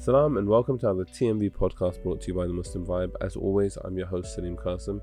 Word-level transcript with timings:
Salam 0.00 0.38
and 0.38 0.48
welcome 0.48 0.78
to 0.78 0.94
the 0.94 1.04
TMV 1.04 1.50
podcast 1.52 2.02
brought 2.02 2.22
to 2.22 2.28
you 2.28 2.34
by 2.34 2.46
the 2.46 2.54
Muslim 2.54 2.86
Vibe. 2.86 3.12
As 3.20 3.36
always, 3.36 3.76
I'm 3.84 3.98
your 3.98 4.06
host 4.06 4.34
Salim 4.34 4.56
Qasim. 4.56 4.98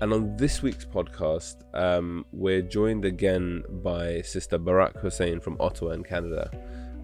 And 0.00 0.14
on 0.14 0.34
this 0.38 0.62
week's 0.62 0.86
podcast, 0.86 1.56
um, 1.74 2.24
we're 2.32 2.62
joined 2.62 3.04
again 3.04 3.62
by 3.82 4.22
Sister 4.22 4.56
Barak 4.56 4.96
Hussein 4.96 5.40
from 5.40 5.58
Ottawa 5.60 5.90
in 5.90 6.02
Canada. 6.02 6.50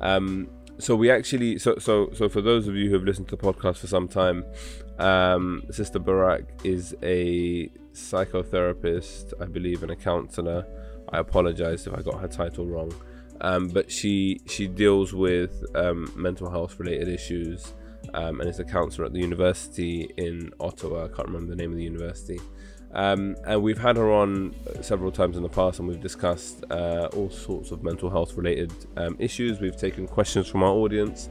Um, 0.00 0.48
so 0.78 0.96
we 0.96 1.10
actually, 1.10 1.58
so 1.58 1.76
so 1.76 2.08
so 2.14 2.30
for 2.30 2.40
those 2.40 2.68
of 2.68 2.74
you 2.74 2.88
who 2.88 2.94
have 2.94 3.04
listened 3.04 3.28
to 3.28 3.36
the 3.36 3.42
podcast 3.42 3.76
for 3.76 3.86
some 3.86 4.08
time, 4.08 4.42
um, 4.98 5.62
Sister 5.70 5.98
Barak 5.98 6.46
is 6.64 6.96
a 7.02 7.68
psychotherapist, 7.92 9.34
I 9.42 9.44
believe, 9.44 9.82
and 9.82 9.92
a 9.92 9.96
counselor. 9.96 10.66
I 11.10 11.18
apologize 11.18 11.86
if 11.86 11.92
I 11.92 12.00
got 12.00 12.18
her 12.18 12.28
title 12.28 12.64
wrong. 12.64 12.94
Um, 13.40 13.68
but 13.68 13.90
she 13.90 14.40
she 14.46 14.66
deals 14.66 15.12
with 15.12 15.64
um, 15.74 16.12
mental 16.16 16.50
health 16.50 16.78
related 16.78 17.08
issues 17.08 17.74
um, 18.14 18.40
and 18.40 18.48
is 18.48 18.58
a 18.58 18.64
counselor 18.64 19.06
at 19.06 19.12
the 19.12 19.20
university 19.20 20.10
in 20.16 20.52
Ottawa. 20.60 21.04
I 21.04 21.08
can't 21.08 21.28
remember 21.28 21.50
the 21.50 21.56
name 21.56 21.70
of 21.72 21.76
the 21.76 21.84
university. 21.84 22.40
Um, 22.92 23.36
and 23.46 23.62
we've 23.62 23.78
had 23.78 23.96
her 23.96 24.10
on 24.10 24.54
several 24.80 25.12
times 25.12 25.36
in 25.36 25.42
the 25.42 25.50
past, 25.50 25.80
and 25.80 25.88
we've 25.88 26.00
discussed 26.00 26.64
uh, 26.70 27.08
all 27.12 27.28
sorts 27.28 27.70
of 27.70 27.82
mental 27.82 28.08
health 28.08 28.34
related 28.34 28.72
um, 28.96 29.16
issues. 29.18 29.60
We've 29.60 29.76
taken 29.76 30.06
questions 30.06 30.48
from 30.48 30.62
our 30.62 30.70
audience, 30.70 31.28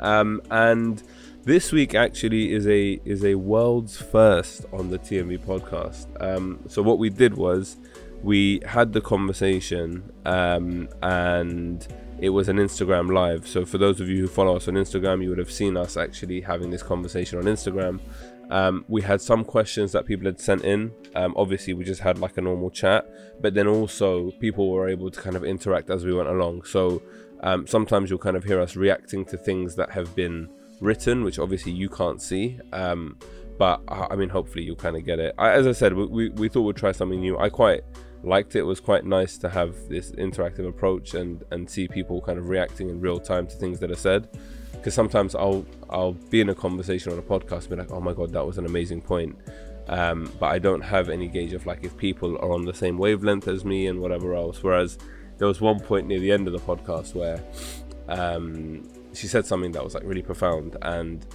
um, 0.00 0.42
and 0.50 1.02
this 1.44 1.72
week 1.72 1.94
actually 1.94 2.52
is 2.52 2.66
a 2.66 3.00
is 3.06 3.24
a 3.24 3.36
world's 3.36 3.96
first 3.96 4.66
on 4.72 4.90
the 4.90 4.98
TMV 4.98 5.38
podcast. 5.38 6.06
so 6.70 6.82
what 6.82 6.98
we 6.98 7.08
did 7.08 7.34
was 7.34 7.76
we 8.26 8.60
had 8.66 8.92
the 8.92 9.00
conversation 9.00 10.02
um, 10.24 10.88
and 11.00 11.86
it 12.18 12.30
was 12.30 12.48
an 12.48 12.56
Instagram 12.56 13.12
live. 13.14 13.46
So 13.46 13.64
for 13.64 13.78
those 13.78 14.00
of 14.00 14.08
you 14.08 14.22
who 14.22 14.26
follow 14.26 14.56
us 14.56 14.66
on 14.66 14.74
Instagram, 14.74 15.22
you 15.22 15.28
would 15.28 15.38
have 15.38 15.52
seen 15.52 15.76
us 15.76 15.96
actually 15.96 16.40
having 16.40 16.70
this 16.70 16.82
conversation 16.82 17.38
on 17.38 17.44
Instagram. 17.44 18.00
Um, 18.50 18.84
we 18.88 19.00
had 19.00 19.20
some 19.20 19.44
questions 19.44 19.92
that 19.92 20.06
people 20.06 20.26
had 20.26 20.40
sent 20.40 20.64
in. 20.64 20.90
Um, 21.14 21.34
obviously, 21.36 21.72
we 21.74 21.84
just 21.84 22.00
had 22.00 22.18
like 22.18 22.36
a 22.36 22.40
normal 22.40 22.68
chat, 22.68 23.08
but 23.40 23.54
then 23.54 23.68
also 23.68 24.32
people 24.40 24.72
were 24.72 24.88
able 24.88 25.08
to 25.08 25.20
kind 25.20 25.36
of 25.36 25.44
interact 25.44 25.88
as 25.88 26.04
we 26.04 26.12
went 26.12 26.28
along. 26.28 26.64
So 26.64 27.02
um, 27.44 27.64
sometimes 27.68 28.10
you'll 28.10 28.18
kind 28.18 28.36
of 28.36 28.42
hear 28.42 28.60
us 28.60 28.74
reacting 28.74 29.24
to 29.26 29.36
things 29.36 29.76
that 29.76 29.90
have 29.92 30.16
been 30.16 30.48
written, 30.80 31.22
which 31.22 31.38
obviously 31.38 31.70
you 31.70 31.88
can't 31.88 32.20
see. 32.20 32.58
Um, 32.72 33.20
but 33.56 33.82
I 33.86 34.16
mean, 34.16 34.30
hopefully 34.30 34.64
you'll 34.64 34.74
kind 34.74 34.96
of 34.96 35.04
get 35.04 35.20
it. 35.20 35.32
I, 35.38 35.52
as 35.52 35.68
I 35.68 35.72
said, 35.72 35.94
we, 35.94 36.06
we, 36.06 36.28
we 36.30 36.48
thought 36.48 36.62
we'd 36.62 36.74
try 36.74 36.90
something 36.90 37.20
new. 37.20 37.38
I 37.38 37.50
quite 37.50 37.84
liked 38.26 38.56
it. 38.56 38.60
it. 38.60 38.62
was 38.62 38.80
quite 38.80 39.04
nice 39.04 39.38
to 39.38 39.48
have 39.48 39.88
this 39.88 40.10
interactive 40.12 40.68
approach 40.68 41.14
and 41.14 41.44
and 41.50 41.68
see 41.68 41.88
people 41.88 42.20
kind 42.20 42.38
of 42.38 42.48
reacting 42.48 42.90
in 42.90 43.00
real 43.00 43.18
time 43.18 43.46
to 43.46 43.56
things 43.56 43.78
that 43.80 43.90
are 43.90 43.96
said 43.96 44.28
because 44.72 44.94
sometimes 44.94 45.34
I'll 45.34 45.64
I'll 45.88 46.12
be 46.12 46.40
in 46.40 46.48
a 46.48 46.54
conversation 46.54 47.12
on 47.12 47.18
a 47.18 47.22
podcast 47.22 47.62
and 47.62 47.70
be 47.70 47.76
like 47.76 47.90
oh 47.90 48.00
my 48.00 48.12
god 48.12 48.32
that 48.32 48.44
was 48.44 48.58
an 48.58 48.66
amazing 48.66 49.00
point 49.00 49.36
um, 49.88 50.32
but 50.40 50.46
I 50.46 50.58
don't 50.58 50.80
have 50.80 51.08
any 51.08 51.28
gauge 51.28 51.52
of 51.52 51.64
like 51.64 51.84
if 51.84 51.96
people 51.96 52.36
are 52.38 52.52
on 52.52 52.64
the 52.64 52.74
same 52.74 52.98
wavelength 52.98 53.46
as 53.46 53.64
me 53.64 53.86
and 53.86 54.00
whatever 54.00 54.34
else 54.34 54.62
whereas 54.62 54.98
there 55.38 55.46
was 55.46 55.60
one 55.60 55.80
point 55.80 56.06
near 56.06 56.18
the 56.18 56.32
end 56.32 56.46
of 56.48 56.52
the 56.52 56.58
podcast 56.58 57.14
where 57.14 57.42
um, 58.08 58.82
she 59.12 59.26
said 59.26 59.46
something 59.46 59.72
that 59.72 59.84
was 59.84 59.94
like 59.94 60.02
really 60.04 60.22
profound 60.22 60.76
and 60.82 61.26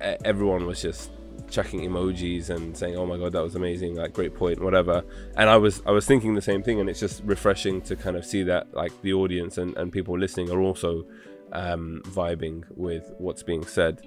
everyone 0.00 0.66
was 0.66 0.82
just 0.82 1.10
chucking 1.50 1.80
emojis 1.80 2.50
and 2.50 2.76
saying, 2.76 2.96
"Oh 2.96 3.06
my 3.06 3.16
god, 3.16 3.32
that 3.32 3.42
was 3.42 3.54
amazing! 3.54 3.96
Like 3.96 4.12
great 4.12 4.34
point, 4.34 4.60
whatever." 4.62 5.04
And 5.36 5.48
I 5.48 5.56
was 5.56 5.82
I 5.86 5.90
was 5.90 6.06
thinking 6.06 6.34
the 6.34 6.42
same 6.42 6.62
thing, 6.62 6.80
and 6.80 6.88
it's 6.88 7.00
just 7.00 7.22
refreshing 7.24 7.80
to 7.82 7.96
kind 7.96 8.16
of 8.16 8.24
see 8.24 8.42
that 8.44 8.72
like 8.74 8.92
the 9.02 9.12
audience 9.12 9.58
and, 9.58 9.76
and 9.76 9.92
people 9.92 10.18
listening 10.18 10.50
are 10.50 10.60
also 10.60 11.04
um, 11.52 12.02
vibing 12.06 12.64
with 12.74 13.12
what's 13.18 13.42
being 13.42 13.64
said. 13.64 14.02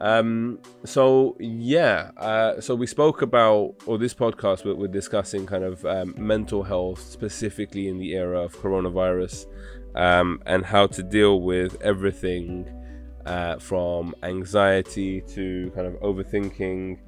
Um, 0.00 0.58
so 0.84 1.36
yeah, 1.38 2.10
uh, 2.16 2.60
so 2.60 2.74
we 2.74 2.86
spoke 2.86 3.20
about, 3.20 3.74
or 3.84 3.98
this 3.98 4.14
podcast, 4.14 4.64
we're, 4.64 4.74
we're 4.74 4.88
discussing 4.88 5.46
kind 5.46 5.62
of 5.62 5.84
um, 5.84 6.14
mental 6.16 6.62
health 6.62 7.02
specifically 7.02 7.86
in 7.86 7.98
the 7.98 8.14
era 8.14 8.40
of 8.40 8.56
coronavirus 8.56 9.46
um, 9.94 10.40
and 10.46 10.64
how 10.64 10.86
to 10.86 11.02
deal 11.02 11.42
with 11.42 11.80
everything 11.82 12.66
uh, 13.30 13.56
from 13.60 14.12
anxiety 14.24 15.20
to 15.20 15.70
kind 15.72 15.86
of 15.86 15.94
overthinking, 16.00 16.98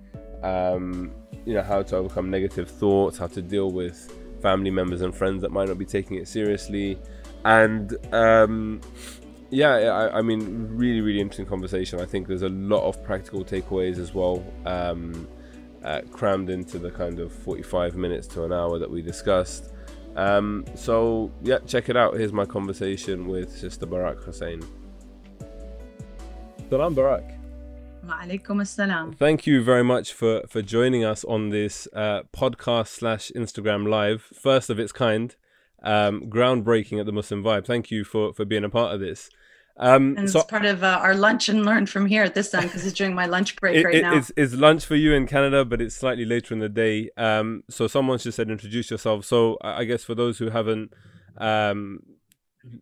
um, 0.45 1.11
you 1.45 1.53
know, 1.53 1.63
how 1.63 1.83
to 1.83 1.97
overcome 1.97 2.31
negative 2.31 2.71
thoughts, 2.71 3.19
how 3.19 3.27
to 3.27 3.43
deal 3.43 3.73
with 3.73 3.97
family 4.41 4.71
members 4.71 5.01
and 5.01 5.13
friends 5.13 5.43
that 5.43 5.51
might 5.51 5.67
not 5.67 5.79
be 5.79 5.85
taking 5.85 6.17
it 6.19 6.29
seriously. 6.29 6.97
And 7.45 7.97
um, 8.15 8.81
yeah, 9.51 9.73
I, 9.73 10.19
I, 10.19 10.23
mean, 10.23 10.69
really, 10.71 11.01
really 11.01 11.21
interesting 11.21 11.45
conversation. 11.45 11.99
I 11.99 12.07
think 12.07 12.29
there's 12.29 12.43
a 12.43 12.49
lot 12.51 12.87
of 12.87 13.03
practical 13.03 13.45
takeaways 13.45 13.99
as 13.99 14.15
well, 14.15 14.45
um, 14.65 15.27
uh, 15.83 16.03
crammed 16.13 16.51
into 16.51 16.79
the 16.79 16.93
kind 16.93 17.19
of 17.19 17.33
45 17.33 17.97
minutes 17.97 18.29
to 18.29 18.45
an 18.45 18.53
hour 18.53 18.79
that 18.79 18.89
we 18.89 19.03
discussed. 19.03 19.71
Um, 20.15 20.67
so, 20.77 21.33
yeah, 21.43 21.59
check 21.67 21.89
it 21.89 21.97
out. 21.97 22.15
Here's 22.15 22.33
my 22.33 22.47
conversation 22.47 23.27
with 23.27 23.51
Sister 23.51 23.87
Barak 23.87 24.23
Hussein. 24.23 24.63
Salam 26.73 26.95
Barak. 26.95 27.35
assalam. 28.07 29.15
Thank 29.19 29.47
you 29.47 29.63
very 29.63 29.85
much 29.85 30.15
for, 30.15 30.41
for 30.49 30.63
joining 30.63 31.05
us 31.05 31.23
on 31.23 31.51
this 31.51 31.87
uh, 31.95 32.23
podcast 32.35 32.89
slash 32.89 33.31
Instagram 33.37 33.87
live, 33.87 34.23
first 34.23 34.71
of 34.71 34.79
its 34.79 34.91
kind, 34.91 35.37
um, 35.83 36.31
groundbreaking 36.31 36.99
at 36.99 37.05
the 37.05 37.13
Muslim 37.13 37.45
Vibe. 37.45 37.67
Thank 37.67 37.91
you 37.91 38.05
for, 38.05 38.33
for 38.33 38.47
being 38.47 38.65
a 38.65 38.71
part 38.71 38.95
of 38.95 39.01
this. 39.01 39.29
Um, 39.77 40.15
and 40.17 40.31
so, 40.31 40.39
it's 40.41 40.51
part 40.51 40.65
of 40.65 40.83
uh, 40.83 40.99
our 41.03 41.15
lunch 41.15 41.51
and 41.51 41.67
learn 41.67 41.85
from 41.85 42.07
here 42.07 42.23
at 42.23 42.35
this 42.35 42.51
time 42.51 42.63
because 42.63 42.87
it's 42.87 42.97
during 42.97 43.15
my 43.15 43.27
lunch 43.27 43.55
break 43.57 43.77
it, 43.77 43.85
right 43.85 43.97
it, 43.97 44.01
now. 44.01 44.17
It's, 44.17 44.33
it's, 44.35 44.55
lunch 44.55 44.87
for 44.87 44.97
you 44.97 45.13
in 45.13 45.27
Canada, 45.27 45.67
but 45.67 45.83
it's 45.83 45.95
slightly 45.95 46.25
later 46.25 46.55
in 46.55 46.61
the 46.61 46.71
day. 46.71 47.11
Um, 47.19 47.65
so 47.69 47.87
someone 47.87 48.17
just 48.17 48.37
said 48.37 48.49
introduce 48.49 48.91
yourself. 48.91 49.27
So 49.27 49.59
I 49.61 49.85
guess 49.85 50.05
for 50.05 50.15
those 50.15 50.39
who 50.39 50.49
haven't 50.49 50.95
um, 51.37 52.01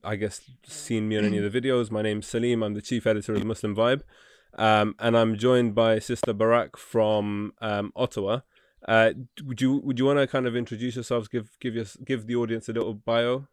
I 0.04 0.16
guess, 0.16 0.40
seen 0.66 1.08
me 1.08 1.16
on 1.18 1.24
any 1.24 1.38
of 1.38 1.52
the 1.52 1.60
videos. 1.60 1.90
My 1.90 2.02
name's 2.02 2.26
Salim. 2.26 2.62
I'm 2.62 2.74
the 2.74 2.82
chief 2.82 3.06
editor 3.06 3.34
of 3.34 3.44
Muslim 3.44 3.74
Vibe. 3.74 4.02
Um, 4.58 4.94
and 4.98 5.16
I'm 5.16 5.36
joined 5.36 5.74
by 5.74 5.98
Sister 5.98 6.32
Barak 6.32 6.76
from 6.76 7.52
um, 7.60 7.92
Ottawa. 7.94 8.40
Uh, 8.86 9.12
would 9.44 9.60
you 9.60 9.76
would 9.84 9.98
you 9.98 10.06
want 10.06 10.18
to 10.18 10.26
kind 10.26 10.46
of 10.46 10.56
introduce 10.56 10.96
yourselves? 10.96 11.28
Give 11.28 11.50
give 11.60 11.74
your, 11.74 11.84
give 12.04 12.26
the 12.26 12.36
audience 12.36 12.68
a 12.68 12.72
little 12.72 12.94
bio. 12.94 13.46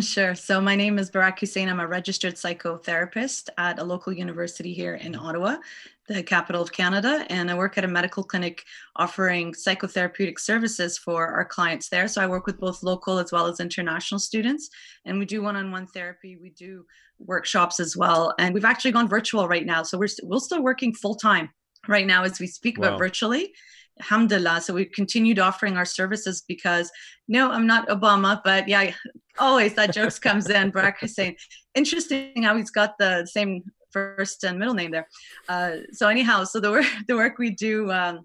Sure. 0.00 0.34
So 0.34 0.60
my 0.60 0.74
name 0.74 0.98
is 0.98 1.08
Barak 1.08 1.38
Hussein. 1.38 1.68
I'm 1.68 1.78
a 1.78 1.86
registered 1.86 2.34
psychotherapist 2.34 3.48
at 3.58 3.78
a 3.78 3.84
local 3.84 4.12
university 4.12 4.74
here 4.74 4.96
in 4.96 5.14
Ottawa, 5.14 5.58
the 6.08 6.20
capital 6.20 6.60
of 6.60 6.72
Canada, 6.72 7.24
and 7.30 7.48
I 7.48 7.54
work 7.54 7.78
at 7.78 7.84
a 7.84 7.88
medical 7.88 8.24
clinic 8.24 8.64
offering 8.96 9.52
psychotherapeutic 9.52 10.40
services 10.40 10.98
for 10.98 11.28
our 11.28 11.44
clients 11.44 11.90
there. 11.90 12.08
So 12.08 12.20
I 12.20 12.26
work 12.26 12.44
with 12.44 12.58
both 12.58 12.82
local 12.82 13.18
as 13.20 13.30
well 13.30 13.46
as 13.46 13.60
international 13.60 14.18
students, 14.18 14.68
and 15.04 15.16
we 15.16 15.26
do 15.26 15.42
one-on-one 15.42 15.86
therapy. 15.86 16.36
We 16.36 16.50
do 16.50 16.86
workshops 17.20 17.78
as 17.78 17.96
well, 17.96 18.34
and 18.40 18.52
we've 18.52 18.64
actually 18.64 18.92
gone 18.92 19.08
virtual 19.08 19.46
right 19.46 19.64
now. 19.64 19.84
So 19.84 19.96
we're 19.96 20.08
we 20.24 20.28
we're 20.28 20.40
still 20.40 20.62
working 20.62 20.92
full 20.92 21.14
time 21.14 21.50
right 21.86 22.06
now 22.06 22.24
as 22.24 22.40
we 22.40 22.48
speak, 22.48 22.78
wow. 22.78 22.90
but 22.90 22.98
virtually 22.98 23.54
alhamdulillah. 24.00 24.60
So 24.60 24.74
we 24.74 24.84
continued 24.86 25.38
offering 25.38 25.76
our 25.76 25.84
services 25.84 26.42
because 26.46 26.90
no 27.28 27.50
i'm 27.50 27.66
not 27.66 27.88
obama 27.88 28.40
but 28.44 28.68
yeah 28.68 28.92
always 29.38 29.74
that 29.74 29.92
jokes 29.92 30.18
comes 30.18 30.48
in. 30.50 30.70
Barak 30.70 31.00
Hussein. 31.00 31.36
Interesting 31.74 32.42
how 32.42 32.56
he's 32.56 32.70
got 32.70 32.98
the 32.98 33.26
same 33.26 33.62
first 33.90 34.44
and 34.44 34.58
middle 34.58 34.74
name 34.74 34.90
there. 34.90 35.08
Uh, 35.48 35.76
so 35.92 36.08
anyhow 36.08 36.44
so 36.44 36.60
the 36.60 36.70
work 36.70 36.86
the 37.08 37.16
work 37.16 37.38
we 37.38 37.50
do 37.50 37.90
um, 37.90 38.20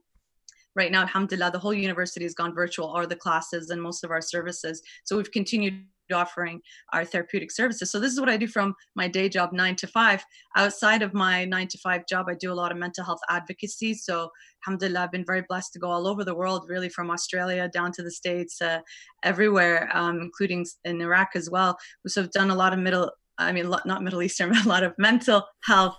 right 0.76 0.92
now 0.92 1.02
alhamdulillah 1.02 1.52
the 1.52 1.60
whole 1.60 1.74
university 1.74 2.26
has 2.26 2.34
gone 2.34 2.54
virtual 2.54 2.88
or 2.88 3.06
the 3.06 3.16
classes 3.16 3.70
and 3.70 3.82
most 3.82 4.04
of 4.04 4.12
our 4.12 4.22
services. 4.22 4.82
So 5.04 5.18
we've 5.18 5.32
continued 5.32 5.86
offering 6.14 6.62
our 6.94 7.06
therapeutic 7.06 7.52
services. 7.52 7.92
So 7.92 8.00
this 8.00 8.12
is 8.12 8.20
what 8.20 8.30
I 8.30 8.38
do 8.38 8.48
from 8.48 8.76
my 8.96 9.08
day 9.08 9.30
job, 9.30 9.52
nine 9.54 9.76
to 9.78 9.88
five. 9.88 10.24
Outside 10.56 11.02
of 11.02 11.14
my 11.14 11.46
nine 11.46 11.68
to 11.70 11.78
five 11.78 12.06
job, 12.08 12.28
I 12.30 12.36
do 12.36 12.52
a 12.52 12.54
lot 12.54 12.72
of 12.72 12.78
mental 12.78 13.04
health 13.04 13.20
advocacy. 13.30 13.94
So 13.94 14.30
alhamdulillah, 14.66 15.02
I've 15.02 15.12
been 15.12 15.26
very 15.26 15.44
blessed 15.48 15.74
to 15.74 15.80
go 15.80 15.90
all 15.90 16.08
over 16.08 16.24
the 16.24 16.36
world, 16.36 16.66
really 16.68 16.90
from 16.90 17.12
Australia 17.12 17.70
down 17.74 17.92
to 17.94 18.04
the 18.04 18.12
States, 18.12 18.62
uh, 18.62 18.80
everywhere, 19.24 19.90
um, 19.94 20.22
including 20.22 20.66
in 20.84 21.02
Iraq 21.02 21.30
as 21.36 21.50
well. 21.50 21.78
So 22.08 22.24
I've 22.24 22.32
done 22.32 22.52
a 22.52 22.56
lot 22.56 22.74
of 22.74 22.80
middle, 22.80 23.12
I 23.38 23.52
mean, 23.52 23.70
not 23.86 24.04
Middle 24.04 24.22
Eastern, 24.22 24.50
but 24.54 24.66
a 24.66 24.70
lot 24.70 24.84
of 24.84 24.94
mental 24.98 25.46
health 25.64 25.98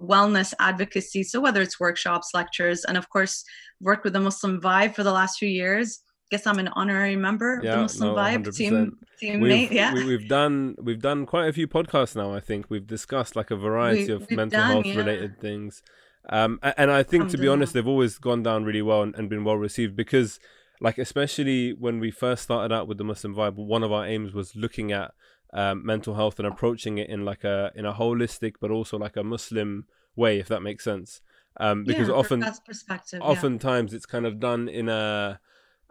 wellness 0.00 0.54
advocacy. 0.58 1.22
So 1.22 1.40
whether 1.40 1.60
it's 1.60 1.78
workshops, 1.78 2.30
lectures, 2.32 2.84
and 2.84 2.96
of 2.96 3.08
course, 3.10 3.44
worked 3.82 4.04
with 4.04 4.14
the 4.14 4.20
Muslim 4.20 4.60
Vibe 4.60 4.94
for 4.94 5.02
the 5.02 5.12
last 5.12 5.38
few 5.38 5.48
years 5.48 6.00
guess 6.30 6.46
I'm 6.46 6.58
an 6.58 6.68
honorary 6.68 7.16
member 7.16 7.58
of 7.58 7.64
yeah, 7.64 7.76
the 7.76 7.82
Muslim 7.82 8.14
no, 8.14 8.20
Vibe 8.20 8.46
100%. 8.46 8.56
team 8.56 8.98
teammate. 9.20 9.40
We've, 9.40 9.72
yeah, 9.72 9.92
we, 9.92 10.12
have 10.12 10.28
done 10.28 10.76
we've 10.80 11.00
done 11.00 11.26
quite 11.26 11.48
a 11.48 11.52
few 11.52 11.68
podcasts 11.68 12.16
now. 12.16 12.32
I 12.32 12.40
think 12.40 12.66
we've 12.68 12.86
discussed 12.86 13.36
like 13.36 13.50
a 13.50 13.56
variety 13.56 14.06
we, 14.06 14.12
of 14.12 14.30
mental 14.30 14.60
done, 14.60 14.70
health 14.70 14.86
yeah. 14.86 14.96
related 14.96 15.40
things. 15.40 15.82
Um, 16.28 16.60
and 16.62 16.90
I 16.90 17.02
think 17.02 17.30
to 17.30 17.38
be 17.38 17.48
honest, 17.48 17.72
they've 17.72 17.86
always 17.86 18.18
gone 18.18 18.42
down 18.42 18.64
really 18.64 18.82
well 18.82 19.02
and, 19.02 19.14
and 19.16 19.28
been 19.28 19.42
well 19.42 19.56
received 19.56 19.96
because, 19.96 20.38
like, 20.80 20.98
especially 20.98 21.72
when 21.72 21.98
we 21.98 22.10
first 22.10 22.42
started 22.42 22.72
out 22.72 22.86
with 22.86 22.98
the 22.98 23.04
Muslim 23.04 23.34
Vibe, 23.34 23.54
one 23.54 23.82
of 23.82 23.90
our 23.90 24.06
aims 24.06 24.32
was 24.32 24.54
looking 24.54 24.92
at 24.92 25.12
um, 25.52 25.84
mental 25.84 26.14
health 26.14 26.38
and 26.38 26.46
approaching 26.46 26.98
it 26.98 27.08
in 27.08 27.24
like 27.24 27.42
a 27.42 27.72
in 27.74 27.84
a 27.84 27.94
holistic 27.94 28.54
but 28.60 28.70
also 28.70 28.96
like 28.98 29.16
a 29.16 29.24
Muslim 29.24 29.86
way, 30.14 30.38
if 30.38 30.46
that 30.48 30.60
makes 30.60 30.84
sense. 30.84 31.22
Um, 31.56 31.82
because 31.84 32.08
yeah, 32.08 32.14
often, 32.14 32.44
perspective, 32.64 33.20
oftentimes, 33.20 33.92
yeah. 33.92 33.96
it's 33.96 34.06
kind 34.06 34.24
of 34.24 34.38
done 34.38 34.68
in 34.68 34.88
a 34.88 35.40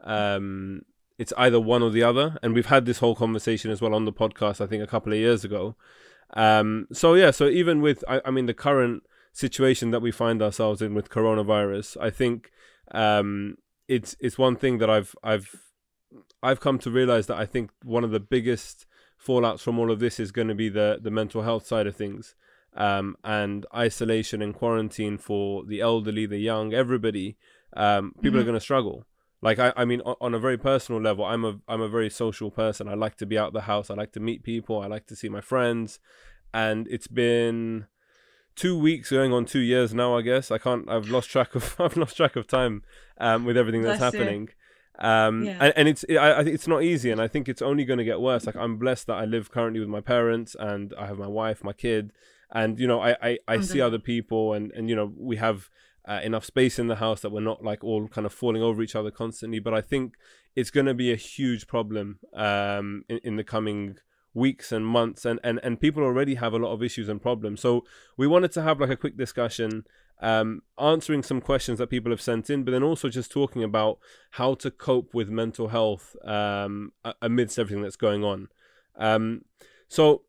um, 0.04 0.84
it's 1.18 1.34
either 1.38 1.60
one 1.60 1.84
or 1.84 1.90
the 1.90 2.04
other, 2.04 2.38
and 2.42 2.54
we've 2.54 2.68
had 2.68 2.86
this 2.86 3.00
whole 3.00 3.16
conversation 3.16 3.72
as 3.72 3.82
well 3.82 3.94
on 3.94 4.06
the 4.06 4.14
podcast. 4.14 4.62
I 4.62 4.68
think 4.68 4.84
a 4.84 4.88
couple 4.88 5.12
of 5.12 5.20
years 5.20 5.44
ago. 5.44 5.76
Um, 6.34 6.88
so 6.92 7.14
yeah, 7.16 7.32
so 7.32 7.48
even 7.48 7.82
with 7.82 8.04
I, 8.08 8.22
I 8.26 8.32
mean 8.32 8.46
the 8.46 8.54
current 8.54 9.04
situation 9.34 9.92
that 9.92 10.02
we 10.02 10.12
find 10.12 10.42
ourselves 10.42 10.82
in 10.82 10.94
with 10.94 11.10
coronavirus, 11.10 11.98
I 12.02 12.10
think 12.10 12.52
um, 12.92 13.58
it's 13.88 14.16
it's 14.20 14.38
one 14.38 14.56
thing 14.56 14.78
that 14.78 14.90
I've 14.90 15.16
I've 15.24 15.56
I've 16.42 16.60
come 16.60 16.80
to 16.80 16.92
realize 16.92 17.28
that 17.28 17.38
I 17.38 17.46
think 17.46 17.72
one 17.84 18.04
of 18.04 18.12
the 18.12 18.20
biggest 18.20 18.86
fallouts 19.24 19.60
from 19.60 19.78
all 19.78 19.92
of 19.92 20.00
this 20.00 20.20
is 20.20 20.32
going 20.32 20.48
to 20.48 20.56
be 20.56 20.70
the 20.70 21.00
the 21.02 21.12
mental 21.12 21.42
health 21.42 21.68
side 21.68 21.88
of 21.88 21.96
things 21.96 22.36
um, 22.76 23.18
and 23.24 23.66
isolation 23.76 24.42
and 24.42 24.54
quarantine 24.54 25.18
for 25.18 25.66
the 25.66 25.82
elderly, 25.82 26.26
the 26.26 26.38
young, 26.38 26.74
everybody. 26.74 27.38
Um, 27.76 28.14
people 28.22 28.32
mm-hmm. 28.32 28.40
are 28.40 28.44
going 28.44 28.54
to 28.56 28.62
struggle. 28.62 29.06
Like 29.42 29.58
I, 29.60 29.72
I 29.76 29.86
mean, 29.86 30.02
on 30.02 30.34
a 30.34 30.40
very 30.40 30.58
personal 30.58 31.02
level, 31.02 31.24
I'm 31.24 31.46
a 31.46 31.60
I'm 31.68 31.82
a 31.82 31.88
very 31.88 32.10
social 32.10 32.52
person. 32.52 32.90
I 32.90 32.96
like 32.96 33.16
to 33.18 33.26
be 33.26 33.38
out 33.38 33.54
the 33.54 33.62
house. 33.62 33.90
I 33.90 33.94
like 33.94 34.12
to 34.14 34.20
meet 34.20 34.44
people. 34.44 34.82
I 34.82 34.88
like 34.88 35.08
to 35.08 35.16
see 35.16 35.30
my 35.30 35.42
friends, 35.42 36.00
and 36.54 36.88
it's 36.90 37.08
been 37.08 37.88
two 38.56 38.78
weeks 38.78 39.12
going 39.12 39.32
on 39.32 39.46
two 39.46 39.60
years 39.60 39.94
now. 39.94 40.18
I 40.18 40.22
guess 40.22 40.52
I 40.52 40.58
can't. 40.58 40.90
I've 40.90 41.08
lost 41.08 41.30
track 41.30 41.56
of 41.56 41.76
I've 41.80 41.96
lost 41.96 42.18
track 42.18 42.36
of 42.36 42.48
time 42.48 42.84
um, 43.18 43.46
with 43.46 43.56
everything 43.56 43.82
that's 43.82 44.00
Bless 44.00 44.14
happening. 44.14 44.50
Um, 45.02 45.46
yeah. 45.46 45.58
and, 45.62 45.74
and 45.78 45.88
it's 45.88 46.04
it, 46.04 46.18
I, 46.18 46.42
it's 46.42 46.68
not 46.68 46.84
easy, 46.84 47.10
and 47.10 47.22
I 47.22 47.30
think 47.30 47.48
it's 47.48 47.62
only 47.62 47.86
going 47.86 48.00
to 48.00 48.04
get 48.04 48.20
worse. 48.20 48.46
Like 48.46 48.58
I'm 48.58 48.78
blessed 48.78 49.08
that 49.08 49.16
I 49.16 49.24
live 49.24 49.52
currently 49.52 49.80
with 49.80 49.88
my 49.88 50.02
parents, 50.02 50.56
and 50.60 50.94
I 51.00 51.06
have 51.06 51.18
my 51.18 51.28
wife, 51.28 51.64
my 51.64 51.72
kid, 51.72 52.12
and 52.52 52.78
you 52.78 52.88
know 52.88 53.00
I 53.00 53.16
I, 53.22 53.38
I 53.48 53.62
see 53.62 53.80
other 53.80 54.00
people, 54.00 54.52
and 54.52 54.74
and 54.74 54.90
you 54.90 54.98
know 54.98 55.14
we 55.18 55.38
have 55.38 55.70
uh, 56.10 56.20
enough 56.24 56.44
space 56.44 56.80
in 56.80 56.88
the 56.88 56.96
house 56.96 57.22
that 57.22 57.32
we're 57.32 57.40
not 57.40 57.64
like 57.64 57.84
all 57.84 58.08
kind 58.08 58.26
of 58.26 58.34
falling 58.34 58.64
over 58.64 58.82
each 58.82 58.96
other 58.96 59.12
constantly. 59.12 59.60
But 59.60 59.74
I 59.76 59.82
think 59.82 60.16
it's 60.56 60.72
going 60.72 60.88
to 60.88 60.94
be 60.94 61.12
a 61.12 61.16
huge 61.16 61.68
problem 61.68 62.20
um, 62.34 63.04
in, 63.08 63.20
in 63.24 63.36
the 63.36 63.44
coming 63.44 63.98
weeks 64.34 64.72
and 64.72 64.86
months 64.86 65.26
and, 65.26 65.40
and 65.44 65.60
and 65.64 65.80
people 65.80 66.04
already 66.04 66.36
have 66.36 66.54
a 66.54 66.58
lot 66.58 66.72
of 66.72 66.84
issues 66.84 67.10
and 67.10 67.20
problems 67.20 67.60
so 67.60 67.84
we 68.16 68.28
wanted 68.28 68.52
to 68.52 68.62
have 68.62 68.80
like 68.80 68.92
a 68.92 68.96
quick 68.96 69.18
discussion 69.18 69.84
um, 70.22 70.62
answering 70.78 71.24
some 71.24 71.42
questions 71.42 71.80
that 71.80 71.90
people 71.90 72.12
have 72.12 72.22
sent 72.22 72.48
in 72.48 72.64
but 72.64 72.72
then 72.72 72.84
also 72.84 73.10
just 73.10 73.32
talking 73.32 73.64
about 73.64 73.98
how 74.32 74.54
to 74.54 74.70
cope 74.70 75.16
with 75.16 75.30
mental 75.30 75.70
health 75.70 76.16
um, 76.26 76.92
amidst 77.24 77.58
everything 77.58 77.82
that's 77.82 77.96
going 77.96 78.24
on 78.24 78.48
um, 78.98 79.42
so 79.88 80.22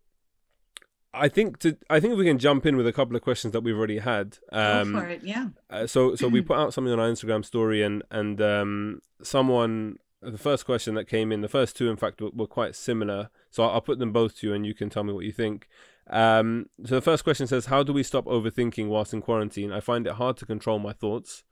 I 1.12 1.28
think 1.28 1.58
to 1.60 1.76
I 1.88 1.98
think 1.98 2.16
we 2.16 2.24
can 2.24 2.38
jump 2.38 2.66
in 2.66 2.76
with 2.76 2.86
a 2.86 2.92
couple 2.92 3.16
of 3.16 3.22
questions 3.22 3.52
that 3.52 3.62
we've 3.62 3.76
already 3.76 3.98
had. 3.98 4.38
Um, 4.52 4.92
Go 4.92 5.00
for 5.00 5.08
it, 5.08 5.24
yeah. 5.24 5.48
Uh, 5.68 5.86
so 5.86 6.14
so 6.14 6.28
we 6.28 6.40
put 6.42 6.56
out 6.56 6.72
something 6.72 6.92
on 6.92 7.00
our 7.00 7.08
Instagram 7.08 7.44
story, 7.44 7.82
and 7.82 8.02
and 8.10 8.40
um, 8.40 9.00
someone 9.22 9.98
the 10.22 10.38
first 10.38 10.66
question 10.66 10.94
that 10.94 11.06
came 11.06 11.32
in, 11.32 11.40
the 11.40 11.48
first 11.48 11.76
two 11.76 11.90
in 11.90 11.96
fact 11.96 12.20
were, 12.20 12.30
were 12.30 12.46
quite 12.46 12.76
similar. 12.76 13.30
So 13.50 13.64
I'll, 13.64 13.70
I'll, 13.70 13.80
put 13.80 13.98
them 13.98 14.12
both 14.12 14.38
to 14.38 14.48
you, 14.48 14.54
and 14.54 14.66
you 14.66 14.74
can 14.74 14.90
tell 14.90 15.02
me 15.02 15.12
what 15.12 15.24
you 15.24 15.32
think. 15.32 15.68
Um, 16.08 16.66
so 16.84 16.94
the 16.94 17.00
first 17.00 17.24
question 17.24 17.46
says, 17.46 17.66
"How 17.66 17.82
do 17.82 17.92
we 17.92 18.02
stop 18.02 18.26
overthinking 18.26 18.88
whilst 18.88 19.12
in 19.12 19.22
quarantine? 19.22 19.72
I 19.72 19.80
find 19.80 20.06
it 20.06 20.14
hard 20.14 20.36
to 20.38 20.46
control 20.46 20.78
my 20.78 20.92
thoughts." 20.92 21.42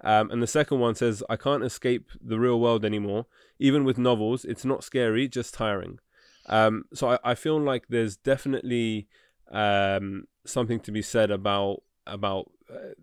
Um, 0.00 0.30
and 0.30 0.42
the 0.42 0.48
second 0.48 0.80
one 0.80 0.96
says, 0.96 1.22
"I 1.30 1.36
can't 1.36 1.62
escape 1.62 2.10
the 2.20 2.40
real 2.40 2.58
world 2.58 2.84
anymore. 2.84 3.26
Even 3.60 3.84
with 3.84 3.96
novels, 3.96 4.44
it's 4.44 4.64
not 4.64 4.82
scary, 4.82 5.28
just 5.28 5.54
tiring." 5.54 6.00
Um, 6.46 6.84
so 6.92 7.10
I, 7.10 7.18
I 7.24 7.34
feel 7.34 7.60
like 7.60 7.88
there's 7.88 8.16
definitely 8.16 9.08
um, 9.50 10.26
something 10.44 10.80
to 10.80 10.92
be 10.92 11.02
said 11.02 11.30
about 11.30 11.82
about 12.06 12.50
uh, 12.70 12.94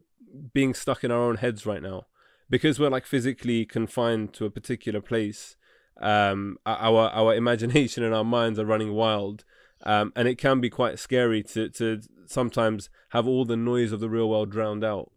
being 0.53 0.73
stuck 0.73 1.03
in 1.03 1.11
our 1.11 1.21
own 1.21 1.38
heads 1.38 1.65
right 1.65 1.81
now 1.81 2.05
because 2.49 2.79
we're 2.79 2.89
like 2.89 3.05
physically 3.05 3.65
confined 3.65 4.33
to 4.33 4.45
a 4.45 4.51
particular 4.51 5.01
place. 5.01 5.55
Um, 5.99 6.57
our 6.65 7.09
our 7.09 7.35
imagination 7.43 8.03
and 8.03 8.13
our 8.13 8.23
minds 8.23 8.59
are 8.59 8.65
running 8.65 8.93
wild, 8.93 9.43
um, 9.83 10.11
and 10.15 10.27
it 10.27 10.38
can 10.38 10.59
be 10.59 10.69
quite 10.69 10.99
scary 10.99 11.41
to 11.43 11.69
to 11.69 12.01
sometimes 12.27 12.89
have 13.09 13.27
all 13.27 13.45
the 13.45 13.57
noise 13.57 13.91
of 13.91 13.99
the 13.99 14.09
real 14.09 14.29
world 14.29 14.51
drowned 14.51 14.83
out. 14.83 15.11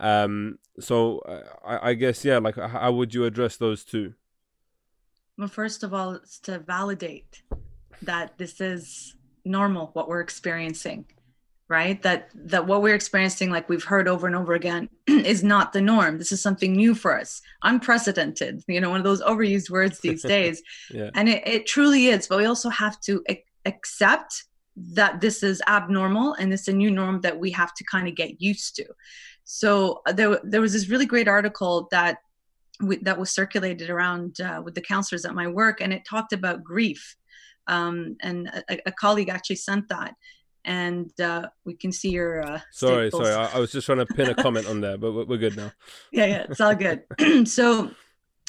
Um, 0.00 0.58
so 0.78 1.18
uh, 1.20 1.42
I, 1.64 1.90
I 1.90 1.94
guess 1.94 2.24
yeah, 2.24 2.38
like 2.38 2.56
how 2.56 2.92
would 2.92 3.14
you 3.14 3.24
address 3.24 3.56
those 3.56 3.84
two? 3.84 4.14
Well, 5.36 5.48
first 5.48 5.84
of 5.84 5.94
all, 5.94 6.14
it's 6.14 6.38
to 6.40 6.58
validate 6.58 7.42
that 8.02 8.38
this 8.38 8.60
is 8.60 9.14
normal 9.44 9.90
what 9.94 10.08
we're 10.08 10.20
experiencing 10.20 11.06
right? 11.70 12.00
That 12.02 12.30
that 12.34 12.66
what 12.66 12.82
we're 12.82 12.94
experiencing 12.94 13.50
like 13.50 13.68
we've 13.68 13.84
heard 13.84 14.08
over 14.08 14.26
and 14.26 14.34
over 14.34 14.54
again 14.54 14.88
is 15.06 15.44
not 15.44 15.72
the 15.72 15.82
norm. 15.82 16.18
This 16.18 16.32
is 16.32 16.40
something 16.40 16.72
new 16.72 16.94
for 16.94 17.18
us 17.18 17.42
unprecedented 17.62 18.62
you 18.68 18.80
know 18.80 18.88
one 18.88 19.00
of 19.00 19.04
those 19.04 19.22
overused 19.22 19.70
words 19.70 19.98
these 20.02 20.22
days. 20.22 20.62
Yeah. 20.90 21.10
and 21.14 21.28
it, 21.28 21.46
it 21.46 21.66
truly 21.66 22.06
is 22.06 22.26
but 22.26 22.38
we 22.38 22.46
also 22.46 22.70
have 22.70 23.00
to 23.02 23.22
accept 23.66 24.44
that 24.76 25.20
this 25.20 25.42
is 25.42 25.60
abnormal 25.66 26.34
and 26.34 26.52
it's 26.52 26.68
a 26.68 26.72
new 26.72 26.90
norm 26.90 27.20
that 27.20 27.38
we 27.38 27.50
have 27.50 27.74
to 27.74 27.84
kind 27.84 28.08
of 28.08 28.14
get 28.14 28.40
used 28.40 28.76
to. 28.76 28.86
So 29.44 30.02
uh, 30.06 30.12
there, 30.12 30.38
there 30.44 30.60
was 30.60 30.72
this 30.72 30.88
really 30.88 31.06
great 31.06 31.28
article 31.28 31.88
that 31.90 32.18
that 33.02 33.18
was 33.18 33.30
circulated 33.30 33.90
around 33.90 34.40
uh, 34.40 34.62
with 34.64 34.76
the 34.76 34.80
counselors 34.80 35.24
at 35.24 35.34
my 35.34 35.48
work 35.48 35.80
and 35.80 35.92
it 35.92 36.04
talked 36.04 36.32
about 36.32 36.62
grief 36.62 37.16
um, 37.68 38.16
and 38.22 38.48
a, 38.48 38.88
a, 38.88 38.92
colleague 38.92 39.28
actually 39.28 39.56
sent 39.56 39.88
that. 39.88 40.14
And 40.64 41.10
uh, 41.20 41.48
we 41.64 41.74
can 41.74 41.92
see 41.92 42.10
your 42.10 42.42
uh, 42.42 42.60
sorry 42.72 43.10
sorry. 43.10 43.32
I, 43.32 43.56
I, 43.56 43.58
was 43.58 43.72
just 43.72 43.86
trying 43.86 43.98
to 43.98 44.06
pin 44.06 44.28
a 44.28 44.34
comment 44.34 44.66
on 44.66 44.80
there 44.80 44.98
but 44.98 45.28
we're 45.28 45.38
good 45.38 45.56
now. 45.56 45.72
Yeah 46.12 46.26
yeah 46.26 46.46
it's 46.48 46.60
all 46.60 46.74
good. 46.74 47.04
So 47.46 47.90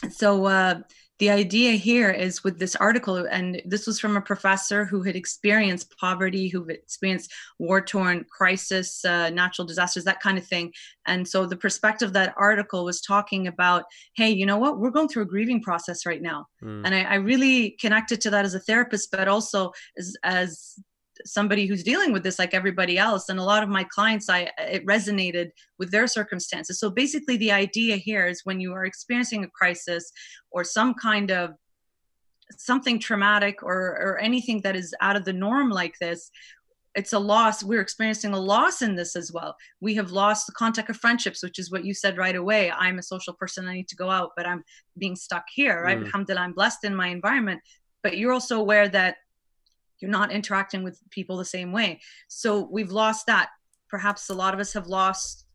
so 0.10 0.45
uh, 0.45 0.81
the 1.19 1.30
idea 1.30 1.74
here 1.74 2.10
is 2.10 2.45
with 2.45 2.60
this 2.60 2.77
article, 2.77 3.18
and 3.18 3.62
this 3.66 3.86
was 3.86 4.00
from 4.00 4.16
a 4.16 4.21
professor 4.21 4.86
who 4.86 5.04
had 5.04 5.18
experienced 5.18 5.94
poverty, 6.00 6.48
who 6.48 6.63
had 6.63 6.77
experienced 6.77 7.33
war 7.60 7.81
torn 7.81 8.25
crisis, 8.30 9.04
uh, 9.04 9.30
natural 9.30 9.68
disasters, 9.68 10.06
that 10.06 10.21
kind 10.21 10.38
of 10.38 10.45
thing. 10.48 10.74
And 11.06 11.27
so 11.27 11.45
the 11.45 11.57
perspective 11.57 12.13
that 12.13 12.33
article 12.38 12.86
was 12.86 13.01
talking 13.01 13.48
about, 13.48 13.83
hey, 14.16 14.30
you 14.30 14.45
know 14.45 14.57
what? 14.57 14.80
We're 14.80 14.92
going 14.92 15.10
through 15.10 15.24
a 15.24 15.27
grieving 15.27 15.62
process 15.62 16.06
right 16.06 16.21
now. 16.21 16.48
Mm. 16.63 16.86
And 16.86 16.95
I, 16.95 17.01
I, 17.01 17.16
really 17.16 17.72
connected 17.72 18.22
to 18.22 18.29
that 18.29 18.46
as 18.46 18.53
a 18.53 18.60
therapist, 18.60 19.12
but 19.12 19.27
also 19.27 19.72
as, 19.98 20.15
as 20.24 20.79
somebody 21.25 21.65
who's 21.65 21.83
dealing 21.83 22.11
with 22.11 22.23
this 22.23 22.39
like 22.39 22.53
everybody 22.53 22.97
else. 22.97 23.29
And 23.29 23.39
a 23.39 23.43
lot 23.43 23.63
of 23.63 23.69
my 23.69 23.83
clients 23.83 24.29
i 24.29 24.49
it 24.57 24.85
resonated 24.85 25.49
with 25.77 25.91
their 25.91 26.07
circumstances. 26.07 26.79
So 26.79 26.89
basically 26.89 27.38
the 27.38 27.51
idea 27.51 27.97
here 27.97 28.27
is 28.27 28.41
when 28.43 28.59
you 28.59 28.73
are 28.73 28.85
experiencing 28.85 29.43
a 29.43 29.49
crisis 29.49 30.11
or 30.51 30.63
some 30.63 30.93
kind 30.93 31.31
of 31.31 31.51
something 32.57 32.99
traumatic 32.99 33.61
or 33.61 33.77
or 34.01 34.17
anything 34.19 34.61
that 34.61 34.75
is 34.75 34.93
out 35.01 35.15
of 35.15 35.25
the 35.25 35.33
norm 35.33 35.69
like 35.69 35.95
this 35.99 36.31
it's 36.95 37.13
a 37.13 37.19
loss. 37.19 37.63
We're 37.63 37.81
experiencing 37.81 38.33
a 38.33 38.39
loss 38.39 38.81
in 38.81 38.95
this 38.95 39.15
as 39.15 39.31
well. 39.31 39.55
We 39.79 39.93
have 39.93 40.09
lost 40.11 40.47
the 40.47 40.53
contact 40.53 40.89
of 40.89 40.97
friendships 40.97 41.43
which 41.43 41.59
is 41.59 41.71
what 41.71 41.85
you 41.85 41.93
said 41.93 42.17
right 42.17 42.35
away. 42.35 42.71
I'm 42.71 42.97
a 42.97 43.03
social 43.03 43.33
person. 43.33 43.67
I 43.67 43.75
need 43.75 43.88
to 43.89 43.95
go 43.95 44.09
out 44.09 44.31
but 44.35 44.47
i'm 44.47 44.63
being 44.97 45.15
stuck 45.15 45.45
here 45.53 45.83
right? 45.83 45.99
Mm. 45.99 46.05
alhamdulillah 46.05 46.41
i'm 46.41 46.53
blessed 46.53 46.83
in 46.83 46.95
my 46.95 47.07
environment. 47.07 47.61
But 48.01 48.17
you're 48.17 48.33
also 48.33 48.59
aware 48.59 48.88
that 48.89 49.17
you're 50.00 50.12
not 50.12 50.32
interacting 50.32 50.84
with 50.84 51.00
people 51.10 51.38
the 51.38 51.46
same 51.46 51.72
way. 51.72 52.00
So 52.27 52.68
we've 52.72 52.91
lost 52.91 53.25
that. 53.27 53.50
Perhaps 53.89 54.29
a 54.29 54.36
lot 54.36 54.53
of 54.53 54.60
us 54.60 54.74
have 54.74 54.88
lost 54.88 55.46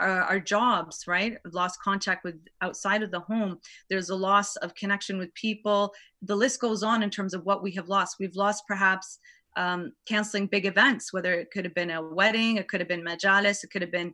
our, 0.00 0.22
our, 0.22 0.40
jobs 0.40 1.04
right? 1.06 1.38
Lost 1.52 1.80
contact 1.80 2.24
with 2.24 2.34
outside 2.60 3.02
of 3.02 3.10
the 3.10 3.20
home. 3.20 3.58
There's 3.88 4.10
a 4.10 4.16
loss 4.16 4.56
of 4.56 4.74
connection 4.74 5.18
with 5.18 5.32
people. 5.34 5.92
The 6.22 6.34
list 6.34 6.60
goes 6.60 6.82
on 6.82 7.02
in 7.02 7.10
terms 7.10 7.32
of 7.32 7.44
what 7.44 7.62
we 7.62 7.70
have 7.72 7.88
lost. 7.88 8.16
We've 8.18 8.34
lost 8.34 8.64
perhaps 8.66 9.18
um, 9.56 9.92
canceling 10.06 10.46
big 10.46 10.66
events 10.66 11.12
whether 11.12 11.32
it 11.32 11.50
could 11.50 11.64
have 11.64 11.74
been 11.74 11.90
a 11.90 12.02
wedding 12.02 12.56
it 12.56 12.68
could 12.68 12.80
have 12.80 12.88
been 12.88 13.04
majalis 13.04 13.62
it 13.62 13.70
could 13.70 13.82
have 13.82 13.92
been 13.92 14.12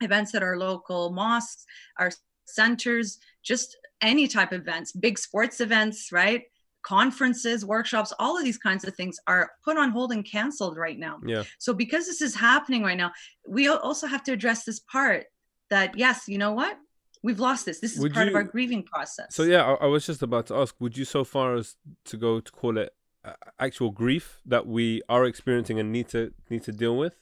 events 0.00 0.34
at 0.34 0.42
our 0.42 0.56
local 0.56 1.10
mosques 1.10 1.64
our 1.98 2.10
centers 2.44 3.18
just 3.42 3.76
any 4.00 4.28
type 4.28 4.52
of 4.52 4.60
events 4.60 4.92
big 4.92 5.18
sports 5.18 5.60
events 5.60 6.10
right 6.12 6.44
conferences, 6.86 7.64
workshops, 7.64 8.12
all 8.20 8.38
of 8.38 8.44
these 8.44 8.58
kinds 8.58 8.84
of 8.84 8.94
things 8.94 9.18
are 9.26 9.50
put 9.64 9.76
on 9.76 9.90
hold 9.90 10.12
and 10.12 10.24
canceled 10.24 10.76
right 10.76 10.98
now. 10.98 11.18
Yeah. 11.26 11.42
So 11.58 11.74
because 11.74 12.06
this 12.06 12.22
is 12.22 12.34
happening 12.34 12.82
right 12.84 12.96
now, 12.96 13.10
we 13.46 13.68
also 13.68 14.06
have 14.06 14.22
to 14.24 14.32
address 14.32 14.64
this 14.64 14.78
part 14.78 15.24
that 15.68 15.98
yes, 15.98 16.28
you 16.28 16.38
know 16.38 16.52
what? 16.52 16.78
We've 17.24 17.40
lost 17.40 17.66
this. 17.66 17.80
This 17.80 17.94
is 17.94 18.00
would 18.00 18.14
part 18.14 18.26
you, 18.26 18.30
of 18.30 18.36
our 18.36 18.44
grieving 18.44 18.84
process. 18.84 19.34
So 19.34 19.42
yeah, 19.42 19.64
I, 19.64 19.84
I, 19.84 19.86
was 19.86 20.06
just 20.06 20.22
about 20.22 20.46
to 20.46 20.54
ask, 20.54 20.76
would 20.78 20.96
you 20.96 21.04
so 21.04 21.24
far 21.24 21.56
as 21.56 21.74
to 22.04 22.16
go 22.16 22.38
to 22.38 22.52
call 22.52 22.78
it 22.78 22.94
uh, 23.24 23.32
actual 23.58 23.90
grief 23.90 24.40
that 24.46 24.68
we 24.68 25.02
are 25.08 25.24
experiencing 25.24 25.80
and 25.80 25.90
need 25.90 26.08
to 26.10 26.32
need 26.50 26.62
to 26.64 26.72
deal 26.72 26.96
with? 26.96 27.14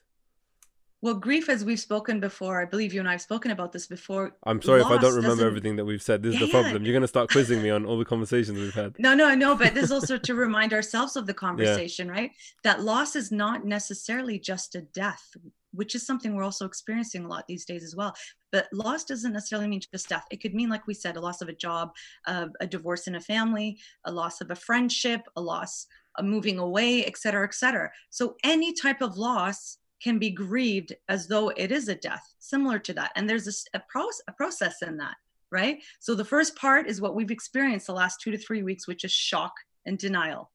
Well, 1.05 1.13
grief, 1.13 1.51
as 1.51 1.67
we've 1.67 1.79
spoken 1.79 2.19
before, 2.19 2.63
I 2.63 2.65
believe 2.65 2.95
you 2.95 3.01
and 3.01 3.07
I 3.07 3.13
have 3.13 3.21
spoken 3.21 3.51
about 3.51 3.73
this 3.73 3.87
before. 3.87 4.35
I'm 4.45 4.63
sorry 4.63 4.81
if 4.81 4.87
I 4.87 4.97
don't 4.97 5.15
remember 5.15 5.47
everything 5.47 5.77
that 5.77 5.85
we've 5.85 6.01
said. 6.01 6.23
This 6.23 6.33
is 6.33 6.41
yeah, 6.41 6.47
the 6.47 6.51
problem. 6.51 6.73
Yeah. 6.77 6.87
You're 6.87 6.95
going 6.95 7.03
to 7.03 7.09
start 7.09 7.29
quizzing 7.31 7.63
me 7.63 7.69
on 7.69 7.85
all 7.85 7.99
the 7.99 8.07
conversations 8.07 8.59
we've 8.59 8.73
had. 8.73 8.99
No, 8.99 9.13
no, 9.13 9.35
no. 9.35 9.55
But 9.55 9.75
this 9.75 9.85
is 9.85 9.93
also 9.93 10.17
to 10.17 10.35
remind 10.47 10.73
ourselves 10.73 11.17
of 11.17 11.27
the 11.27 11.35
conversation, 11.35 12.07
yeah. 12.07 12.13
right? 12.15 12.31
That 12.63 12.81
loss 12.81 13.17
is 13.17 13.31
not 13.31 13.67
necessarily 13.67 14.39
just 14.39 14.77
a 14.77 14.81
death, 14.81 15.37
which 15.75 15.95
is 15.95 16.07
something 16.07 16.35
we're 16.35 16.43
also 16.43 16.65
experiencing 16.65 17.27
a 17.27 17.29
lot 17.29 17.47
these 17.47 17.67
days 17.67 17.85
as 17.85 17.95
well. 17.95 18.15
But 18.51 18.69
loss 18.73 19.05
doesn't 19.05 19.35
necessarily 19.35 19.69
mean 19.69 19.83
just 19.93 20.09
death. 20.09 20.25
It 20.31 20.41
could 20.41 20.55
mean, 20.55 20.71
like 20.71 20.87
we 20.87 20.95
said, 20.95 21.19
a 21.19 21.21
loss 21.21 21.43
of 21.43 21.51
a 21.51 21.55
job, 21.55 21.93
uh, 22.27 22.47
a 22.61 22.67
divorce 22.67 23.09
in 23.09 23.17
a 23.17 23.21
family, 23.21 23.79
a 24.07 24.11
loss 24.11 24.41
of 24.41 24.51
a 24.51 24.57
friendship, 24.57 25.21
a 25.37 25.41
loss 25.43 25.87
of 26.17 26.25
moving 26.25 26.59
away, 26.59 27.05
et 27.05 27.19
cetera, 27.19 27.45
et 27.45 27.53
cetera. 27.53 27.91
So 28.09 28.37
any 28.43 28.73
type 28.73 29.03
of 29.03 29.19
loss 29.19 29.77
can 30.05 30.19
be 30.19 30.31
grieved 30.31 30.93
as 31.09 31.27
though 31.27 31.49
it 31.49 31.73
is 31.73 31.89
a 31.89 31.95
death, 31.95 32.35
similar 32.39 32.79
to 32.79 32.93
that. 32.93 33.11
And 33.17 33.29
there's 33.29 33.49
a, 33.49 33.79
a, 33.79 33.83
pro- 33.89 34.07
a 34.29 34.33
process 34.33 34.83
in 34.83 34.99
that, 34.99 35.17
right? 35.51 35.83
So 35.99 36.15
the 36.15 36.27
first 36.27 36.55
part 36.57 36.87
is 36.87 37.01
what 37.01 37.15
we've 37.15 37.31
experienced 37.31 37.87
the 37.87 37.95
last 37.95 38.21
two 38.21 38.31
to 38.31 38.37
three 38.37 38.63
weeks, 38.63 38.87
which 38.87 39.05
is 39.05 39.13
shock 39.13 39.55
and 39.87 39.97
denial, 39.97 40.51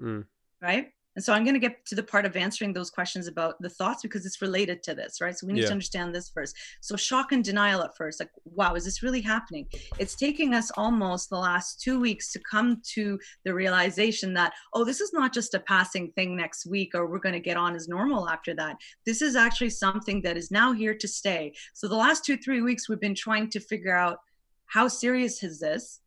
mm. 0.00 0.24
right? 0.62 0.88
And 1.16 1.24
so 1.24 1.32
I'm 1.32 1.44
going 1.44 1.54
to 1.54 1.60
get 1.60 1.84
to 1.86 1.94
the 1.94 2.02
part 2.02 2.26
of 2.26 2.36
answering 2.36 2.72
those 2.72 2.90
questions 2.90 3.28
about 3.28 3.60
the 3.60 3.68
thoughts 3.68 4.02
because 4.02 4.26
it's 4.26 4.42
related 4.42 4.82
to 4.84 4.94
this, 4.94 5.20
right? 5.20 5.36
So 5.36 5.46
we 5.46 5.52
need 5.52 5.60
yeah. 5.60 5.66
to 5.66 5.72
understand 5.72 6.14
this 6.14 6.28
first. 6.28 6.56
So 6.80 6.96
shock 6.96 7.32
and 7.32 7.44
denial 7.44 7.82
at 7.82 7.96
first, 7.96 8.20
like, 8.20 8.30
wow, 8.44 8.74
is 8.74 8.84
this 8.84 9.02
really 9.02 9.20
happening? 9.20 9.68
It's 9.98 10.14
taking 10.14 10.54
us 10.54 10.70
almost 10.76 11.30
the 11.30 11.38
last 11.38 11.80
two 11.80 12.00
weeks 12.00 12.32
to 12.32 12.40
come 12.50 12.82
to 12.94 13.18
the 13.44 13.54
realization 13.54 14.34
that, 14.34 14.52
oh, 14.72 14.84
this 14.84 15.00
is 15.00 15.12
not 15.12 15.32
just 15.32 15.54
a 15.54 15.60
passing 15.60 16.10
thing 16.12 16.36
next 16.36 16.66
week 16.66 16.94
or 16.94 17.06
we're 17.06 17.18
going 17.18 17.34
to 17.34 17.40
get 17.40 17.56
on 17.56 17.76
as 17.76 17.88
normal 17.88 18.28
after 18.28 18.54
that. 18.54 18.76
This 19.06 19.22
is 19.22 19.36
actually 19.36 19.70
something 19.70 20.22
that 20.22 20.36
is 20.36 20.50
now 20.50 20.72
here 20.72 20.94
to 20.94 21.08
stay. 21.08 21.54
So 21.74 21.88
the 21.88 21.96
last 21.96 22.24
two, 22.24 22.36
three 22.36 22.60
weeks, 22.60 22.88
we've 22.88 23.00
been 23.00 23.14
trying 23.14 23.50
to 23.50 23.60
figure 23.60 23.96
out 23.96 24.18
how 24.66 24.88
serious 24.88 25.42
is 25.42 25.60
this? 25.60 26.00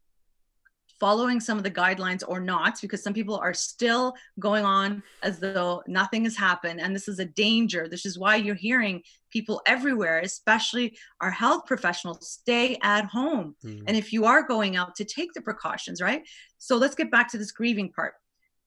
Following 0.99 1.39
some 1.39 1.57
of 1.57 1.63
the 1.63 1.71
guidelines 1.71 2.23
or 2.27 2.39
not, 2.39 2.79
because 2.81 3.03
some 3.03 3.13
people 3.13 3.37
are 3.37 3.53
still 3.53 4.13
going 4.39 4.65
on 4.65 5.03
as 5.23 5.39
though 5.39 5.83
nothing 5.87 6.23
has 6.23 6.35
happened. 6.35 6.81
And 6.81 6.95
this 6.95 7.07
is 7.07 7.19
a 7.19 7.25
danger. 7.25 7.87
This 7.87 8.05
is 8.05 8.17
why 8.17 8.37
you're 8.37 8.55
hearing 8.55 9.03
people 9.31 9.61
everywhere, 9.65 10.19
especially 10.19 10.97
our 11.21 11.31
health 11.31 11.65
professionals, 11.65 12.29
stay 12.29 12.77
at 12.81 13.05
home. 13.05 13.55
Mm. 13.63 13.83
And 13.87 13.97
if 13.97 14.11
you 14.11 14.25
are 14.25 14.43
going 14.43 14.75
out, 14.75 14.95
to 14.95 15.05
take 15.05 15.33
the 15.33 15.41
precautions, 15.41 16.01
right? 16.01 16.27
So 16.57 16.77
let's 16.77 16.95
get 16.95 17.11
back 17.11 17.29
to 17.31 17.37
this 17.37 17.51
grieving 17.51 17.91
part. 17.91 18.13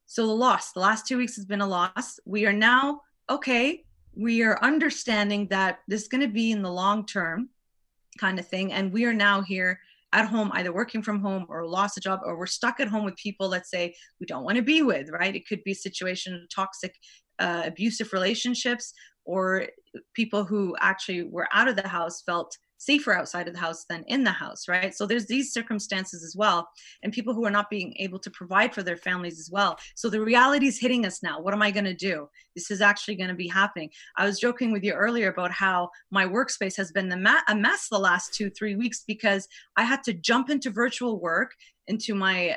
So 0.07 0.27
the 0.27 0.33
loss, 0.33 0.73
the 0.73 0.81
last 0.81 1.07
two 1.07 1.19
weeks 1.19 1.37
has 1.37 1.45
been 1.45 1.61
a 1.61 1.67
loss. 1.67 2.21
We 2.25 2.47
are 2.47 2.53
now, 2.53 3.01
okay, 3.29 3.85
we 4.15 4.43
are 4.43 4.63
understanding 4.63 5.47
that 5.49 5.81
this 5.89 6.03
is 6.03 6.09
going 6.09 6.23
to 6.23 6.29
be 6.29 6.51
in 6.51 6.63
the 6.63 6.71
long 6.71 7.07
term 7.07 7.49
kind 8.19 8.39
of 8.39 8.47
thing. 8.47 8.73
And 8.73 8.93
we 8.93 9.05
are 9.05 9.15
now 9.15 9.41
here 9.41 9.81
at 10.13 10.27
home, 10.27 10.51
either 10.55 10.73
working 10.73 11.03
from 11.03 11.21
home 11.21 11.47
or 11.49 11.67
lost 11.67 11.97
a 11.97 12.01
job, 12.01 12.21
or 12.25 12.37
we're 12.37 12.47
stuck 12.47 12.81
at 12.81 12.89
home 12.89 13.05
with 13.05 13.17
people, 13.17 13.49
let's 13.49 13.71
say, 13.71 13.95
we 14.19 14.27
don't 14.27 14.45
want 14.45 14.57
to 14.57 14.63
be 14.63 14.83
with, 14.83 15.09
right? 15.11 15.37
It 15.37 15.47
could 15.47 15.63
be 15.65 15.73
a 15.73 15.77
situation 15.77 16.35
of 16.35 16.41
toxic, 16.55 16.95
uh, 17.39 17.63
abusive 17.67 18.13
relationships, 18.13 18.93
or 19.25 19.67
people 20.15 20.45
who 20.45 20.75
actually 20.81 21.23
were 21.23 21.49
out 21.53 21.69
of 21.69 21.77
the 21.77 21.87
house 21.87 22.23
felt 22.23 22.57
safer 22.81 23.13
outside 23.13 23.47
of 23.47 23.53
the 23.53 23.61
house 23.61 23.85
than 23.85 24.03
in 24.05 24.25
the 24.25 24.31
house, 24.31 24.67
right? 24.67 24.95
So 24.95 25.05
there's 25.05 25.27
these 25.27 25.53
circumstances 25.53 26.25
as 26.25 26.35
well, 26.35 26.67
and 27.03 27.13
people 27.13 27.35
who 27.35 27.45
are 27.45 27.51
not 27.51 27.69
being 27.69 27.95
able 27.99 28.19
to 28.21 28.31
provide 28.31 28.75
for 28.75 28.83
their 28.83 28.97
families 28.97 29.39
as 29.39 29.51
well. 29.51 29.79
So 29.95 30.09
the 30.09 30.23
reality 30.23 30.67
is 30.67 30.81
hitting 30.81 31.05
us 31.05 31.23
now. 31.23 31.41
What 31.41 31.53
am 31.53 31.61
I 31.61 31.71
going 31.71 31.85
to 31.85 31.95
do? 31.95 32.31
This 32.55 32.71
is 32.71 32.81
actually 32.81 33.17
going 33.17 33.29
to 33.29 33.35
be 33.35 33.49
happening. 33.49 33.91
I 34.17 34.25
was 34.25 34.41
joking 34.41 34.73
with 34.73 34.83
you 34.83 34.95
earlier 34.95 35.29
about 35.29 35.53
how 35.53 35.91
my 36.11 36.25
workspace 36.25 36.77
has 36.79 36.91
been 36.91 37.13
a 37.13 37.55
mess 37.55 37.89
the 37.91 37.99
last 37.99 38.33
two, 38.33 38.49
three 38.49 38.77
weeks 38.77 39.05
because 39.07 39.47
I 39.77 39.83
had 39.83 40.03
to 40.05 40.15
jump 40.15 40.49
into 40.49 40.71
virtual 40.71 41.21
work 41.21 41.53
into 41.91 42.15
my 42.15 42.57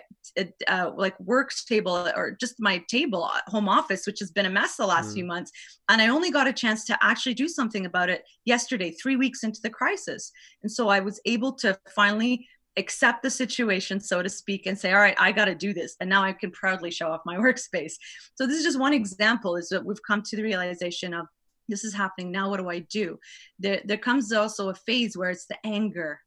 uh, 0.67 0.91
like 0.95 1.19
work 1.19 1.51
table 1.67 2.09
or 2.15 2.37
just 2.39 2.55
my 2.59 2.77
table 2.87 3.29
at 3.35 3.43
home 3.47 3.67
office 3.67 4.05
which 4.07 4.19
has 4.19 4.31
been 4.31 4.45
a 4.45 4.49
mess 4.49 4.77
the 4.77 4.85
last 4.85 5.09
mm. 5.09 5.15
few 5.15 5.25
months. 5.25 5.51
And 5.89 6.01
i 6.01 6.07
only 6.07 6.31
got 6.31 6.47
a 6.47 6.53
chance 6.53 6.85
to 6.85 6.97
actually 7.01 7.33
do 7.33 7.47
something 7.47 7.85
about 7.85 8.09
it 8.09 8.23
yesterday 8.45 8.91
three 8.91 9.17
weeks 9.17 9.43
into 9.43 9.59
the 9.61 9.69
crisis. 9.69 10.31
And 10.61 10.71
so 10.71 10.87
i 10.87 10.99
was 10.99 11.19
able 11.25 11.53
to 11.63 11.77
finally 11.95 12.47
accept 12.77 13.21
the 13.21 13.29
situation 13.29 13.99
so 13.99 14.23
to 14.23 14.29
speak 14.29 14.65
and 14.65 14.75
say 14.79 14.91
all 14.91 14.99
right 14.99 15.15
i 15.19 15.31
got 15.31 15.45
to 15.45 15.53
do 15.53 15.73
this 15.75 15.95
and 15.99 16.09
now 16.09 16.23
i 16.23 16.33
can 16.33 16.49
proudly 16.49 16.89
show 16.89 17.09
off 17.11 17.21
my 17.25 17.37
workspace. 17.45 17.93
So 18.35 18.47
this 18.47 18.57
is 18.57 18.63
just 18.63 18.79
one 18.79 18.93
example 18.93 19.55
is 19.57 19.69
that 19.69 19.85
we've 19.85 20.07
come 20.07 20.21
to 20.23 20.35
the 20.35 20.43
realization 20.43 21.13
of 21.13 21.25
this 21.69 21.83
is 21.83 21.93
happening 21.93 22.31
now 22.31 22.49
what 22.49 22.59
do 22.59 22.69
i 22.69 22.79
do? 22.79 23.17
There, 23.59 23.81
there 23.85 23.97
comes 23.97 24.31
also 24.31 24.69
a 24.69 24.75
phase 24.87 25.17
where 25.17 25.31
it's 25.31 25.47
the 25.47 25.57
anger 25.65 26.19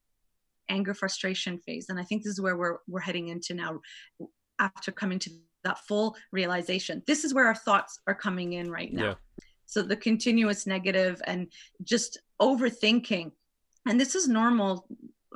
anger 0.69 0.95
frustration 0.95 1.59
phase. 1.59 1.87
And 1.89 1.99
i 1.99 2.03
think 2.03 2.23
this 2.23 2.33
is 2.33 2.41
where 2.41 2.57
we're 2.57 2.79
we're 2.87 3.01
heading 3.01 3.29
into 3.29 3.55
now 3.55 3.81
after 4.59 4.93
coming 4.93 5.19
to 5.21 5.31
that 5.65 5.79
full 5.87 6.17
realization. 6.33 7.03
This 7.07 7.25
is 7.25 7.35
where 7.35 7.47
our 7.47 7.55
thoughts 7.55 8.01
are 8.07 8.15
coming 8.15 8.55
in 8.55 8.71
right 8.71 8.93
now. 8.93 9.05
Yeah. 9.05 9.15
so 9.67 9.83
the 9.83 9.97
continuous 9.97 10.67
negative 10.67 11.21
and 11.27 11.49
just 11.83 12.19
overthinking. 12.41 13.33
And 13.87 14.01
this 14.01 14.15
is 14.15 14.29
normal 14.29 14.87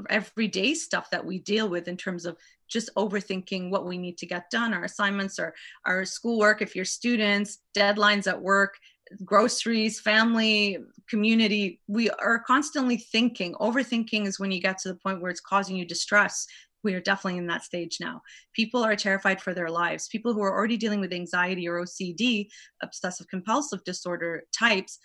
everyday 0.08 0.74
stuff 0.74 1.10
that 1.10 1.26
we 1.26 1.40
deal 1.40 1.68
with 1.68 1.88
in 1.88 1.96
terms 1.96 2.24
of 2.24 2.36
just 2.68 2.90
overthinking 2.96 3.70
what 3.70 3.86
we 3.86 3.98
need 3.98 4.16
to 4.18 4.26
get 4.26 4.50
done. 4.50 4.72
Our 4.72 4.84
assignments 4.84 5.38
or 5.38 5.54
our 5.84 6.04
schoolwork 6.04 6.62
if 6.62 6.74
you're 6.74 6.84
students 6.84 7.58
deadlines 7.76 8.26
at 8.26 8.40
work 8.40 8.76
groceries, 9.24 10.00
family, 10.00 10.78
community, 11.08 11.80
we 11.86 12.10
are 12.10 12.38
constantly 12.40 12.96
thinking. 12.96 13.54
Overthinking 13.54 14.26
is 14.26 14.38
when 14.38 14.50
you 14.50 14.60
get 14.60 14.78
to 14.78 14.88
the 14.88 14.98
point 14.98 15.20
where 15.20 15.30
it's 15.30 15.40
causing 15.40 15.76
you 15.76 15.84
distress. 15.84 16.46
We 16.82 16.94
are 16.94 17.00
definitely 17.00 17.38
in 17.38 17.46
that 17.48 17.64
stage 17.64 17.98
now. 18.00 18.22
People 18.54 18.82
are 18.82 18.96
terrified 18.96 19.40
for 19.40 19.52
their 19.52 19.68
lives. 19.68 20.08
People 20.08 20.32
who 20.32 20.42
are 20.42 20.56
already 20.56 20.78
dealing 20.78 21.00
with 21.00 21.12
anxiety 21.12 21.68
or 21.68 21.82
OCD, 21.82 22.48
obsessive 22.82 23.28
compulsive 23.28 23.84
disorder 23.84 24.44
types, 24.56 24.98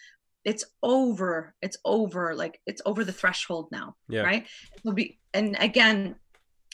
it's 0.45 0.63
over. 0.83 1.53
It's 1.61 1.77
over. 1.83 2.35
Like 2.35 2.61
it's 2.65 2.81
over 2.85 3.03
the 3.03 3.11
threshold 3.11 3.67
now. 3.71 3.95
Yeah. 4.07 4.21
Right. 4.21 4.47
It'll 4.77 4.93
be, 4.93 5.19
and 5.33 5.57
again, 5.59 6.15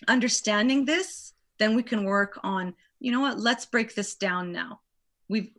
understanding 0.07 0.85
this, 0.85 1.33
then 1.57 1.75
we 1.75 1.83
can 1.83 2.03
work 2.03 2.39
on, 2.43 2.75
you 2.99 3.11
know 3.11 3.21
what, 3.21 3.39
let's 3.39 3.65
break 3.65 3.95
this 3.95 4.15
down 4.15 4.51
now 4.51 4.81
we've 5.31 5.51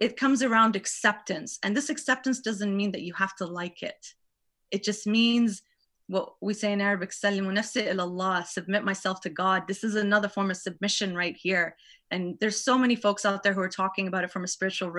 it 0.00 0.16
comes 0.16 0.42
around 0.42 0.76
acceptance 0.76 1.58
and 1.62 1.76
this 1.76 1.90
acceptance 1.90 2.40
doesn't 2.40 2.76
mean 2.76 2.92
that 2.92 3.02
you 3.02 3.14
have 3.14 3.34
to 3.36 3.46
like 3.46 3.82
it 3.82 4.14
it 4.70 4.82
just 4.84 5.06
means 5.06 5.62
what 6.10 6.32
we 6.40 6.54
say 6.54 6.72
in 6.72 6.80
Arabic, 6.80 7.12
Allah, 7.24 8.44
submit 8.44 8.82
myself 8.82 9.20
to 9.20 9.30
God. 9.30 9.68
This 9.68 9.84
is 9.84 9.94
another 9.94 10.28
form 10.28 10.50
of 10.50 10.56
submission 10.56 11.14
right 11.14 11.36
here. 11.36 11.76
And 12.10 12.34
there's 12.40 12.64
so 12.64 12.76
many 12.76 12.96
folks 12.96 13.24
out 13.24 13.44
there 13.44 13.52
who 13.52 13.60
are 13.60 13.68
talking 13.68 14.08
about 14.08 14.24
it 14.24 14.32
from 14.32 14.42
a 14.42 14.48
spiritual, 14.48 14.90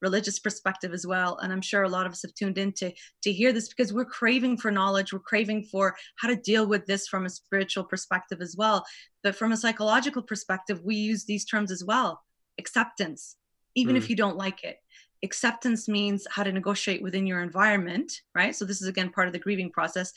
religious 0.00 0.38
perspective 0.38 0.92
as 0.92 1.04
well. 1.04 1.36
And 1.42 1.52
I'm 1.52 1.62
sure 1.62 1.82
a 1.82 1.88
lot 1.88 2.06
of 2.06 2.12
us 2.12 2.22
have 2.22 2.34
tuned 2.34 2.58
in 2.58 2.72
to, 2.74 2.92
to 3.24 3.32
hear 3.32 3.52
this 3.52 3.68
because 3.68 3.92
we're 3.92 4.04
craving 4.04 4.56
for 4.58 4.70
knowledge. 4.70 5.12
We're 5.12 5.18
craving 5.18 5.64
for 5.64 5.96
how 6.20 6.28
to 6.28 6.36
deal 6.36 6.64
with 6.68 6.86
this 6.86 7.08
from 7.08 7.26
a 7.26 7.30
spiritual 7.30 7.82
perspective 7.82 8.40
as 8.40 8.54
well. 8.56 8.84
But 9.24 9.34
from 9.34 9.50
a 9.50 9.56
psychological 9.56 10.22
perspective, 10.22 10.80
we 10.84 10.94
use 10.94 11.24
these 11.24 11.44
terms 11.44 11.72
as 11.72 11.82
well 11.84 12.22
acceptance, 12.58 13.34
even 13.74 13.94
mm. 13.94 13.98
if 13.98 14.10
you 14.10 14.16
don't 14.16 14.36
like 14.36 14.64
it 14.64 14.78
acceptance 15.24 15.88
means 15.88 16.26
how 16.30 16.42
to 16.42 16.52
negotiate 16.52 17.02
within 17.02 17.26
your 17.26 17.42
environment 17.42 18.22
right 18.34 18.56
so 18.56 18.64
this 18.64 18.82
is 18.82 18.88
again 18.88 19.10
part 19.10 19.26
of 19.26 19.32
the 19.32 19.38
grieving 19.38 19.70
process 19.70 20.12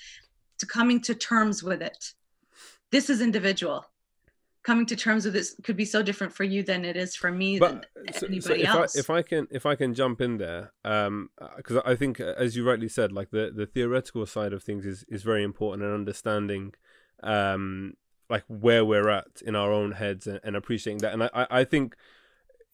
to 0.58 0.66
coming 0.66 1.00
to 1.00 1.14
terms 1.14 1.62
with 1.64 1.82
it 1.82 2.14
this 2.92 3.10
is 3.10 3.22
individual 3.22 3.86
coming 4.66 4.86
to 4.88 4.96
terms 4.96 5.26
with 5.26 5.34
this 5.34 5.56
could 5.64 5.78
be 5.78 5.86
so 5.86 6.02
different 6.02 6.34
for 6.34 6.44
you 6.44 6.64
than 6.64 6.84
it 6.84 6.98
is 6.98 7.16
for 7.16 7.32
me 7.32 7.60
but 7.60 7.86
so, 8.14 8.26
anybody 8.26 8.42
so 8.42 8.54
if 8.54 8.66
else. 8.66 8.98
I, 8.98 9.00
if 9.00 9.10
I 9.12 9.22
can 9.22 9.48
if 9.52 9.66
I 9.66 9.76
can 9.76 9.94
jump 9.94 10.20
in 10.20 10.38
there, 10.38 10.74
um, 10.84 11.30
because 11.56 11.82
I 11.86 11.96
think 11.96 12.20
as 12.20 12.56
you 12.56 12.68
rightly 12.68 12.90
said, 12.90 13.12
like 13.12 13.30
the 13.30 13.52
the 13.56 13.68
theoretical 13.68 14.26
side 14.26 14.54
of 14.54 14.64
things 14.64 14.86
is 14.86 15.06
is 15.08 15.22
very 15.22 15.44
important 15.44 15.84
and 15.84 15.94
understanding, 15.94 16.74
um, 17.22 17.94
like 18.28 18.44
where 18.48 18.84
we're 18.84 19.10
at 19.10 19.42
in 19.46 19.56
our 19.56 19.72
own 19.72 19.92
heads 19.94 20.26
and, 20.26 20.40
and 20.44 20.56
appreciating 20.56 21.00
that. 21.00 21.14
And 21.14 21.24
I 21.24 21.48
I 21.52 21.64
think 21.64 21.96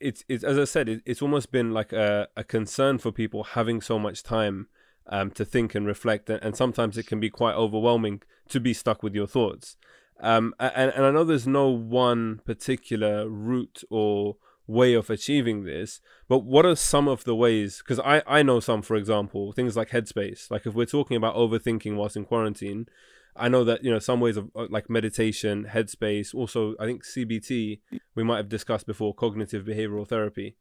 it's 0.01 0.23
it's 0.27 0.43
as 0.43 0.57
I 0.57 0.65
said, 0.65 0.89
it, 0.89 1.01
it's 1.05 1.21
almost 1.21 1.51
been 1.51 1.71
like 1.71 1.93
a, 1.93 2.27
a 2.35 2.43
concern 2.43 2.97
for 2.97 3.11
people 3.11 3.43
having 3.43 3.81
so 3.81 3.97
much 3.99 4.23
time 4.23 4.67
um, 5.07 5.31
to 5.31 5.45
think 5.45 5.75
and 5.75 5.85
reflect, 5.85 6.29
and, 6.29 6.41
and, 6.43 6.55
sometimes 6.55 6.97
it 6.97 7.07
can 7.07 7.19
be 7.19 7.29
quite 7.29 7.55
overwhelming 7.55 8.21
to 8.49 8.59
be 8.59 8.73
stuck 8.73 9.03
with 9.03 9.15
your 9.15 9.27
thoughts. 9.27 9.77
Um, 10.19 10.53
and, 10.59 10.91
and 10.91 11.05
I 11.05 11.11
know 11.11 11.23
there's 11.23 11.47
no 11.47 11.69
one 11.69 12.41
particular 12.45 13.27
route 13.27 13.83
or 13.89 14.37
way 14.67 14.93
of 14.93 15.09
achieving 15.09 15.63
this, 15.63 15.99
but 16.27 16.39
what 16.39 16.65
are 16.65 16.75
some 16.75 17.07
of 17.07 17.23
the 17.23 17.35
ways? 17.35 17.79
Because 17.79 17.99
I, 17.99 18.21
I 18.27 18.43
know 18.43 18.59
some, 18.59 18.81
for 18.83 18.95
example, 18.95 19.51
things 19.51 19.75
like 19.75 19.89
Headspace. 19.89 20.51
Like 20.51 20.65
if 20.65 20.73
we're 20.75 20.85
talking 20.85 21.17
about 21.17 21.35
overthinking 21.35 21.95
whilst 21.95 22.15
in 22.15 22.25
quarantine, 22.25 22.87
I 23.35 23.47
know 23.47 23.63
that 23.63 23.83
you 23.83 23.91
know 23.91 23.99
some 23.99 24.19
ways 24.19 24.37
of 24.37 24.49
uh, 24.55 24.67
like 24.69 24.89
meditation, 24.89 25.67
headspace, 25.71 26.33
also 26.33 26.75
I 26.79 26.85
think 26.85 27.05
CBT 27.05 27.79
we 28.15 28.23
might 28.23 28.37
have 28.37 28.49
discussed 28.49 28.85
before, 28.85 29.13
cognitive 29.13 29.65
behavioral 29.65 30.07
therapy. 30.07 30.55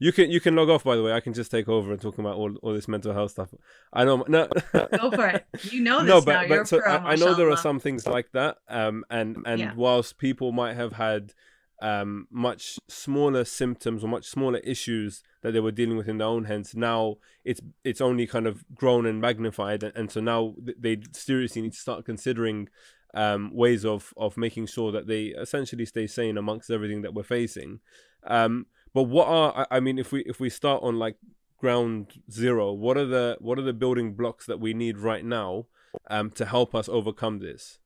You 0.00 0.12
can 0.12 0.30
you 0.30 0.40
can 0.40 0.54
log 0.54 0.70
off 0.70 0.84
by 0.84 0.96
the 0.96 1.02
way. 1.02 1.12
I 1.12 1.20
can 1.20 1.32
just 1.32 1.50
take 1.50 1.68
over 1.68 1.92
and 1.92 2.00
talk 2.00 2.18
about 2.18 2.36
all, 2.36 2.54
all 2.62 2.72
this 2.72 2.88
mental 2.88 3.12
health 3.12 3.32
stuff. 3.32 3.52
I 3.92 4.04
know 4.04 4.24
no 4.28 4.46
Go 4.72 5.10
for 5.10 5.26
it. 5.26 5.46
You 5.70 5.82
know 5.82 5.98
this 6.04 6.08
no, 6.08 6.20
but, 6.20 6.32
now. 6.32 6.42
But, 6.42 6.54
You're 6.54 6.64
so 6.66 6.80
pro, 6.80 6.92
I, 6.92 7.12
I, 7.12 7.14
know 7.16 7.34
there 7.34 7.50
are 7.50 7.56
some 7.56 7.80
things 7.80 8.06
like 8.06 8.30
that. 8.32 8.58
Um 8.68 9.04
and 9.10 9.38
and 9.44 9.60
yeah. 9.60 9.72
whilst 9.74 10.18
people 10.18 10.52
might 10.52 10.74
have 10.74 10.92
had 10.92 11.32
um 11.80 12.26
much 12.30 12.78
smaller 12.88 13.44
symptoms 13.44 14.02
or 14.02 14.08
much 14.08 14.26
smaller 14.26 14.58
issues 14.58 15.22
that 15.42 15.52
they 15.52 15.60
were 15.60 15.70
dealing 15.70 15.96
with 15.96 16.08
in 16.08 16.18
their 16.18 16.26
own 16.26 16.44
hands. 16.44 16.74
now 16.74 17.16
it's 17.44 17.60
it's 17.84 18.00
only 18.00 18.26
kind 18.26 18.46
of 18.46 18.64
grown 18.74 19.06
and 19.06 19.20
magnified 19.20 19.82
and, 19.82 20.10
so 20.10 20.20
now 20.20 20.54
they 20.58 20.98
seriously 21.12 21.62
need 21.62 21.72
to 21.72 21.78
start 21.78 22.04
considering 22.04 22.68
um, 23.14 23.50
ways 23.54 23.84
of 23.84 24.12
of 24.16 24.36
making 24.36 24.66
sure 24.66 24.92
that 24.92 25.06
they 25.06 25.26
essentially 25.26 25.86
stay 25.86 26.06
sane 26.06 26.36
amongst 26.36 26.70
everything 26.70 27.02
that 27.02 27.14
we're 27.14 27.22
facing. 27.22 27.80
Um, 28.24 28.66
but 28.94 29.04
what 29.04 29.28
are 29.28 29.66
I 29.70 29.80
mean, 29.80 29.98
if 29.98 30.12
we 30.12 30.22
if 30.26 30.40
we 30.40 30.50
start 30.50 30.82
on 30.82 30.98
like 30.98 31.16
ground 31.58 32.20
zero, 32.30 32.72
what 32.72 32.96
are 32.96 33.06
the 33.06 33.36
what 33.40 33.58
are 33.58 33.62
the 33.62 33.72
building 33.72 34.14
blocks 34.14 34.46
that 34.46 34.60
we 34.60 34.74
need 34.74 34.98
right 34.98 35.24
now 35.24 35.66
um, 36.10 36.30
to 36.32 36.44
help 36.44 36.74
us 36.74 36.88
overcome 36.88 37.38
this? 37.38 37.78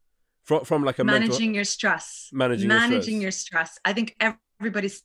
From 0.45 0.65
from 0.65 0.85
like 0.85 0.99
a 0.99 1.05
managing 1.05 1.31
mental... 1.31 1.55
your 1.55 1.65
stress, 1.65 2.29
managing 2.33 2.69
managing 2.69 3.21
your 3.21 3.31
stress. 3.31 3.61
your 3.61 3.67
stress. 3.67 3.79
I 3.85 3.93
think 3.93 4.17
everybody's 4.59 5.03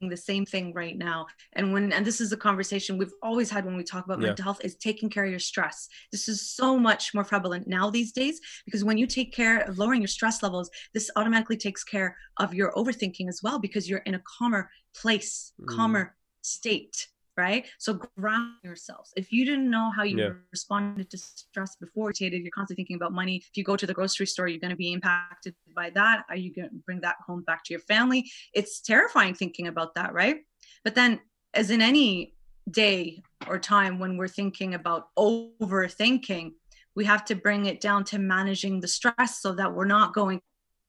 the 0.00 0.16
same 0.16 0.44
thing 0.44 0.72
right 0.74 0.98
now 0.98 1.26
and 1.54 1.72
when 1.72 1.92
and 1.92 2.04
this 2.04 2.20
is 2.20 2.30
a 2.30 2.36
conversation 2.36 2.98
we've 2.98 3.14
always 3.22 3.50
had 3.50 3.64
when 3.64 3.76
we 3.76 3.82
talk 3.82 4.04
about 4.04 4.20
yeah. 4.20 4.26
mental 4.26 4.44
health 4.44 4.60
is 4.62 4.76
taking 4.76 5.08
care 5.08 5.24
of 5.24 5.30
your 5.30 5.38
stress 5.38 5.88
this 6.12 6.28
is 6.28 6.50
so 6.50 6.78
much 6.78 7.14
more 7.14 7.24
prevalent 7.24 7.66
now 7.66 7.88
these 7.88 8.12
days 8.12 8.40
because 8.66 8.84
when 8.84 8.98
you 8.98 9.06
take 9.06 9.32
care 9.32 9.60
of 9.60 9.78
lowering 9.78 10.00
your 10.00 10.08
stress 10.08 10.42
levels 10.42 10.70
this 10.92 11.10
automatically 11.16 11.56
takes 11.56 11.82
care 11.82 12.16
of 12.36 12.52
your 12.52 12.72
overthinking 12.72 13.28
as 13.28 13.40
well 13.42 13.58
because 13.58 13.88
you're 13.88 14.00
in 14.00 14.14
a 14.14 14.22
calmer 14.38 14.70
place 14.94 15.52
mm. 15.60 15.66
calmer 15.74 16.14
state 16.42 17.08
right? 17.36 17.66
So 17.78 18.00
ground 18.18 18.54
yourselves. 18.64 19.12
If 19.16 19.32
you 19.32 19.44
didn't 19.44 19.70
know 19.70 19.90
how 19.90 20.02
you 20.02 20.18
yeah. 20.18 20.30
responded 20.50 21.10
to 21.10 21.18
stress 21.18 21.76
before, 21.76 22.12
you're 22.18 22.50
constantly 22.50 22.76
thinking 22.76 22.96
about 22.96 23.12
money. 23.12 23.36
If 23.36 23.56
you 23.56 23.64
go 23.64 23.76
to 23.76 23.86
the 23.86 23.94
grocery 23.94 24.26
store, 24.26 24.48
you're 24.48 24.60
going 24.60 24.70
to 24.70 24.76
be 24.76 24.92
impacted 24.92 25.54
by 25.74 25.90
that. 25.90 26.24
Are 26.30 26.36
you 26.36 26.54
going 26.54 26.68
to 26.68 26.74
bring 26.74 27.00
that 27.00 27.16
home 27.26 27.42
back 27.42 27.64
to 27.64 27.72
your 27.72 27.80
family? 27.80 28.30
It's 28.54 28.80
terrifying 28.80 29.34
thinking 29.34 29.66
about 29.66 29.94
that, 29.96 30.14
right? 30.14 30.38
But 30.84 30.94
then, 30.94 31.20
as 31.54 31.70
in 31.70 31.82
any 31.82 32.34
day 32.70 33.22
or 33.46 33.58
time 33.58 33.98
when 33.98 34.16
we're 34.16 34.28
thinking 34.28 34.74
about 34.74 35.08
overthinking, 35.16 36.52
we 36.94 37.04
have 37.04 37.24
to 37.26 37.34
bring 37.34 37.66
it 37.66 37.80
down 37.80 38.04
to 38.04 38.18
managing 38.18 38.80
the 38.80 38.88
stress 38.88 39.40
so 39.40 39.52
that 39.52 39.74
we're 39.74 39.84
not 39.84 40.14
going 40.14 40.40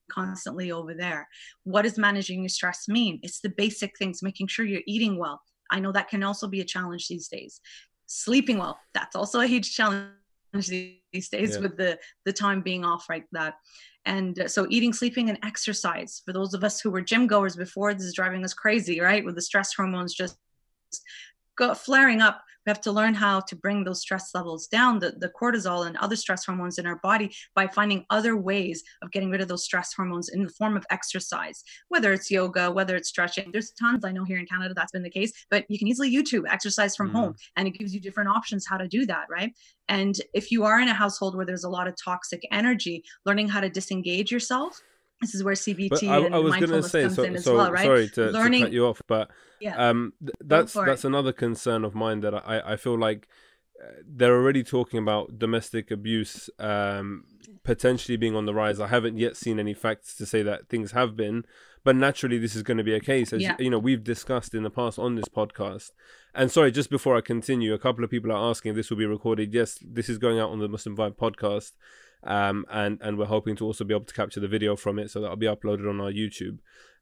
constantly 0.10 0.72
over 0.72 0.94
there. 0.94 1.28
What 1.64 1.84
does 1.84 1.98
managing 1.98 2.42
your 2.42 2.50
stress 2.50 2.88
mean? 2.88 3.20
It's 3.24 3.42
the 3.42 3.50
basic 3.50 3.98
things, 3.98 4.24
making 4.24 4.48
sure 4.48 4.66
you're 4.66 4.82
eating 4.88 5.18
well, 5.18 5.42
I 5.72 5.80
know 5.80 5.92
that 5.92 6.10
can 6.10 6.24
also 6.24 6.48
be 6.48 6.62
a 6.62 6.66
challenge 6.66 7.08
these 7.08 7.28
days. 7.28 7.62
Sleeping 8.06 8.58
well, 8.58 8.80
that's 8.94 9.16
also 9.16 9.42
a 9.42 9.48
huge 9.48 9.74
challenge 9.76 10.12
these 10.54 11.30
days 11.30 11.56
yeah. 11.56 11.60
with 11.60 11.78
the 11.78 12.00
the 12.26 12.34
time 12.34 12.62
being 12.62 12.86
off 12.86 13.06
like 13.10 13.26
that. 13.32 13.56
And 14.06 14.40
uh, 14.40 14.48
so 14.48 14.68
eating, 14.70 14.94
sleeping, 14.94 15.30
and 15.30 15.38
exercise. 15.44 16.22
For 16.26 16.32
those 16.32 16.54
of 16.54 16.64
us 16.64 16.80
who 16.80 16.90
were 16.90 17.02
gym 17.02 17.28
goers 17.28 17.58
before, 17.58 17.94
this 17.94 18.04
is 18.04 18.14
driving 18.14 18.46
us 18.46 18.54
crazy, 18.54 19.02
right? 19.02 19.24
With 19.24 19.36
the 19.36 19.42
stress 19.42 19.74
hormones 19.74 20.14
just 20.14 20.38
go, 21.58 21.74
flaring 21.74 22.22
up 22.22 22.42
we 22.68 22.72
have 22.72 22.82
to 22.82 22.92
learn 22.92 23.14
how 23.14 23.40
to 23.40 23.56
bring 23.56 23.86
those 23.86 24.02
stress 24.02 24.32
levels 24.36 24.68
down, 24.68 25.00
the, 25.00 25.12
the 25.12 25.30
cortisol 25.30 25.88
and 25.88 25.96
other 25.98 26.18
stress 26.18 26.46
hormones 26.46 26.78
in 26.78 26.86
our 26.86 26.98
body 26.98 27.34
by 27.56 27.66
finding 27.66 28.06
other 28.10 28.36
ways 28.36 28.84
of 29.02 29.10
getting 29.12 29.30
rid 29.30 29.40
of 29.40 29.48
those 29.48 29.64
stress 29.64 29.94
hormones 29.94 30.28
in 30.28 30.44
the 30.44 30.50
form 30.50 30.76
of 30.76 30.86
exercise, 30.90 31.64
whether 31.88 32.12
it's 32.12 32.30
yoga, 32.30 32.70
whether 32.70 32.98
it's 32.98 33.08
stretching. 33.08 33.52
There's 33.54 33.72
tons 33.72 34.04
I 34.04 34.12
know 34.12 34.26
here 34.26 34.38
in 34.38 34.46
Canada 34.46 34.74
that's 34.74 34.92
been 34.92 35.02
the 35.02 35.10
case, 35.10 35.32
but 35.50 35.64
you 35.70 35.80
can 35.80 35.88
easily 35.88 36.14
YouTube 36.14 36.44
exercise 36.46 36.94
from 36.94 37.12
mm. 37.12 37.14
home 37.14 37.36
and 37.56 37.70
it 37.70 37.72
gives 37.72 37.94
you 37.94 38.02
different 38.02 38.30
options 38.30 38.68
how 38.68 38.78
to 38.78 38.88
do 38.88 39.06
that, 39.06 39.28
right? 39.30 39.54
And 39.88 40.20
if 40.34 40.52
you 40.52 40.66
are 40.66 40.82
in 40.82 40.90
a 40.90 40.94
household 40.94 41.38
where 41.38 41.46
there's 41.46 41.64
a 41.64 41.70
lot 41.70 41.88
of 41.88 41.96
toxic 42.04 42.42
energy, 42.52 43.02
learning 43.26 43.48
how 43.48 43.62
to 43.62 43.70
disengage 43.70 44.30
yourself 44.30 44.82
this 45.22 45.34
is 45.34 45.44
where 45.44 45.56
CBT 45.56 46.10
I, 46.10 46.26
and 46.26 46.36
I 46.36 46.40
was 46.40 46.52
mindfulness 46.52 46.92
say, 46.92 47.04
comes 47.04 47.16
so, 47.16 47.24
in 47.24 47.36
as 47.36 47.44
so, 47.44 47.56
well, 47.56 47.72
right? 47.72 47.86
Sorry 47.86 48.10
to, 48.10 48.32
Learning... 48.32 48.62
to 48.62 48.66
cut 48.68 48.74
you 48.74 48.86
off, 48.86 49.02
but 49.08 49.30
yeah. 49.60 49.90
um, 49.90 50.14
th- 50.20 50.36
that's 50.42 50.74
that's 50.74 51.04
it. 51.04 51.08
another 51.08 51.34
concern 51.34 51.84
of 51.84 51.96
mine 51.96 52.22
that 52.22 52.34
I, 52.34 52.74
I 52.74 52.76
feel 52.76 52.98
like 52.98 53.28
uh, 53.82 53.92
they're 54.08 54.36
already 54.36 54.64
talking 54.64 55.00
about 55.00 55.40
domestic 55.40 55.90
abuse 55.92 56.50
um, 56.60 57.24
potentially 57.64 58.18
being 58.18 58.36
on 58.36 58.46
the 58.46 58.54
rise. 58.54 58.80
I 58.80 58.88
haven't 58.88 59.18
yet 59.18 59.36
seen 59.36 59.60
any 59.60 59.74
facts 59.74 60.16
to 60.18 60.26
say 60.26 60.44
that 60.44 60.70
things 60.70 60.92
have 60.92 61.16
been, 61.16 61.46
but 61.84 61.96
naturally 61.96 62.38
this 62.38 62.56
is 62.56 62.64
going 62.64 62.78
to 62.78 62.84
be 62.84 62.94
a 62.94 63.00
case. 63.00 63.34
As 63.34 63.42
yeah. 63.42 63.56
you, 63.58 63.66
you 63.66 63.70
know, 63.72 63.80
we've 63.80 64.04
discussed 64.04 64.54
in 64.54 64.64
the 64.64 64.70
past 64.70 65.00
on 65.00 65.16
this 65.16 65.28
podcast. 65.28 65.92
And 66.36 66.52
sorry, 66.52 66.72
just 66.72 66.92
before 66.92 67.18
I 67.18 67.22
continue, 67.22 67.74
a 67.74 67.80
couple 67.80 68.04
of 68.04 68.12
people 68.12 68.32
are 68.32 68.50
asking 68.50 68.72
if 68.72 68.76
this 68.76 68.92
will 68.92 68.98
be 68.98 69.06
recorded. 69.08 69.54
Yes, 69.54 69.80
this 69.82 70.10
is 70.10 70.20
going 70.20 70.40
out 70.40 70.52
on 70.52 70.60
the 70.60 70.68
Muslim 70.68 70.96
Vibe 70.96 71.18
podcast 71.18 71.72
um, 72.28 72.66
and 72.70 73.00
and 73.02 73.18
we're 73.18 73.26
hoping 73.26 73.56
to 73.56 73.66
also 73.66 73.84
be 73.84 73.94
able 73.94 74.06
to 74.06 74.14
capture 74.14 74.40
the 74.40 74.48
video 74.48 74.76
from 74.76 75.00
it, 75.00 75.10
so 75.10 75.20
that'll 75.20 75.38
be 75.38 75.48
uploaded 75.48 75.90
on 75.90 76.00
our 76.00 76.12
YouTube. 76.12 76.60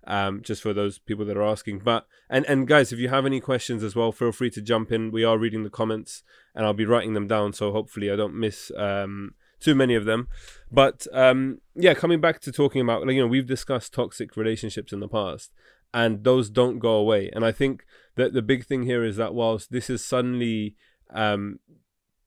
Um, 0.08 0.44
just 0.44 0.62
for 0.62 0.72
those 0.72 1.00
people 1.00 1.26
that 1.26 1.36
are 1.36 1.44
asking. 1.44 1.80
But 1.80 2.06
and 2.30 2.46
and 2.46 2.68
guys, 2.68 2.94
if 2.94 3.00
you 3.00 3.10
have 3.10 3.26
any 3.26 3.40
questions 3.40 3.84
as 3.84 3.96
well, 3.96 4.12
feel 4.12 4.32
free 4.32 4.52
to 4.52 4.62
jump 4.62 4.92
in. 4.92 5.10
We 5.10 5.24
are 5.24 5.36
reading 5.36 5.64
the 5.64 5.72
comments, 5.72 6.22
and 6.54 6.64
I'll 6.64 6.74
be 6.74 6.86
writing 6.86 7.14
them 7.14 7.26
down, 7.28 7.54
so 7.54 7.72
hopefully 7.72 8.12
I 8.12 8.16
don't 8.16 8.36
miss 8.36 8.72
um, 8.78 9.34
too 9.60 9.74
many 9.74 9.96
of 9.96 10.06
them. 10.06 10.28
But 10.72 11.08
um, 11.12 11.60
yeah, 11.74 11.96
coming 11.96 12.22
back 12.22 12.40
to 12.42 12.52
talking 12.52 12.82
about, 12.82 13.04
like, 13.04 13.16
you 13.16 13.22
know, 13.22 13.28
we've 13.28 13.48
discussed 13.48 13.94
toxic 13.94 14.38
relationships 14.38 14.94
in 14.94 15.00
the 15.00 15.08
past, 15.08 15.52
and 15.92 16.24
those 16.24 16.52
don't 16.52 16.78
go 16.78 16.92
away. 16.92 17.32
And 17.34 17.44
I 17.44 17.52
think 17.52 17.84
that 18.16 18.34
the 18.34 18.44
big 18.44 18.64
thing 18.68 18.84
here 18.84 19.04
is 19.04 19.16
that 19.18 19.34
whilst 19.34 19.72
this 19.72 19.90
is 19.90 20.06
suddenly 20.06 20.76
um, 21.12 21.60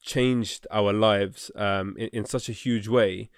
changed 0.09 0.67
our 0.71 0.93
lives 0.93 1.51
um, 1.55 1.95
in, 1.99 2.09
in 2.09 2.25
such 2.25 2.49
a 2.49 2.53
huge 2.53 2.89
way. 2.89 3.29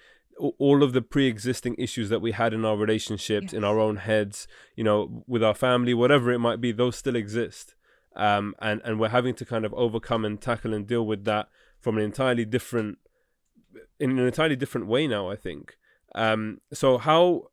All 0.57 0.81
of 0.81 0.93
the 0.93 1.01
pre-existing 1.01 1.75
issues 1.77 2.09
that 2.09 2.21
we 2.21 2.31
had 2.31 2.53
in 2.53 2.63
our 2.65 2.77
relationships 2.77 3.47
yes. 3.51 3.53
in 3.53 3.63
our 3.63 3.77
own 3.77 3.97
heads 3.97 4.47
you 4.75 4.83
know 4.83 5.23
with 5.27 5.43
our 5.43 5.53
family 5.53 5.93
whatever 5.93 6.31
it 6.31 6.39
might 6.39 6.61
be 6.61 6.71
those 6.71 6.95
still 6.95 7.15
exist. 7.15 7.75
Um, 8.15 8.55
and 8.59 8.81
and 8.83 8.99
we're 8.99 9.15
having 9.19 9.35
to 9.35 9.45
kind 9.45 9.65
of 9.65 9.73
overcome 9.73 10.25
and 10.25 10.41
tackle 10.41 10.73
and 10.73 10.87
deal 10.87 11.05
with 11.05 11.25
that 11.25 11.49
from 11.79 11.97
an 11.97 12.03
entirely 12.03 12.45
different 12.45 12.97
in 13.99 14.11
an 14.17 14.25
entirely 14.25 14.55
different 14.55 14.87
way 14.87 15.07
now 15.07 15.29
i 15.29 15.35
think. 15.35 15.77
Um, 16.13 16.59
so 16.73 16.97
how 16.97 17.51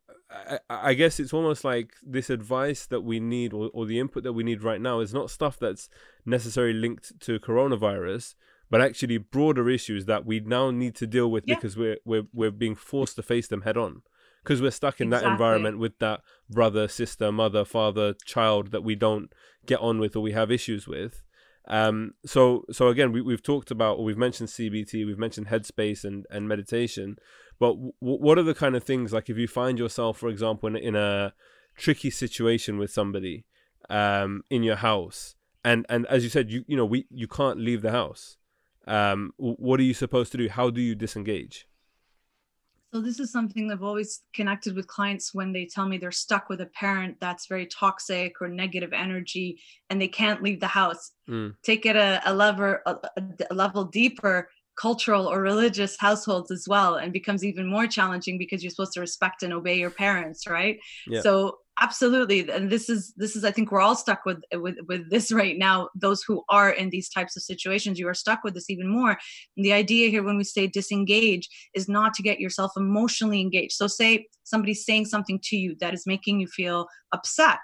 I, 0.49 0.59
I, 0.69 0.93
guess 0.93 1.19
it's 1.19 1.33
almost 1.33 1.63
like 1.63 1.93
this 2.03 2.29
advice 2.29 2.85
that 2.87 3.01
we 3.01 3.21
need 3.21 3.53
or, 3.53 3.69
or 3.73 3.85
the 3.85 3.99
input 3.99 4.23
that 4.23 4.33
we 4.33 4.43
need 4.43 4.61
right 4.63 4.81
now 4.81 4.99
is 4.99 5.13
not 5.13 5.31
stuff 5.31 5.57
that's 5.57 5.89
necessarily 6.25 6.73
linked 6.73 7.19
to 7.21 7.39
coronavirus 7.39 8.35
but 8.69 8.81
actually 8.81 9.17
broader 9.17 9.69
issues 9.69 10.05
that 10.05 10.25
we 10.25 10.39
now 10.39 10.71
need 10.71 10.95
to 10.95 11.07
deal 11.07 11.29
with 11.29 11.43
yeah. 11.47 11.55
because 11.55 11.75
we're 11.75 11.97
we're 12.05 12.27
we're 12.33 12.51
being 12.51 12.75
forced 12.75 13.15
to 13.15 13.23
face 13.23 13.47
them 13.47 13.61
head 13.61 13.77
on 13.77 14.01
because 14.43 14.61
we're 14.61 14.71
stuck 14.71 15.01
in 15.01 15.07
exactly. 15.07 15.27
that 15.27 15.31
environment 15.31 15.79
with 15.79 15.99
that 15.99 16.21
brother, 16.49 16.87
sister, 16.87 17.31
mother, 17.31 17.65
father, 17.65 18.13
child 18.25 18.71
that 18.71 18.83
we 18.83 18.95
don't 18.95 19.31
get 19.65 19.79
on 19.79 19.99
with 19.99 20.15
or 20.15 20.21
we 20.21 20.31
have 20.31 20.51
issues 20.51 20.87
with. 20.87 21.21
Um, 21.67 22.13
so 22.25 22.65
so 22.71 22.87
again, 22.87 23.11
we 23.11 23.21
we've 23.21 23.43
talked 23.43 23.69
about 23.69 23.97
or 23.97 24.03
we've 24.05 24.17
mentioned 24.17 24.49
CBT, 24.49 25.05
we've 25.05 25.19
mentioned 25.19 25.47
headspace 25.47 26.03
and 26.03 26.25
and 26.31 26.47
meditation, 26.47 27.17
but 27.59 27.73
w- 27.73 27.93
what 27.99 28.39
are 28.39 28.43
the 28.43 28.55
kind 28.55 28.75
of 28.75 28.83
things 28.83 29.13
like 29.13 29.29
if 29.29 29.37
you 29.37 29.47
find 29.47 29.77
yourself, 29.77 30.17
for 30.17 30.29
example, 30.29 30.69
in, 30.69 30.75
in 30.75 30.95
a 30.95 31.33
tricky 31.77 32.09
situation 32.09 32.77
with 32.77 32.91
somebody 32.91 33.45
um, 33.89 34.41
in 34.49 34.63
your 34.63 34.77
house, 34.77 35.35
and 35.63 35.85
and 35.89 36.07
as 36.07 36.23
you 36.23 36.29
said, 36.29 36.49
you 36.49 36.63
you 36.67 36.75
know 36.75 36.85
we 36.85 37.05
you 37.11 37.27
can't 37.27 37.59
leave 37.59 37.83
the 37.83 37.91
house 37.91 38.37
um, 38.87 39.33
what 39.37 39.79
are 39.79 39.83
you 39.83 39.93
supposed 39.93 40.31
to 40.31 40.37
do? 40.37 40.49
How 40.49 40.69
do 40.69 40.81
you 40.81 40.95
disengage? 40.95 41.67
So 42.91 43.01
this 43.01 43.19
is 43.19 43.31
something 43.31 43.71
I've 43.71 43.83
always 43.83 44.21
connected 44.33 44.75
with 44.75 44.87
clients 44.87 45.31
when 45.33 45.53
they 45.53 45.65
tell 45.65 45.87
me 45.87 45.99
they're 45.99 46.11
stuck 46.11 46.49
with 46.49 46.61
a 46.61 46.65
parent 46.65 47.17
that's 47.21 47.45
very 47.45 47.67
toxic 47.67 48.41
or 48.41 48.47
negative 48.47 48.93
energy 48.93 49.61
and 49.91 50.01
they 50.01 50.07
can't 50.07 50.41
leave 50.41 50.59
the 50.59 50.67
house. 50.67 51.11
Mm. 51.29 51.53
Take 51.61 51.85
it 51.85 51.95
a, 51.95 52.19
a 52.25 52.33
level 52.33 52.77
a, 52.87 52.95
a 53.51 53.53
level 53.53 53.85
deeper 53.85 54.49
cultural 54.79 55.27
or 55.27 55.41
religious 55.41 55.97
households 55.99 56.51
as 56.51 56.65
well 56.67 56.95
and 56.95 57.11
becomes 57.11 57.43
even 57.43 57.69
more 57.69 57.85
challenging 57.85 58.37
because 58.37 58.63
you're 58.63 58.69
supposed 58.69 58.93
to 58.93 59.01
respect 59.01 59.43
and 59.43 59.53
obey 59.53 59.77
your 59.77 59.89
parents 59.89 60.47
right 60.47 60.79
yeah. 61.05 61.19
so 61.19 61.57
absolutely. 61.81 62.49
And 62.49 62.69
this 62.69 62.89
is 62.89 63.13
this 63.15 63.35
is 63.35 63.43
i 63.43 63.51
think 63.51 63.71
we're 63.71 63.81
all 63.81 63.95
stuck 63.95 64.25
with 64.25 64.41
with 64.53 64.75
with 64.87 65.09
this 65.09 65.31
right 65.31 65.57
now 65.57 65.89
those 65.95 66.23
who 66.23 66.43
are 66.49 66.71
in 66.71 66.89
these 66.89 67.09
types 67.09 67.35
of 67.35 67.43
situations. 67.43 67.99
You 67.99 68.07
are 68.07 68.13
stuck 68.13 68.43
with 68.43 68.53
this 68.53 68.69
even 68.69 68.87
more. 68.87 69.17
And 69.55 69.65
the 69.65 69.73
idea 69.73 70.09
here 70.09 70.23
when 70.23 70.37
we 70.37 70.43
say 70.43 70.67
disengage 70.67 71.49
is 71.73 71.89
not 71.89 72.13
to 72.15 72.23
get 72.23 72.39
yourself 72.39 72.71
emotionally 72.77 73.41
engaged. 73.41 73.73
So 73.73 73.87
say 73.87 74.27
somebody's 74.43 74.85
saying 74.85 75.05
something 75.05 75.39
to 75.43 75.57
you 75.57 75.75
that 75.79 75.93
is 75.93 76.05
making 76.07 76.39
you 76.39 76.47
feel 76.47 76.87
upset. 77.11 77.59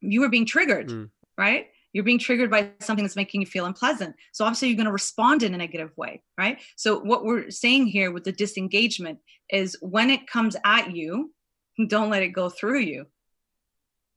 You 0.00 0.22
are 0.24 0.30
being 0.30 0.46
triggered 0.46 0.88
mm. 0.88 1.10
right? 1.36 1.68
You're 1.92 2.04
being 2.04 2.18
triggered 2.18 2.50
by 2.50 2.72
something 2.80 3.04
that's 3.04 3.14
making 3.14 3.40
you 3.40 3.46
feel 3.46 3.66
unpleasant. 3.66 4.16
So 4.32 4.44
obviously 4.44 4.66
you're 4.68 4.76
going 4.76 4.86
to 4.86 4.92
respond 4.92 5.44
in 5.44 5.54
a 5.54 5.58
negative 5.58 5.90
way 5.96 6.22
right? 6.36 6.60
So 6.76 7.00
what 7.00 7.24
we're 7.24 7.50
saying 7.50 7.86
here 7.86 8.10
with 8.10 8.24
the 8.24 8.32
disengagement 8.32 9.20
is 9.50 9.76
when 9.80 10.10
it 10.10 10.26
comes 10.26 10.56
at 10.64 10.94
you 10.94 11.33
don't 11.88 12.10
let 12.10 12.22
it 12.22 12.28
go 12.28 12.48
through 12.48 12.80
you. 12.80 13.06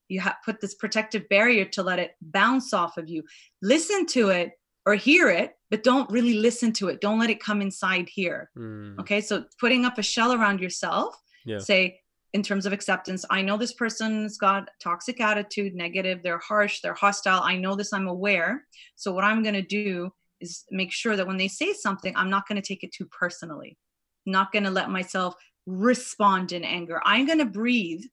You 0.07 0.21
have 0.21 0.37
put 0.45 0.61
this 0.61 0.75
protective 0.75 1.27
barrier 1.29 1.65
to 1.65 1.83
let 1.83 1.99
it 1.99 2.15
bounce 2.21 2.73
off 2.73 2.97
of 2.97 3.09
you. 3.09 3.23
Listen 3.61 4.05
to 4.07 4.29
it 4.29 4.51
or 4.85 4.95
hear 4.95 5.29
it 5.29 5.53
but 5.69 5.83
don't 5.83 6.09
really 6.09 6.35
listen 6.35 6.71
to 6.73 6.87
it. 6.87 7.01
Don't 7.01 7.19
let 7.19 7.29
it 7.29 7.43
come 7.43 7.61
inside 7.61 8.09
here. 8.09 8.49
Mm. 8.57 8.99
okay 8.99 9.21
so 9.21 9.43
putting 9.59 9.85
up 9.85 9.97
a 9.97 10.03
shell 10.03 10.33
around 10.33 10.59
yourself 10.59 11.15
yeah. 11.45 11.59
say 11.59 11.99
in 12.33 12.43
terms 12.43 12.65
of 12.65 12.73
acceptance 12.73 13.25
i 13.29 13.41
know 13.41 13.57
this 13.57 13.73
person's 13.73 14.37
got 14.37 14.69
toxic 14.81 15.21
attitude 15.21 15.73
negative 15.73 16.21
they're 16.21 16.39
harsh 16.39 16.81
they're 16.81 16.93
hostile 16.93 17.41
i 17.41 17.55
know 17.55 17.75
this 17.75 17.93
i'm 17.93 18.07
aware. 18.07 18.65
So 18.95 19.11
what 19.11 19.23
i'm 19.23 19.43
going 19.43 19.55
to 19.55 19.61
do 19.61 20.11
is 20.39 20.63
make 20.71 20.91
sure 20.91 21.15
that 21.15 21.27
when 21.27 21.37
they 21.37 21.47
say 21.47 21.73
something 21.73 22.13
i'm 22.15 22.29
not 22.29 22.47
going 22.47 22.61
to 22.61 22.67
take 22.67 22.83
it 22.83 22.93
too 22.93 23.05
personally. 23.05 23.77
Not 24.25 24.51
going 24.51 24.65
to 24.65 24.71
let 24.71 24.89
myself 24.89 25.35
respond 25.67 26.51
in 26.51 26.63
anger. 26.63 26.99
I'm 27.05 27.27
going 27.27 27.37
to 27.37 27.45
breathe 27.45 28.03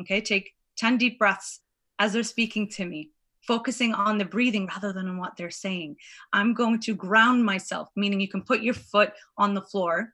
okay? 0.00 0.20
Take 0.20 0.52
10 0.76 0.98
deep 0.98 1.18
breaths 1.18 1.60
as 1.98 2.12
they're 2.12 2.22
speaking 2.22 2.68
to 2.68 2.84
me 2.84 3.10
focusing 3.46 3.94
on 3.94 4.18
the 4.18 4.24
breathing 4.24 4.66
rather 4.66 4.92
than 4.92 5.08
on 5.08 5.18
what 5.18 5.36
they're 5.36 5.50
saying. 5.50 5.96
I'm 6.32 6.52
going 6.52 6.80
to 6.80 6.96
ground 6.96 7.44
myself, 7.44 7.88
meaning 7.94 8.20
you 8.20 8.28
can 8.28 8.42
put 8.42 8.60
your 8.60 8.74
foot 8.74 9.12
on 9.38 9.54
the 9.54 9.62
floor, 9.62 10.12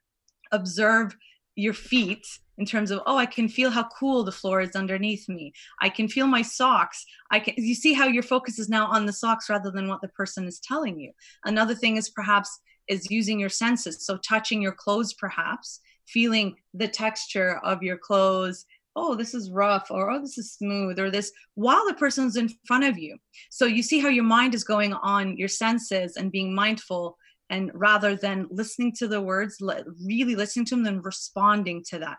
observe 0.53 1.17
your 1.55 1.73
feet 1.73 2.27
in 2.59 2.65
terms 2.65 2.91
of 2.91 3.01
oh 3.05 3.17
i 3.19 3.27
can 3.27 3.47
feel 3.47 3.71
how 3.71 3.87
cool 3.99 4.25
the 4.25 4.33
floor 4.33 4.61
is 4.61 4.77
underneath 4.77 5.29
me. 5.29 5.53
I 5.81 5.89
can 5.89 6.09
feel 6.09 6.27
my 6.27 6.43
socks. 6.43 7.05
I 7.31 7.41
can 7.41 7.55
you 7.57 7.75
see 7.75 7.93
how 7.95 8.07
your 8.07 8.23
focus 8.23 8.59
is 8.59 8.69
now 8.69 8.87
on 8.87 9.07
the 9.07 9.13
socks 9.13 9.49
rather 9.49 9.71
than 9.71 9.89
what 9.89 10.03
the 10.03 10.09
person 10.09 10.47
is 10.47 10.61
telling 10.61 10.99
you. 11.01 11.13
Another 11.45 11.75
thing 11.75 11.97
is 11.97 12.11
perhaps 12.11 12.61
is 12.89 13.11
using 13.11 13.39
your 13.39 13.49
senses 13.49 14.05
so 14.05 14.19
touching 14.19 14.61
your 14.61 14.73
clothes 14.73 15.15
perhaps 15.15 15.81
feeling 16.07 16.57
the 16.75 16.89
texture 16.89 17.61
of 17.65 17.83
your 17.83 17.99
clothes. 17.99 18.67
Oh 18.95 19.15
this 19.15 19.35
is 19.35 19.51
rough 19.51 19.91
or 19.91 20.11
oh 20.11 20.21
this 20.21 20.37
is 20.37 20.53
smooth 20.53 20.99
or 20.99 21.11
this 21.11 21.33
while 21.55 21.87
the 21.87 21.95
person's 21.95 22.37
in 22.37 22.51
front 22.67 22.85
of 22.85 22.99
you. 22.99 23.17
So 23.51 23.65
you 23.65 23.83
see 23.83 24.01
how 24.01 24.09
your 24.09 24.25
mind 24.25 24.55
is 24.55 24.65
going 24.65 24.93
on 24.93 25.37
your 25.37 25.49
senses 25.49 26.17
and 26.17 26.31
being 26.31 26.55
mindful 26.55 27.17
and 27.49 27.71
rather 27.75 28.17
than 28.17 28.49
listening 28.51 28.93
to 28.99 29.09
the 29.09 29.21
words 29.21 29.59
really 30.05 30.37
listening 30.37 30.67
to 30.67 30.75
them 30.75 30.85
then 30.85 31.03
responding 31.03 31.83
to 31.89 31.99
that 32.01 32.19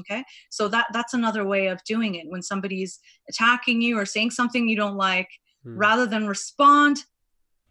okay? 0.00 0.24
So 0.50 0.68
that 0.68 0.86
that's 0.92 1.14
another 1.14 1.46
way 1.46 1.68
of 1.68 1.82
doing 1.84 2.16
it. 2.16 2.28
When 2.28 2.42
somebody's 2.42 2.98
attacking 3.28 3.80
you 3.80 3.98
or 3.98 4.04
saying 4.04 4.32
something 4.32 4.68
you 4.68 4.76
don't 4.76 4.96
like 4.96 5.28
hmm. 5.64 5.78
rather 5.78 6.06
than 6.06 6.26
respond 6.26 7.04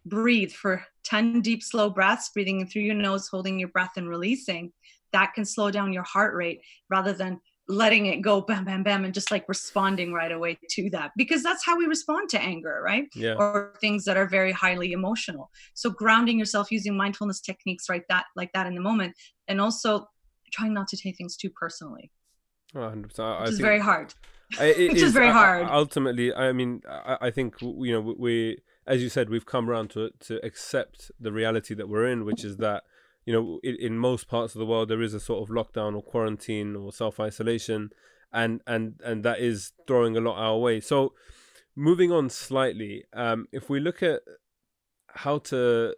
breathe 0.06 0.52
for 0.52 0.82
10 1.04 1.42
deep 1.42 1.62
slow 1.62 1.90
breaths 1.90 2.30
breathing 2.32 2.66
through 2.66 2.82
your 2.82 2.94
nose 2.94 3.28
holding 3.28 3.58
your 3.58 3.68
breath 3.68 3.92
and 3.96 4.08
releasing 4.08 4.72
that 5.12 5.34
can 5.34 5.44
slow 5.44 5.70
down 5.70 5.92
your 5.92 6.02
heart 6.02 6.34
rate 6.34 6.60
rather 6.90 7.12
than 7.12 7.40
letting 7.68 8.06
it 8.06 8.22
go 8.22 8.40
bam 8.40 8.64
bam 8.64 8.82
bam 8.82 9.04
and 9.04 9.12
just 9.12 9.30
like 9.30 9.46
responding 9.46 10.12
right 10.12 10.32
away 10.32 10.58
to 10.70 10.88
that. 10.90 11.10
Because 11.16 11.42
that's 11.42 11.64
how 11.64 11.76
we 11.76 11.84
respond 11.84 12.30
to 12.30 12.40
anger 12.40 12.80
right? 12.82 13.04
Yeah. 13.14 13.34
or 13.34 13.74
things 13.80 14.04
that 14.06 14.16
are 14.16 14.26
very 14.26 14.52
highly 14.52 14.92
emotional. 14.92 15.50
So 15.74 15.90
grounding 15.90 16.38
yourself 16.38 16.72
using 16.72 16.96
mindfulness 16.96 17.40
techniques 17.40 17.88
right 17.88 18.02
that 18.08 18.24
like 18.36 18.52
that 18.54 18.66
in 18.66 18.74
the 18.74 18.80
moment 18.80 19.14
and 19.48 19.60
also 19.60 20.08
trying 20.52 20.72
not 20.72 20.88
to 20.88 20.96
take 20.96 21.16
things 21.16 21.36
too 21.36 21.50
personally. 21.50 22.10
100% 22.74 23.20
I, 23.20 23.42
which 23.42 23.50
is 23.50 23.60
very 23.60 23.80
hard. 23.80 24.14
It, 24.58 24.78
which 24.92 24.96
is, 24.96 25.02
is 25.02 25.12
very 25.12 25.30
hard. 25.30 25.66
ultimately 25.68 26.32
i 26.32 26.52
mean 26.52 26.80
I, 26.88 27.18
I 27.20 27.30
think 27.30 27.60
you 27.60 27.92
know 27.92 28.14
we 28.18 28.56
as 28.86 29.02
you 29.02 29.10
said 29.10 29.28
we've 29.28 29.44
come 29.44 29.68
around 29.68 29.90
to 29.90 30.10
to 30.20 30.42
accept 30.42 31.10
the 31.20 31.32
reality 31.32 31.74
that 31.74 31.86
we're 31.86 32.06
in 32.06 32.24
which 32.24 32.44
is 32.44 32.56
that 32.56 32.84
you 33.28 33.34
know, 33.34 33.60
in, 33.62 33.76
in 33.76 33.98
most 33.98 34.26
parts 34.26 34.54
of 34.54 34.58
the 34.58 34.64
world, 34.64 34.88
there 34.88 35.02
is 35.02 35.12
a 35.12 35.20
sort 35.20 35.42
of 35.42 35.54
lockdown 35.54 35.94
or 35.94 36.00
quarantine 36.00 36.74
or 36.74 36.90
self 36.90 37.20
isolation, 37.20 37.90
and 38.32 38.62
and 38.66 38.98
and 39.04 39.22
that 39.22 39.38
is 39.38 39.72
throwing 39.86 40.16
a 40.16 40.20
lot 40.20 40.36
our 40.38 40.56
way. 40.56 40.80
So, 40.80 41.12
moving 41.76 42.10
on 42.10 42.30
slightly, 42.30 43.04
um, 43.12 43.46
if 43.52 43.68
we 43.68 43.80
look 43.80 44.02
at 44.02 44.22
how 45.08 45.40
to 45.40 45.94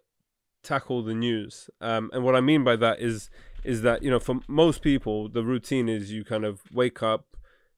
tackle 0.61 1.03
the 1.03 1.13
news, 1.13 1.69
um, 1.79 2.09
and 2.11 2.25
what 2.25 2.35
I 2.35 2.41
mean 2.41 2.65
by 2.65 2.75
that 2.75 2.99
is 2.99 3.29
is 3.63 3.81
that 3.83 4.03
you 4.03 4.09
know, 4.09 4.19
for 4.19 4.41
most 4.49 4.81
people, 4.81 5.29
the 5.29 5.45
routine 5.45 5.87
is 5.87 6.11
you 6.11 6.25
kind 6.25 6.43
of 6.43 6.59
wake 6.69 7.01
up, 7.01 7.37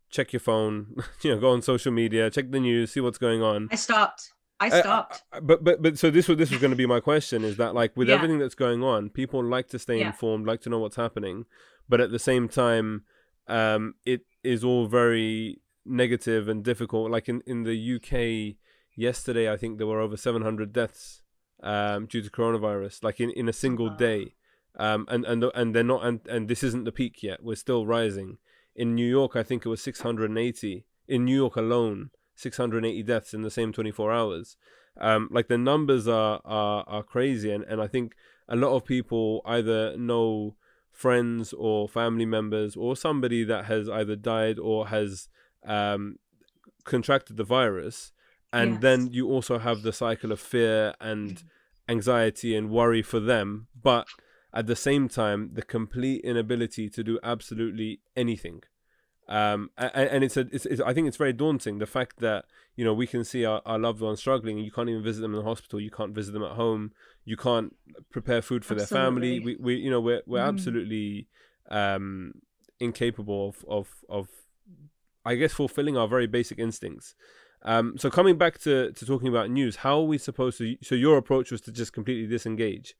check 0.09 0.33
your 0.33 0.39
phone, 0.39 0.95
you 1.21 1.29
know, 1.29 1.39
go 1.39 1.51
on 1.51 1.61
social 1.61 1.91
media, 1.91 2.31
check 2.31 2.49
the 2.49 2.59
news, 2.59 2.93
see 2.93 3.01
what's 3.01 3.19
going 3.19 3.43
on. 3.43 3.67
I 3.71 3.75
stopped. 3.75 4.31
I 4.65 4.79
stopped. 4.79 5.23
Uh, 5.31 5.39
but 5.41 5.63
but 5.63 5.81
but 5.81 5.97
so 5.97 6.09
this 6.09 6.27
was 6.27 6.37
this 6.37 6.51
was 6.51 6.59
going 6.59 6.71
to 6.71 6.77
be 6.77 6.85
my 6.85 6.99
question 6.99 7.43
is 7.43 7.57
that 7.57 7.73
like 7.73 7.95
with 7.95 8.09
yeah. 8.09 8.15
everything 8.15 8.39
that's 8.39 8.55
going 8.55 8.83
on, 8.83 9.09
people 9.09 9.43
like 9.43 9.67
to 9.69 9.79
stay 9.79 9.99
yeah. 9.99 10.07
informed, 10.07 10.45
like 10.45 10.61
to 10.61 10.69
know 10.69 10.79
what's 10.79 10.95
happening, 10.95 11.45
but 11.87 12.01
at 12.01 12.11
the 12.11 12.19
same 12.19 12.47
time, 12.47 13.03
um, 13.47 13.95
it 14.05 14.21
is 14.43 14.63
all 14.63 14.87
very 14.87 15.61
negative 15.85 16.47
and 16.47 16.63
difficult. 16.63 17.11
Like 17.11 17.29
in 17.29 17.41
in 17.45 17.63
the 17.63 17.95
UK 17.95 18.57
yesterday, 18.95 19.51
I 19.51 19.57
think 19.57 19.77
there 19.77 19.87
were 19.87 19.99
over 19.99 20.17
700 20.17 20.71
deaths 20.71 21.21
um, 21.61 22.05
due 22.05 22.21
to 22.21 22.29
coronavirus, 22.29 23.03
like 23.03 23.19
in, 23.19 23.31
in 23.31 23.49
a 23.49 23.53
single 23.53 23.89
wow. 23.89 23.95
day. 23.95 24.35
Um, 24.75 25.05
and 25.09 25.23
and 25.25 25.43
and 25.53 25.75
they're 25.75 25.83
not 25.83 26.03
and, 26.03 26.19
and 26.27 26.47
this 26.47 26.63
isn't 26.63 26.85
the 26.85 26.91
peak 26.91 27.21
yet. 27.21 27.43
We're 27.43 27.55
still 27.55 27.85
rising. 27.85 28.37
In 28.75 28.95
New 28.95 29.07
York, 29.07 29.35
I 29.35 29.43
think 29.43 29.65
it 29.65 29.69
was 29.69 29.83
680 29.83 30.85
in 31.07 31.25
New 31.25 31.35
York 31.35 31.55
alone 31.55 32.09
680 32.35 33.03
deaths 33.03 33.33
in 33.33 33.41
the 33.41 33.51
same 33.51 33.71
24 33.71 34.11
hours. 34.11 34.57
Um, 34.99 35.27
like 35.31 35.47
the 35.47 35.57
numbers 35.57 36.07
are, 36.07 36.39
are 36.45 36.83
are 36.87 37.03
crazy, 37.03 37.51
and, 37.51 37.63
and 37.63 37.81
I 37.81 37.87
think 37.87 38.13
a 38.47 38.55
lot 38.55 38.75
of 38.75 38.85
people 38.85 39.41
either 39.45 39.97
know 39.97 40.55
friends 40.91 41.51
or 41.53 41.89
family 41.89 42.25
members 42.25 42.75
or 42.75 42.95
somebody 42.95 43.43
that 43.43 43.65
has 43.65 43.89
either 43.89 44.15
died 44.15 44.59
or 44.59 44.89
has 44.89 45.29
um, 45.65 46.17
contracted 46.83 47.37
the 47.37 47.43
virus, 47.43 48.11
and 48.51 48.73
yes. 48.73 48.81
then 48.81 49.09
you 49.11 49.27
also 49.29 49.57
have 49.57 49.81
the 49.81 49.93
cycle 49.93 50.31
of 50.31 50.39
fear 50.39 50.93
and 51.01 51.43
anxiety 51.89 52.55
and 52.55 52.69
worry 52.69 53.01
for 53.01 53.19
them, 53.19 53.67
but 53.81 54.07
at 54.53 54.67
the 54.67 54.75
same 54.75 55.09
time, 55.09 55.49
the 55.53 55.63
complete 55.63 56.21
inability 56.23 56.87
to 56.89 57.03
do 57.03 57.19
absolutely 57.23 58.01
anything 58.15 58.61
um, 59.27 59.69
and, 59.77 59.91
and 59.95 60.23
it's 60.23 60.37
a, 60.37 60.47
it's, 60.51 60.65
it's, 60.65 60.81
I 60.81 60.93
think 60.93 61.07
it's 61.07 61.17
very 61.17 61.33
daunting 61.33 61.79
the 61.79 61.85
fact 61.85 62.19
that 62.19 62.45
you 62.75 62.83
know 62.83 62.93
we 62.93 63.07
can 63.07 63.23
see 63.23 63.45
our, 63.45 63.61
our 63.65 63.79
loved 63.79 64.01
ones 64.01 64.19
struggling, 64.19 64.57
and 64.57 64.65
you 64.65 64.71
can't 64.71 64.89
even 64.89 65.03
visit 65.03 65.21
them 65.21 65.33
in 65.33 65.39
the 65.39 65.45
hospital, 65.45 65.79
you 65.79 65.91
can't 65.91 66.13
visit 66.13 66.33
them 66.33 66.43
at 66.43 66.51
home, 66.51 66.91
you 67.25 67.37
can't 67.37 67.75
prepare 68.11 68.41
food 68.41 68.65
for 68.65 68.73
absolutely. 68.73 68.95
their 68.95 69.05
family. 69.05 69.39
We, 69.39 69.55
we, 69.55 69.75
you 69.75 69.89
know, 69.89 70.01
we're 70.01 70.21
we're 70.25 70.39
mm. 70.39 70.47
absolutely 70.47 71.27
um, 71.69 72.33
incapable 72.79 73.49
of, 73.49 73.65
of 73.67 73.87
of, 74.09 74.27
I 75.25 75.35
guess, 75.35 75.53
fulfilling 75.53 75.97
our 75.97 76.07
very 76.07 76.27
basic 76.27 76.59
instincts. 76.59 77.15
Um, 77.65 77.97
so 77.97 78.09
coming 78.09 78.37
back 78.37 78.59
to, 78.59 78.91
to 78.91 79.05
talking 79.05 79.29
about 79.29 79.49
news, 79.49 79.77
how 79.77 79.99
are 79.99 80.05
we 80.05 80.17
supposed 80.17 80.57
to? 80.57 80.75
So 80.81 80.95
your 80.95 81.17
approach 81.17 81.49
was 81.49 81.61
to 81.61 81.71
just 81.71 81.93
completely 81.93 82.27
disengage. 82.27 82.93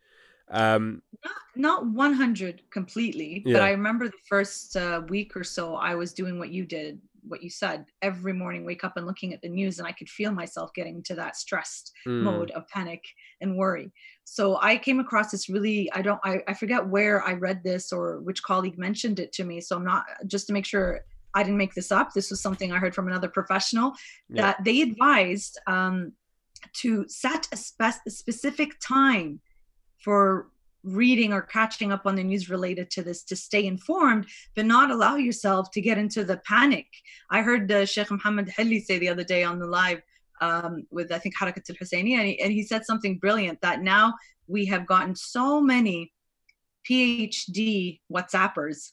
Um, 0.49 1.01
not, 1.23 1.83
not 1.83 1.85
100 1.87 2.61
completely, 2.69 3.43
yeah. 3.45 3.53
but 3.53 3.61
I 3.61 3.71
remember 3.71 4.07
the 4.07 4.17
first 4.27 4.75
uh, 4.75 5.01
week 5.09 5.35
or 5.35 5.43
so 5.43 5.75
I 5.75 5.95
was 5.95 6.13
doing 6.13 6.37
what 6.37 6.49
you 6.49 6.65
did, 6.65 6.99
what 7.27 7.41
you 7.41 7.49
said. 7.49 7.85
Every 8.01 8.33
morning, 8.33 8.65
wake 8.65 8.83
up 8.83 8.97
and 8.97 9.07
looking 9.07 9.33
at 9.33 9.41
the 9.41 9.49
news, 9.49 9.79
and 9.79 9.87
I 9.87 9.93
could 9.93 10.09
feel 10.09 10.31
myself 10.31 10.73
getting 10.73 11.01
to 11.03 11.15
that 11.15 11.37
stressed 11.37 11.93
mm. 12.07 12.21
mode 12.21 12.51
of 12.51 12.67
panic 12.67 13.03
and 13.41 13.57
worry. 13.57 13.91
So 14.25 14.59
I 14.61 14.77
came 14.77 14.99
across 14.99 15.31
this 15.31 15.49
really, 15.49 15.91
I 15.91 16.01
don't, 16.01 16.19
I, 16.23 16.41
I 16.47 16.53
forget 16.53 16.85
where 16.85 17.23
I 17.23 17.33
read 17.33 17.63
this 17.63 17.91
or 17.91 18.19
which 18.19 18.43
colleague 18.43 18.77
mentioned 18.77 19.19
it 19.19 19.31
to 19.33 19.43
me. 19.43 19.61
So 19.61 19.75
I'm 19.75 19.85
not, 19.85 20.05
just 20.27 20.47
to 20.47 20.53
make 20.53 20.65
sure 20.65 21.01
I 21.33 21.43
didn't 21.43 21.57
make 21.57 21.73
this 21.73 21.91
up, 21.91 22.13
this 22.13 22.29
was 22.29 22.41
something 22.41 22.71
I 22.71 22.77
heard 22.77 22.93
from 22.93 23.07
another 23.07 23.27
professional 23.27 23.93
yeah. 24.29 24.41
that 24.41 24.63
they 24.63 24.81
advised 24.81 25.59
um, 25.67 26.13
to 26.73 27.05
set 27.07 27.47
a, 27.51 27.57
spe- 27.57 28.05
a 28.05 28.09
specific 28.09 28.79
time 28.79 29.39
for 30.03 30.47
reading 30.83 31.31
or 31.31 31.41
catching 31.41 31.93
up 31.93 32.05
on 32.05 32.15
the 32.15 32.23
news 32.23 32.49
related 32.49 32.89
to 32.91 33.01
this 33.01 33.23
to 33.23 33.35
stay 33.35 33.65
informed, 33.65 34.25
but 34.55 34.65
not 34.65 34.91
allow 34.91 35.15
yourself 35.15 35.71
to 35.71 35.81
get 35.81 35.97
into 35.97 36.23
the 36.25 36.37
panic. 36.45 36.87
I 37.29 37.41
heard 37.41 37.71
uh, 37.71 37.85
Sheikh 37.85 38.11
Muhammad 38.11 38.47
Hilli 38.47 38.83
say 38.83 38.99
the 38.99 39.09
other 39.09 39.23
day 39.23 39.43
on 39.43 39.59
the 39.59 39.67
live 39.67 40.01
um, 40.41 40.85
with, 40.91 41.11
I 41.11 41.19
think, 41.19 41.37
Harakat 41.37 41.69
al 41.69 41.75
Husseini, 41.77 42.17
and, 42.17 42.35
and 42.43 42.51
he 42.51 42.63
said 42.63 42.85
something 42.85 43.17
brilliant 43.17 43.61
that 43.61 43.81
now 43.81 44.13
we 44.47 44.65
have 44.65 44.85
gotten 44.85 45.15
so 45.15 45.61
many 45.61 46.11
PhD 46.85 48.01
WhatsAppers 48.11 48.91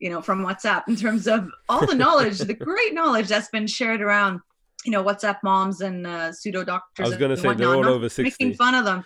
you 0.00 0.08
know, 0.08 0.22
from 0.22 0.42
WhatsApp 0.42 0.84
in 0.88 0.96
terms 0.96 1.28
of 1.28 1.48
all 1.68 1.86
the 1.86 1.94
knowledge, 1.94 2.38
the 2.38 2.54
great 2.70 2.94
knowledge 2.94 3.28
that's 3.28 3.50
been 3.50 3.66
shared 3.66 4.00
around, 4.00 4.40
you 4.84 4.90
know, 4.90 5.04
WhatsApp 5.04 5.36
moms 5.44 5.82
and 5.82 6.06
uh, 6.06 6.32
pseudo 6.32 6.64
doctors. 6.64 7.04
I 7.04 7.08
was 7.10 7.18
going 7.18 7.30
to 7.30 7.36
say 7.36 7.52
they're 7.52 7.74
all 7.74 7.86
over 7.86 8.08
60. 8.08 8.22
Making 8.22 8.56
fun 8.56 8.74
of 8.74 8.86
them. 8.86 9.04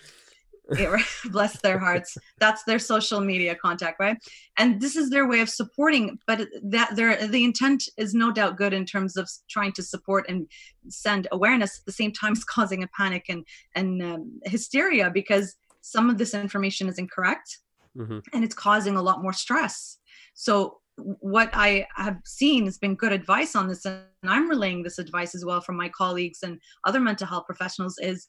bless 1.30 1.60
their 1.60 1.78
hearts 1.78 2.16
that's 2.38 2.64
their 2.64 2.78
social 2.78 3.20
media 3.20 3.54
contact 3.54 4.00
right 4.00 4.16
and 4.56 4.80
this 4.80 4.96
is 4.96 5.10
their 5.10 5.28
way 5.28 5.40
of 5.40 5.50
supporting 5.50 6.18
but 6.26 6.48
that 6.62 6.96
their 6.96 7.26
the 7.26 7.44
intent 7.44 7.82
is 7.98 8.14
no 8.14 8.32
doubt 8.32 8.56
good 8.56 8.72
in 8.72 8.86
terms 8.86 9.16
of 9.16 9.28
trying 9.48 9.72
to 9.72 9.82
support 9.82 10.24
and 10.28 10.48
send 10.88 11.28
awareness 11.32 11.78
at 11.78 11.84
the 11.84 11.92
same 11.92 12.12
time 12.12 12.32
as 12.32 12.44
causing 12.56 12.82
a 12.82 12.88
panic 12.96 13.26
and 13.28 13.44
and 13.74 14.02
um, 14.02 14.40
hysteria 14.44 15.10
because 15.10 15.56
some 15.82 16.08
of 16.08 16.16
this 16.16 16.32
information 16.32 16.88
is 16.88 16.98
incorrect 16.98 17.58
mm-hmm. 17.96 18.18
and 18.32 18.42
it's 18.42 18.54
causing 18.54 18.96
a 18.96 19.02
lot 19.02 19.22
more 19.22 19.34
stress 19.34 19.98
so 20.32 20.78
what 20.96 21.50
I 21.52 21.86
have 21.96 22.18
seen 22.24 22.66
has 22.66 22.78
been 22.78 22.94
good 22.94 23.12
advice 23.12 23.56
on 23.56 23.68
this, 23.68 23.84
and 23.84 24.04
I'm 24.22 24.48
relaying 24.48 24.82
this 24.82 24.98
advice 24.98 25.34
as 25.34 25.44
well 25.44 25.60
from 25.60 25.76
my 25.76 25.88
colleagues 25.88 26.40
and 26.42 26.60
other 26.84 27.00
mental 27.00 27.26
health 27.26 27.46
professionals. 27.46 27.96
Is 28.00 28.28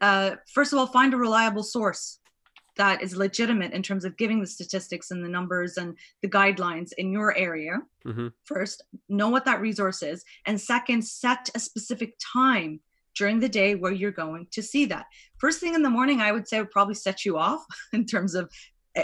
uh, 0.00 0.36
first 0.52 0.72
of 0.72 0.78
all, 0.78 0.86
find 0.86 1.14
a 1.14 1.16
reliable 1.16 1.62
source 1.62 2.18
that 2.76 3.02
is 3.02 3.16
legitimate 3.16 3.72
in 3.72 3.82
terms 3.82 4.04
of 4.04 4.16
giving 4.16 4.40
the 4.40 4.46
statistics 4.46 5.10
and 5.10 5.22
the 5.22 5.28
numbers 5.28 5.76
and 5.76 5.96
the 6.22 6.28
guidelines 6.28 6.90
in 6.96 7.12
your 7.12 7.36
area. 7.36 7.78
Mm-hmm. 8.06 8.28
First, 8.44 8.82
know 9.08 9.28
what 9.28 9.44
that 9.44 9.60
resource 9.60 10.02
is, 10.02 10.24
and 10.46 10.60
second, 10.60 11.04
set 11.04 11.50
a 11.54 11.60
specific 11.60 12.14
time 12.32 12.80
during 13.14 13.40
the 13.40 13.48
day 13.48 13.74
where 13.74 13.92
you're 13.92 14.10
going 14.10 14.46
to 14.52 14.62
see 14.62 14.86
that. 14.86 15.06
First 15.38 15.60
thing 15.60 15.74
in 15.74 15.82
the 15.82 15.90
morning, 15.90 16.20
I 16.20 16.32
would 16.32 16.48
say 16.48 16.58
would 16.58 16.70
probably 16.70 16.94
set 16.94 17.24
you 17.24 17.36
off 17.36 17.64
in 17.92 18.06
terms 18.06 18.34
of 18.34 18.50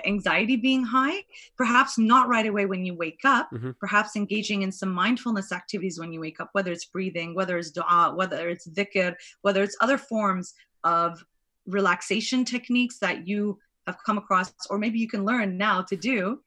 anxiety 0.04 0.56
being 0.56 0.84
high, 0.84 1.24
perhaps 1.56 1.98
not 1.98 2.28
right 2.28 2.46
away 2.46 2.66
when 2.66 2.84
you 2.84 2.94
wake 2.94 3.20
up, 3.24 3.50
mm-hmm. 3.52 3.70
perhaps 3.80 4.16
engaging 4.16 4.62
in 4.62 4.70
some 4.70 4.92
mindfulness 4.92 5.52
activities 5.52 5.98
when 5.98 6.12
you 6.12 6.20
wake 6.20 6.40
up, 6.40 6.50
whether 6.52 6.72
it's 6.72 6.84
breathing, 6.84 7.34
whether 7.34 7.56
it's 7.56 7.70
dua, 7.70 8.12
whether 8.14 8.48
it's 8.48 8.68
dhikr, 8.68 9.14
whether 9.42 9.62
it's 9.62 9.76
other 9.80 9.98
forms 9.98 10.54
of 10.84 11.24
relaxation 11.66 12.44
techniques 12.44 12.98
that 12.98 13.26
you 13.26 13.58
have 13.86 13.98
come 14.04 14.18
across, 14.18 14.52
or 14.70 14.78
maybe 14.78 14.98
you 14.98 15.08
can 15.08 15.24
learn 15.24 15.56
now 15.56 15.82
to 15.82 15.96
do. 15.96 16.40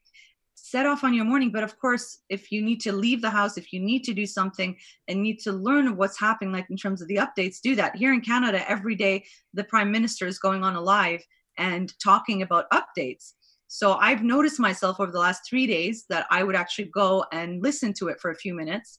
Set 0.54 0.86
off 0.86 1.02
on 1.02 1.12
your 1.12 1.24
morning, 1.24 1.50
but 1.50 1.64
of 1.64 1.76
course, 1.78 2.18
if 2.28 2.52
you 2.52 2.62
need 2.62 2.80
to 2.80 2.92
leave 2.92 3.20
the 3.20 3.30
house, 3.30 3.58
if 3.58 3.72
you 3.72 3.80
need 3.80 4.04
to 4.04 4.14
do 4.14 4.24
something 4.26 4.76
and 5.08 5.20
need 5.20 5.40
to 5.40 5.50
learn 5.52 5.96
what's 5.96 6.18
happening, 6.20 6.52
like 6.52 6.70
in 6.70 6.76
terms 6.76 7.02
of 7.02 7.08
the 7.08 7.16
updates, 7.16 7.60
do 7.60 7.74
that. 7.74 7.96
Here 7.96 8.12
in 8.12 8.20
Canada, 8.20 8.68
every 8.70 8.94
day 8.94 9.24
the 9.54 9.64
Prime 9.64 9.90
Minister 9.90 10.26
is 10.26 10.38
going 10.38 10.62
on 10.62 10.76
a 10.76 10.80
live 10.80 11.24
and 11.58 11.92
talking 12.02 12.42
about 12.42 12.70
updates. 12.70 13.32
So 13.68 13.94
I've 13.94 14.22
noticed 14.22 14.60
myself 14.60 15.00
over 15.00 15.10
the 15.10 15.18
last 15.18 15.42
three 15.48 15.66
days 15.66 16.04
that 16.10 16.26
I 16.30 16.42
would 16.42 16.56
actually 16.56 16.86
go 16.86 17.24
and 17.32 17.62
listen 17.62 17.92
to 17.94 18.08
it 18.08 18.20
for 18.20 18.30
a 18.30 18.36
few 18.36 18.54
minutes 18.54 18.98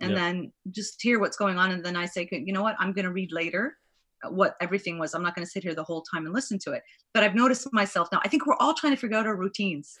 and 0.00 0.16
then 0.16 0.52
just 0.70 1.00
hear 1.00 1.20
what's 1.20 1.36
going 1.36 1.58
on. 1.58 1.72
And 1.72 1.84
then 1.84 1.96
I 1.96 2.06
say, 2.06 2.28
you 2.30 2.52
know 2.52 2.62
what, 2.62 2.76
I'm 2.78 2.92
going 2.92 3.04
to 3.04 3.12
read 3.12 3.32
later 3.32 3.76
what 4.28 4.56
everything 4.60 4.98
was. 4.98 5.14
I'm 5.14 5.22
not 5.22 5.34
going 5.34 5.44
to 5.44 5.50
sit 5.50 5.62
here 5.62 5.74
the 5.74 5.84
whole 5.84 6.02
time 6.02 6.26
and 6.26 6.34
listen 6.34 6.58
to 6.60 6.72
it. 6.72 6.82
But 7.14 7.22
I've 7.22 7.34
noticed 7.34 7.66
myself 7.72 8.08
now. 8.12 8.20
I 8.24 8.28
think 8.28 8.46
we're 8.46 8.56
all 8.60 8.74
trying 8.74 8.94
to 8.94 9.00
figure 9.00 9.16
out 9.16 9.26
our 9.26 9.36
routines. 9.36 9.98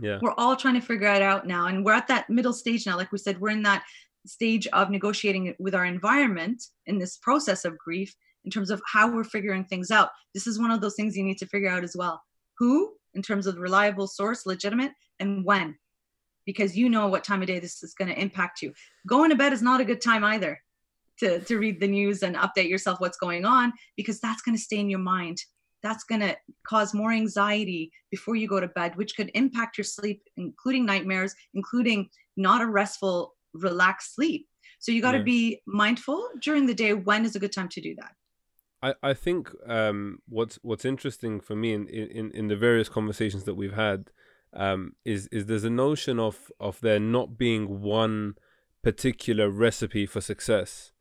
Yeah. 0.00 0.18
We're 0.22 0.34
all 0.38 0.56
trying 0.56 0.74
to 0.74 0.80
figure 0.80 1.08
it 1.08 1.22
out 1.22 1.46
now. 1.46 1.66
And 1.66 1.84
we're 1.84 1.92
at 1.92 2.08
that 2.08 2.30
middle 2.30 2.52
stage 2.52 2.86
now. 2.86 2.96
Like 2.96 3.12
we 3.12 3.18
said, 3.18 3.40
we're 3.40 3.50
in 3.50 3.62
that 3.62 3.84
stage 4.26 4.66
of 4.68 4.90
negotiating 4.90 5.54
with 5.58 5.74
our 5.74 5.84
environment 5.84 6.62
in 6.86 6.98
this 6.98 7.16
process 7.18 7.64
of 7.64 7.78
grief 7.78 8.14
in 8.44 8.50
terms 8.50 8.70
of 8.70 8.80
how 8.92 9.10
we're 9.10 9.24
figuring 9.24 9.64
things 9.64 9.90
out. 9.90 10.10
This 10.34 10.46
is 10.46 10.58
one 10.58 10.70
of 10.70 10.80
those 10.80 10.94
things 10.94 11.16
you 11.16 11.24
need 11.24 11.38
to 11.38 11.46
figure 11.46 11.68
out 11.68 11.84
as 11.84 11.94
well. 11.96 12.22
Who, 12.58 12.94
in 13.14 13.22
terms 13.22 13.46
of 13.46 13.58
reliable 13.58 14.06
source, 14.06 14.46
legitimate, 14.46 14.92
and 15.20 15.44
when, 15.44 15.76
because 16.46 16.76
you 16.76 16.88
know 16.88 17.08
what 17.08 17.24
time 17.24 17.42
of 17.42 17.46
day 17.46 17.58
this 17.58 17.82
is 17.82 17.94
going 17.94 18.08
to 18.08 18.18
impact 18.18 18.62
you. 18.62 18.72
Going 19.06 19.28
to 19.30 19.36
bed 19.36 19.52
is 19.52 19.60
not 19.60 19.82
a 19.82 19.84
good 19.84 20.00
time 20.00 20.24
either 20.24 20.58
to, 21.18 21.40
to 21.40 21.58
read 21.58 21.78
the 21.78 21.88
news 21.88 22.22
and 22.22 22.36
update 22.36 22.70
yourself 22.70 23.00
what's 23.00 23.18
going 23.18 23.44
on 23.44 23.72
because 23.96 24.18
that's 24.18 24.42
going 24.42 24.56
to 24.56 24.62
stay 24.62 24.78
in 24.78 24.88
your 24.88 24.98
mind. 24.98 25.38
That's 25.82 26.04
going 26.04 26.22
to 26.22 26.36
cause 26.66 26.94
more 26.94 27.12
anxiety 27.12 27.92
before 28.10 28.34
you 28.34 28.48
go 28.48 28.60
to 28.60 28.68
bed, 28.68 28.96
which 28.96 29.14
could 29.14 29.30
impact 29.34 29.76
your 29.78 29.84
sleep, 29.84 30.22
including 30.36 30.86
nightmares, 30.86 31.34
including 31.54 32.08
not 32.36 32.62
a 32.62 32.66
restful, 32.66 33.34
relaxed 33.52 34.14
sleep. 34.14 34.48
So 34.78 34.90
you 34.90 35.02
got 35.02 35.12
to 35.12 35.18
yeah. 35.18 35.24
be 35.24 35.62
mindful 35.66 36.30
during 36.40 36.66
the 36.66 36.74
day. 36.74 36.94
When 36.94 37.24
is 37.24 37.36
a 37.36 37.40
good 37.40 37.52
time 37.52 37.68
to 37.70 37.80
do 37.80 37.94
that? 37.96 38.12
I, 38.82 38.94
I 39.02 39.14
think 39.14 39.50
um, 39.66 40.20
what's 40.28 40.58
what's 40.62 40.84
interesting 40.84 41.40
for 41.40 41.56
me 41.56 41.74
in, 41.74 41.88
in, 41.88 42.30
in 42.32 42.48
the 42.48 42.56
various 42.56 42.88
conversations 42.88 43.44
that 43.44 43.54
we've 43.54 43.74
had 43.74 44.10
um, 44.52 44.94
is 45.04 45.28
is 45.28 45.46
there's 45.46 45.64
a 45.64 45.70
notion 45.70 46.18
of 46.18 46.50
of 46.60 46.80
there 46.80 47.00
not 47.00 47.36
being 47.36 47.80
one 47.80 48.36
particular 48.82 49.50
recipe 49.50 50.06
for 50.06 50.20
success. 50.20 50.92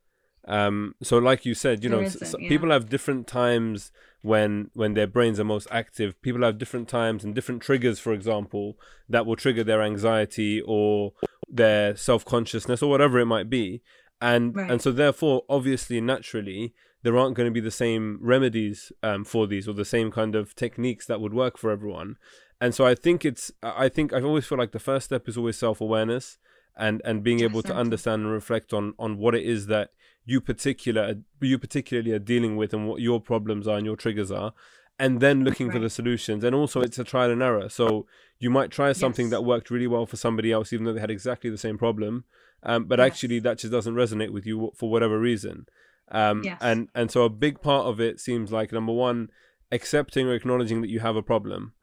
Um, 0.47 0.95
so 1.03 1.17
like 1.17 1.45
you 1.45 1.53
said, 1.53 1.83
you 1.83 1.89
know, 1.89 1.99
yeah. 1.99 2.49
people 2.49 2.71
have 2.71 2.89
different 2.89 3.27
times 3.27 3.91
when 4.21 4.71
when 4.73 4.93
their 4.93 5.07
brains 5.07 5.39
are 5.39 5.43
most 5.43 5.67
active. 5.69 6.19
People 6.21 6.41
have 6.43 6.57
different 6.57 6.87
times 6.87 7.23
and 7.23 7.35
different 7.35 7.61
triggers, 7.61 7.99
for 7.99 8.13
example, 8.13 8.77
that 9.09 9.25
will 9.25 9.35
trigger 9.35 9.63
their 9.63 9.81
anxiety 9.81 10.61
or 10.65 11.13
their 11.49 11.95
self 11.95 12.25
consciousness 12.25 12.81
or 12.81 12.89
whatever 12.89 13.19
it 13.19 13.25
might 13.25 13.49
be. 13.49 13.81
And 14.21 14.55
right. 14.55 14.71
and 14.71 14.81
so 14.81 14.91
therefore, 14.91 15.43
obviously, 15.49 16.01
naturally, 16.01 16.73
there 17.07 17.17
aren't 17.17 17.35
going 17.35 17.47
to 17.47 17.53
be 17.53 17.61
the 17.61 17.71
same 17.71 18.19
remedies 18.21 18.91
um, 19.01 19.23
for 19.23 19.47
these 19.47 19.65
or 19.65 19.73
the 19.73 19.85
same 19.85 20.11
kind 20.11 20.35
of 20.35 20.53
techniques 20.55 21.05
that 21.05 21.21
would 21.21 21.33
work 21.33 21.57
for 21.57 21.71
everyone. 21.71 22.17
And 22.59 22.75
so 22.75 22.85
I 22.85 22.95
think 22.95 23.23
it's 23.23 23.49
I 23.63 23.87
think 23.87 24.11
I 24.11 24.21
always 24.21 24.45
feel 24.45 24.57
like 24.57 24.73
the 24.73 24.77
first 24.77 25.05
step 25.05 25.25
is 25.29 25.37
always 25.37 25.57
self 25.57 25.79
awareness 25.79 26.37
and 26.75 27.01
and 27.05 27.23
being 27.23 27.39
able 27.39 27.61
to 27.63 27.73
understand 27.73 28.23
and 28.23 28.31
reflect 28.33 28.73
on 28.73 28.93
on 28.99 29.17
what 29.19 29.35
it 29.35 29.45
is 29.45 29.67
that 29.67 29.91
you 30.25 30.41
particular 30.41 31.15
you 31.39 31.57
particularly 31.57 32.11
are 32.11 32.19
dealing 32.19 32.57
with 32.57 32.73
and 32.73 32.89
what 32.89 32.99
your 32.99 33.21
problems 33.21 33.69
are 33.69 33.77
and 33.77 33.85
your 33.85 33.95
triggers 33.95 34.29
are 34.29 34.51
and 34.99 35.21
then 35.21 35.45
looking 35.45 35.67
right. 35.67 35.75
for 35.75 35.79
the 35.79 35.89
solutions 35.89 36.43
and 36.43 36.53
also 36.53 36.81
it's 36.81 36.99
a 36.99 37.05
trial 37.05 37.31
and 37.31 37.41
error 37.41 37.69
so 37.69 38.05
you 38.37 38.49
might 38.49 38.69
try 38.69 38.91
something 38.91 39.27
yes. 39.27 39.31
that 39.31 39.43
worked 39.43 39.71
really 39.71 39.87
well 39.87 40.05
for 40.05 40.17
somebody 40.17 40.51
else 40.51 40.73
even 40.73 40.85
though 40.85 40.93
they 40.93 40.99
had 40.99 41.09
exactly 41.09 41.49
the 41.49 41.57
same 41.57 41.77
problem 41.77 42.25
um, 42.63 42.83
but 42.83 42.99
yes. 42.99 43.05
actually 43.05 43.39
that 43.39 43.59
just 43.59 43.71
doesn't 43.71 43.95
resonate 43.95 44.33
with 44.33 44.45
you 44.45 44.73
for 44.75 44.89
whatever 44.89 45.17
reason 45.17 45.67
um, 46.11 46.43
yes. 46.43 46.57
and 46.61 46.89
and 46.95 47.11
so 47.11 47.23
a 47.23 47.29
big 47.29 47.61
part 47.61 47.85
of 47.85 47.99
it 47.99 48.19
seems 48.19 48.51
like 48.51 48.71
number 48.71 48.93
one 48.93 49.29
accepting 49.71 50.27
or 50.27 50.33
acknowledging 50.33 50.81
that 50.81 50.89
you 50.89 50.99
have 50.99 51.15
a 51.15 51.23
problem 51.23 51.73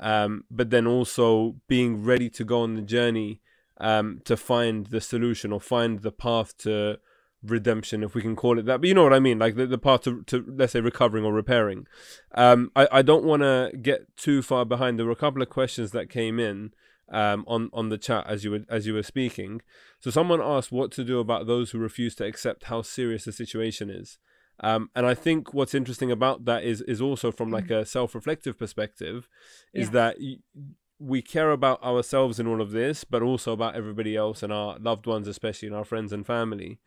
um, 0.00 0.44
but 0.50 0.70
then 0.70 0.86
also 0.86 1.56
being 1.68 2.02
ready 2.02 2.28
to 2.30 2.44
go 2.44 2.62
on 2.62 2.74
the 2.74 2.82
journey 2.82 3.40
um, 3.78 4.20
to 4.24 4.36
find 4.36 4.86
the 4.86 5.00
solution 5.00 5.52
or 5.52 5.60
find 5.60 6.00
the 6.00 6.12
path 6.12 6.56
to 6.58 6.98
redemption, 7.42 8.02
if 8.02 8.14
we 8.14 8.22
can 8.22 8.36
call 8.36 8.58
it 8.58 8.66
that. 8.66 8.80
But 8.80 8.88
you 8.88 8.94
know 8.94 9.02
what 9.02 9.12
I 9.12 9.20
mean, 9.20 9.38
like 9.38 9.56
the, 9.56 9.66
the 9.66 9.78
path 9.78 10.02
to, 10.02 10.22
to 10.24 10.44
let's 10.46 10.72
say 10.72 10.80
recovering 10.80 11.24
or 11.24 11.32
repairing. 11.32 11.86
Um, 12.34 12.70
I, 12.74 12.88
I 12.90 13.02
don't 13.02 13.24
want 13.24 13.42
to 13.42 13.72
get 13.80 14.16
too 14.16 14.42
far 14.42 14.64
behind. 14.64 14.98
There 14.98 15.06
were 15.06 15.12
a 15.12 15.16
couple 15.16 15.42
of 15.42 15.50
questions 15.50 15.92
that 15.92 16.10
came 16.10 16.38
in 16.38 16.72
um, 17.10 17.44
on 17.46 17.70
on 17.72 17.88
the 17.88 17.98
chat 17.98 18.26
as 18.26 18.44
you 18.44 18.50
were 18.50 18.64
as 18.68 18.86
you 18.86 18.94
were 18.94 19.02
speaking. 19.02 19.62
So 20.00 20.10
someone 20.10 20.40
asked 20.40 20.72
what 20.72 20.90
to 20.92 21.04
do 21.04 21.18
about 21.18 21.46
those 21.46 21.70
who 21.70 21.78
refuse 21.78 22.14
to 22.16 22.24
accept 22.24 22.64
how 22.64 22.82
serious 22.82 23.24
the 23.24 23.32
situation 23.32 23.90
is. 23.90 24.18
Um, 24.60 24.90
and 24.94 25.04
I 25.04 25.14
think 25.14 25.52
what's 25.52 25.74
interesting 25.74 26.12
about 26.12 26.44
that 26.44 26.62
is 26.62 26.80
is 26.82 27.00
also 27.00 27.32
from 27.32 27.50
like 27.50 27.66
mm. 27.66 27.80
a 27.80 27.86
self-reflective 27.86 28.58
perspective, 28.58 29.28
is 29.72 29.90
that 29.90 30.16
y- 30.20 30.36
we 31.00 31.22
care 31.22 31.50
about 31.50 31.82
ourselves 31.82 32.38
in 32.38 32.46
all 32.46 32.60
of 32.60 32.70
this, 32.70 33.04
but 33.04 33.22
also 33.22 33.52
about 33.52 33.74
everybody 33.74 34.16
else 34.16 34.42
and 34.42 34.52
our 34.52 34.78
loved 34.78 35.06
ones, 35.06 35.26
especially 35.26 35.68
and 35.68 35.76
our 35.76 35.84
friends 35.84 36.12
and 36.12 36.24
family. 36.24 36.78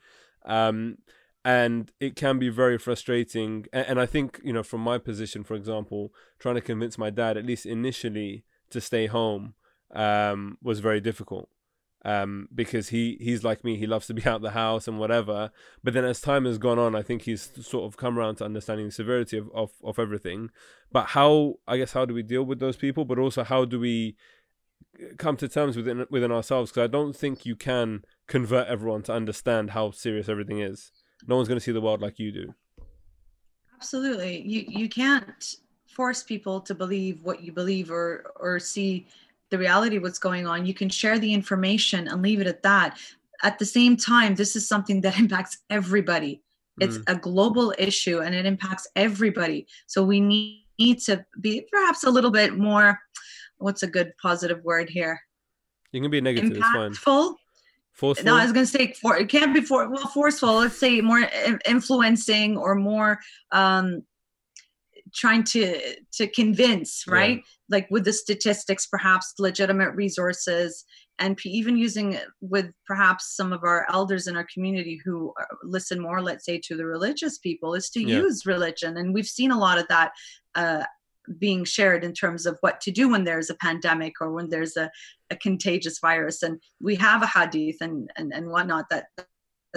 Um, 0.45 0.99
and 1.43 1.91
it 1.99 2.15
can 2.15 2.39
be 2.39 2.49
very 2.49 2.77
frustrating. 2.77 3.65
And, 3.73 3.85
and 3.87 3.99
I 3.99 4.05
think, 4.05 4.39
you 4.43 4.53
know, 4.53 4.63
from 4.63 4.81
my 4.81 4.97
position, 4.97 5.43
for 5.43 5.55
example, 5.55 6.13
trying 6.39 6.55
to 6.55 6.61
convince 6.61 6.97
my 6.97 7.09
dad, 7.09 7.37
at 7.37 7.45
least 7.45 7.65
initially, 7.65 8.43
to 8.69 8.81
stay 8.81 9.07
home 9.07 9.53
um, 9.93 10.57
was 10.61 10.79
very 10.79 11.01
difficult. 11.01 11.49
Um, 12.05 12.47
because 12.53 12.89
he 12.89 13.17
he's 13.19 13.43
like 13.43 13.63
me, 13.63 13.75
he 13.75 13.87
loves 13.87 14.07
to 14.07 14.13
be 14.13 14.25
out 14.29 14.41
the 14.41 14.51
house 14.51 14.87
and 14.87 14.99
whatever. 14.99 15.51
But 15.83 15.93
then 15.93 16.05
as 16.05 16.21
time 16.21 16.45
has 16.45 16.57
gone 16.57 16.79
on, 16.79 16.95
I 16.95 17.01
think 17.01 17.23
he's 17.23 17.49
sort 17.61 17.85
of 17.85 17.97
come 17.97 18.17
around 18.17 18.35
to 18.35 18.45
understanding 18.45 18.85
the 18.85 18.91
severity 18.91 19.37
of, 19.37 19.49
of, 19.53 19.71
of 19.83 19.99
everything. 19.99 20.49
But 20.91 21.07
how 21.07 21.55
I 21.67 21.77
guess 21.77 21.93
how 21.93 22.05
do 22.05 22.13
we 22.13 22.23
deal 22.23 22.43
with 22.43 22.59
those 22.59 22.77
people? 22.77 23.03
But 23.03 23.19
also 23.19 23.43
how 23.43 23.65
do 23.65 23.79
we 23.79 24.15
come 25.17 25.37
to 25.37 25.47
terms 25.47 25.75
within 25.75 26.05
within 26.09 26.31
ourselves? 26.31 26.71
Because 26.71 26.83
I 26.83 26.87
don't 26.87 27.15
think 27.15 27.45
you 27.45 27.55
can 27.55 28.03
convert 28.27 28.67
everyone 28.67 29.03
to 29.03 29.13
understand 29.13 29.71
how 29.71 29.91
serious 29.91 30.29
everything 30.29 30.59
is. 30.59 30.91
No 31.27 31.35
one's 31.35 31.47
going 31.47 31.59
to 31.59 31.63
see 31.63 31.71
the 31.71 31.81
world 31.81 32.01
like 32.01 32.19
you 32.19 32.31
do. 32.31 32.53
Absolutely. 33.75 34.41
You 34.41 34.65
you 34.67 34.89
can't 34.89 35.55
force 35.85 36.23
people 36.23 36.61
to 36.61 36.75
believe 36.75 37.23
what 37.23 37.41
you 37.41 37.51
believe 37.51 37.91
or 37.91 38.31
or 38.39 38.59
see 38.59 39.07
the 39.49 39.57
reality 39.57 39.97
of 39.97 40.03
what's 40.03 40.19
going 40.19 40.47
on. 40.47 40.65
You 40.65 40.73
can 40.73 40.89
share 40.89 41.19
the 41.19 41.33
information 41.33 42.07
and 42.07 42.21
leave 42.21 42.41
it 42.41 42.47
at 42.47 42.63
that. 42.63 42.97
At 43.43 43.59
the 43.59 43.65
same 43.65 43.95
time, 43.97 44.35
this 44.35 44.55
is 44.55 44.67
something 44.67 45.01
that 45.01 45.19
impacts 45.19 45.59
everybody. 45.69 46.41
It's 46.79 46.99
mm. 46.99 47.03
a 47.07 47.15
global 47.15 47.73
issue 47.77 48.19
and 48.19 48.35
it 48.35 48.45
impacts 48.45 48.87
everybody. 48.95 49.65
So 49.87 50.03
we 50.03 50.19
need, 50.19 50.65
need 50.77 50.99
to 51.01 51.25
be 51.41 51.67
perhaps 51.71 52.03
a 52.03 52.09
little 52.09 52.29
bit 52.29 52.55
more 52.55 52.99
what's 53.57 53.81
a 53.81 53.87
good 53.87 54.13
positive 54.21 54.63
word 54.63 54.89
here? 54.89 55.19
You 55.91 56.01
can 56.01 56.11
be 56.11 56.21
negative. 56.21 56.51
Impactful 56.51 57.35
Forceful? 57.97 58.25
No, 58.25 58.35
I 58.35 58.43
was 58.43 58.53
going 58.53 58.63
to 58.67 58.71
say 58.71 58.93
for 58.93 59.17
it 59.17 59.27
can't 59.27 59.55
be 59.55 59.61
for 59.61 59.89
well 59.89 60.07
forceful. 60.09 60.57
Let's 60.57 60.79
say 60.79 61.01
more 61.01 61.27
influencing 61.65 62.55
or 62.55 62.75
more 62.75 63.17
um, 63.51 64.03
trying 65.13 65.43
to 65.43 65.95
to 66.13 66.27
convince, 66.27 67.05
right? 67.07 67.37
Yeah. 67.37 67.43
Like 67.69 67.87
with 67.89 68.05
the 68.05 68.13
statistics, 68.13 68.85
perhaps 68.85 69.33
legitimate 69.39 69.91
resources, 69.91 70.85
and 71.19 71.37
even 71.45 71.77
using 71.77 72.17
with 72.41 72.71
perhaps 72.85 73.35
some 73.35 73.51
of 73.51 73.63
our 73.63 73.85
elders 73.91 74.27
in 74.27 74.37
our 74.37 74.47
community 74.53 74.99
who 75.03 75.33
uh, 75.39 75.45
listen 75.63 75.99
more, 75.99 76.21
let's 76.21 76.45
say, 76.45 76.59
to 76.65 76.75
the 76.75 76.85
religious 76.85 77.37
people, 77.37 77.73
is 77.73 77.89
to 77.91 78.01
yeah. 78.01 78.17
use 78.17 78.45
religion, 78.45 78.97
and 78.97 79.13
we've 79.13 79.27
seen 79.27 79.51
a 79.51 79.59
lot 79.59 79.79
of 79.79 79.87
that. 79.89 80.11
Uh, 80.55 80.83
being 81.39 81.65
shared 81.65 82.05
in 82.05 82.13
terms 82.13 82.45
of 82.45 82.57
what 82.61 82.79
to 82.79 82.89
do 82.89 83.09
when 83.09 83.25
there's 83.25 83.49
a 83.49 83.55
pandemic 83.55 84.13
or 84.21 84.31
when 84.31 84.49
there's 84.49 84.77
a, 84.77 84.89
a 85.29 85.35
contagious 85.35 85.99
virus 85.99 86.41
and 86.41 86.57
we 86.81 86.95
have 86.95 87.21
a 87.21 87.27
hadith 87.27 87.75
and, 87.81 88.09
and 88.15 88.33
and 88.33 88.49
whatnot 88.49 88.85
that 88.89 89.07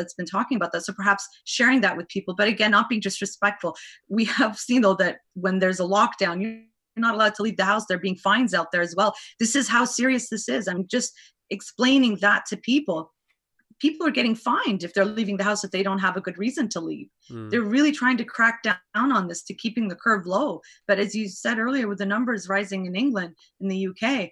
that's 0.00 0.14
been 0.14 0.26
talking 0.26 0.56
about 0.56 0.72
that 0.72 0.84
so 0.84 0.92
perhaps 0.92 1.26
sharing 1.44 1.80
that 1.80 1.96
with 1.96 2.08
people 2.08 2.34
but 2.34 2.48
again 2.48 2.70
not 2.70 2.88
being 2.88 3.00
disrespectful 3.00 3.76
we 4.08 4.24
have 4.24 4.58
seen 4.58 4.82
though 4.82 4.94
that 4.94 5.18
when 5.34 5.58
there's 5.58 5.80
a 5.80 5.84
lockdown 5.84 6.42
you're 6.42 6.58
not 6.96 7.14
allowed 7.14 7.34
to 7.34 7.42
leave 7.42 7.56
the 7.56 7.64
house 7.64 7.84
there 7.86 7.96
are 7.96 8.00
being 8.00 8.16
fines 8.16 8.54
out 8.54 8.72
there 8.72 8.82
as 8.82 8.94
well 8.96 9.14
this 9.38 9.54
is 9.54 9.68
how 9.68 9.84
serious 9.84 10.28
this 10.28 10.48
is 10.48 10.66
i'm 10.66 10.86
just 10.88 11.12
explaining 11.50 12.16
that 12.16 12.44
to 12.46 12.56
people 12.56 13.12
people 13.80 14.06
are 14.06 14.12
getting 14.12 14.34
fined 14.34 14.84
if 14.84 14.92
they're 14.94 15.04
leaving 15.04 15.36
the 15.36 15.44
house 15.44 15.64
if 15.64 15.70
they 15.70 15.82
don't 15.82 15.98
have 15.98 16.16
a 16.16 16.20
good 16.20 16.38
reason 16.38 16.68
to 16.68 16.80
leave. 16.80 17.08
Mm. 17.30 17.50
They're 17.50 17.62
really 17.62 17.92
trying 17.92 18.18
to 18.18 18.24
crack 18.24 18.62
down 18.62 18.76
on 18.94 19.26
this 19.26 19.42
to 19.44 19.54
keeping 19.54 19.88
the 19.88 19.96
curve 19.96 20.26
low. 20.26 20.60
But 20.86 20.98
as 20.98 21.14
you 21.14 21.28
said 21.28 21.58
earlier, 21.58 21.88
with 21.88 21.98
the 21.98 22.06
numbers 22.06 22.48
rising 22.48 22.86
in 22.86 22.94
England, 22.94 23.34
in 23.60 23.68
the 23.68 23.88
UK, 23.88 24.30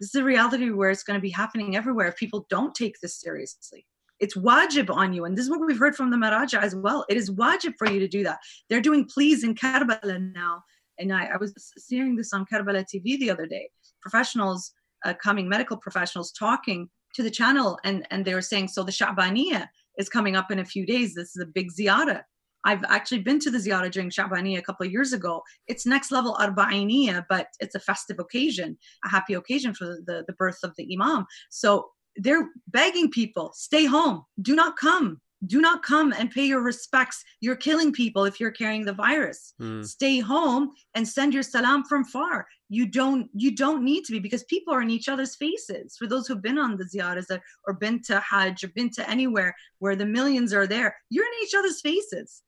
this 0.00 0.14
is 0.14 0.14
a 0.14 0.24
reality 0.24 0.70
where 0.70 0.90
it's 0.90 1.02
going 1.02 1.18
to 1.18 1.22
be 1.22 1.30
happening 1.30 1.76
everywhere 1.76 2.08
if 2.08 2.16
people 2.16 2.46
don't 2.48 2.74
take 2.74 2.96
this 3.00 3.20
seriously. 3.20 3.86
It's 4.20 4.36
wajib 4.36 4.94
on 4.94 5.12
you. 5.12 5.24
And 5.24 5.36
this 5.36 5.44
is 5.44 5.50
what 5.50 5.60
we've 5.60 5.78
heard 5.78 5.96
from 5.96 6.10
the 6.10 6.16
Maraja 6.16 6.62
as 6.62 6.74
well. 6.74 7.04
It 7.08 7.16
is 7.16 7.30
wajib 7.30 7.74
for 7.78 7.90
you 7.90 8.00
to 8.00 8.08
do 8.08 8.22
that. 8.24 8.38
They're 8.68 8.80
doing 8.80 9.06
pleas 9.06 9.44
in 9.44 9.54
Karbala 9.54 10.32
now. 10.32 10.62
And 10.98 11.12
I, 11.12 11.26
I 11.26 11.36
was 11.38 11.54
seeing 11.78 12.16
this 12.16 12.32
on 12.32 12.44
Karbala 12.52 12.84
TV 12.84 13.18
the 13.18 13.30
other 13.30 13.46
day. 13.46 13.70
Professionals 14.02 14.72
uh, 15.04 15.14
coming, 15.22 15.48
medical 15.48 15.76
professionals 15.76 16.32
talking 16.32 16.88
to 17.14 17.22
the 17.22 17.30
channel 17.30 17.78
and 17.84 18.06
and 18.10 18.24
they 18.24 18.34
were 18.34 18.42
saying 18.42 18.68
so 18.68 18.84
the 18.84 18.92
Sha'baniya 18.92 19.66
is 19.98 20.08
coming 20.08 20.36
up 20.36 20.50
in 20.50 20.60
a 20.60 20.64
few 20.64 20.86
days 20.86 21.14
this 21.14 21.34
is 21.34 21.42
a 21.42 21.46
big 21.46 21.68
ziyara 21.72 22.22
I've 22.64 22.84
actually 22.88 23.20
been 23.20 23.38
to 23.40 23.50
the 23.50 23.58
ziyara 23.58 23.90
during 23.90 24.10
Sha'baniya 24.10 24.58
a 24.58 24.62
couple 24.62 24.84
of 24.84 24.92
years 24.92 25.12
ago. 25.12 25.42
It's 25.66 25.86
next 25.86 26.12
level 26.12 26.36
arba'iniya, 26.38 27.24
but 27.28 27.48
it's 27.58 27.74
a 27.74 27.80
festive 27.80 28.18
occasion, 28.18 28.76
a 29.04 29.08
happy 29.08 29.34
occasion 29.34 29.72
for 29.72 29.86
the, 29.86 30.24
the 30.26 30.34
birth 30.34 30.58
of 30.62 30.74
the 30.76 30.86
imam. 30.92 31.24
So 31.48 31.88
they're 32.16 32.48
begging 32.68 33.10
people, 33.10 33.52
stay 33.54 33.86
home, 33.86 34.24
do 34.40 34.54
not 34.54 34.76
come 34.76 35.20
do 35.46 35.60
not 35.60 35.82
come 35.82 36.12
and 36.12 36.30
pay 36.30 36.44
your 36.44 36.62
respects. 36.62 37.24
You're 37.40 37.56
killing 37.56 37.92
people 37.92 38.24
if 38.24 38.38
you're 38.38 38.50
carrying 38.50 38.84
the 38.84 38.92
virus. 38.92 39.54
Mm. 39.60 39.84
Stay 39.84 40.20
home 40.20 40.70
and 40.94 41.06
send 41.06 41.32
your 41.32 41.42
salam 41.42 41.84
from 41.84 42.04
far. 42.04 42.46
You 42.68 42.86
don't 42.86 43.28
you 43.34 43.56
don't 43.56 43.82
need 43.82 44.04
to 44.04 44.12
be 44.12 44.18
because 44.18 44.44
people 44.44 44.74
are 44.74 44.82
in 44.82 44.90
each 44.90 45.08
other's 45.08 45.36
faces. 45.36 45.96
For 45.96 46.06
those 46.06 46.26
who've 46.26 46.42
been 46.42 46.58
on 46.58 46.76
the 46.76 46.84
ziyaras 46.84 47.40
or 47.66 47.74
been 47.74 48.02
to 48.02 48.20
Hajj 48.20 48.64
or 48.64 48.68
been 48.68 48.90
to 48.90 49.08
anywhere 49.08 49.54
where 49.78 49.96
the 49.96 50.06
millions 50.06 50.52
are 50.52 50.66
there, 50.66 50.96
you're 51.08 51.24
in 51.24 51.42
each 51.42 51.54
other's 51.54 51.80
faces. 51.80 52.42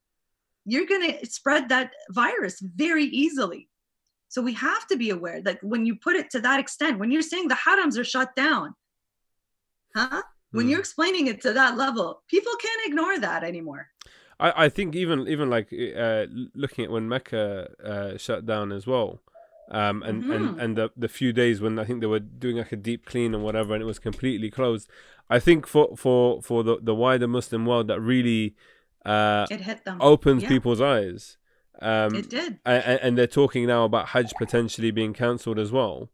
You're 0.65 0.87
gonna 0.87 1.25
spread 1.25 1.71
that 1.71 1.93
virus 2.11 2.61
very 2.61 3.05
easily. 3.07 3.69
So 4.29 4.43
we 4.43 4.53
have 4.55 4.87
to 4.89 4.97
be 4.97 5.11
aware 5.11 5.43
that 5.43 5.63
when 5.63 5.85
you 5.87 5.97
put 5.97 6.17
it 6.17 6.31
to 6.31 6.41
that 6.41 6.61
extent, 6.61 6.99
when 6.99 7.11
you're 7.11 7.23
saying 7.23 7.49
the 7.49 7.55
harams 7.55 7.99
are 7.99 8.05
shut 8.05 8.35
down, 8.37 8.75
huh? 9.95 10.23
when 10.53 10.69
you're 10.69 10.79
hmm. 10.79 10.81
explaining 10.81 11.27
it 11.27 11.41
to 11.41 11.53
that 11.53 11.77
level 11.77 12.23
people 12.29 12.53
can't 12.61 12.87
ignore 12.87 13.19
that 13.19 13.43
anymore 13.45 13.89
i, 14.41 14.65
I 14.65 14.69
think 14.69 14.95
even 14.95 15.27
even 15.29 15.51
like 15.51 15.73
uh, 15.73 16.27
looking 16.55 16.85
at 16.85 16.91
when 16.91 17.09
mecca 17.09 17.71
uh, 17.85 18.17
shut 18.17 18.47
down 18.47 18.73
as 18.73 18.87
well 18.87 19.21
um, 19.73 20.03
and, 20.03 20.23
mm-hmm. 20.23 20.33
and 20.33 20.61
and 20.61 20.77
the 20.77 20.91
the 20.97 21.09
few 21.09 21.33
days 21.33 21.63
when 21.63 21.79
I 21.79 21.85
think 21.85 22.01
they 22.01 22.07
were 22.07 22.21
doing 22.21 22.59
like 22.59 22.73
a 22.73 22.77
deep 22.77 23.07
clean 23.07 23.35
and 23.35 23.43
whatever, 23.43 23.73
and 23.73 23.83
it 23.83 23.87
was 23.87 23.99
completely 23.99 24.51
closed. 24.51 24.89
I 25.31 25.39
think 25.39 25.67
for 25.67 25.97
for 25.97 26.43
for 26.43 26.63
the 26.63 26.77
the 26.81 26.95
wider 26.95 27.27
Muslim 27.27 27.65
world, 27.65 27.89
that 27.89 27.99
really 27.99 28.55
uh, 29.07 29.47
it 29.51 29.63
hit 29.63 29.85
them, 29.87 29.97
opens 30.03 30.43
yeah. 30.43 30.49
people's 30.51 30.83
eyes. 30.83 31.39
Um, 31.81 32.15
it 32.15 32.29
did, 32.29 32.59
and, 32.65 33.01
and, 33.01 33.19
they're 33.19 33.27
talking 33.27 33.67
now 33.67 33.85
about 33.85 34.11
Hajj 34.11 34.35
potentially 34.39 34.93
being 34.93 35.13
cancelled 35.15 35.59
as 35.59 35.73
well. 35.73 36.11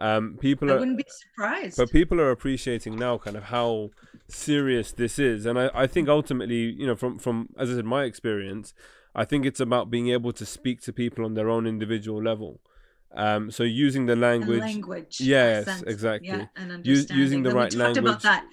Um, 0.00 0.38
people 0.40 0.70
I 0.70 0.74
are, 0.74 0.78
wouldn't 0.78 0.96
be 0.96 1.04
surprised. 1.08 1.76
But 1.76 1.90
people 1.90 2.20
are 2.20 2.30
appreciating 2.30 2.96
now 2.96 3.18
kind 3.18 3.36
of 3.36 3.44
how 3.44 3.90
serious 4.28 4.92
this 4.92 5.18
is, 5.18 5.44
and 5.44 5.58
I, 5.58 5.70
I 5.74 5.86
think 5.86 6.08
ultimately, 6.08 6.72
you 6.72 6.86
know, 6.86 6.96
from 6.96 7.18
from 7.18 7.50
as 7.58 7.70
I 7.70 7.74
said, 7.74 7.84
my 7.84 8.04
experience, 8.04 8.72
I 9.14 9.24
think 9.24 9.44
it's 9.44 9.60
about 9.60 9.90
being 9.90 10.08
able 10.08 10.32
to 10.32 10.46
speak 10.46 10.80
to 10.82 10.92
people 10.92 11.24
on 11.24 11.34
their 11.34 11.50
own 11.50 11.66
individual 11.66 12.22
level. 12.22 12.60
Um, 13.12 13.50
so 13.50 13.64
using 13.64 14.06
the 14.06 14.16
language, 14.16 14.60
language, 14.60 15.20
yes, 15.20 15.82
exactly, 15.82 16.28
yeah, 16.28 16.46
and 16.56 16.72
understanding. 16.72 17.16
using 17.16 17.42
the 17.42 17.50
right 17.50 17.74
language. 17.74 17.98
About 17.98 18.22
that 18.22 18.46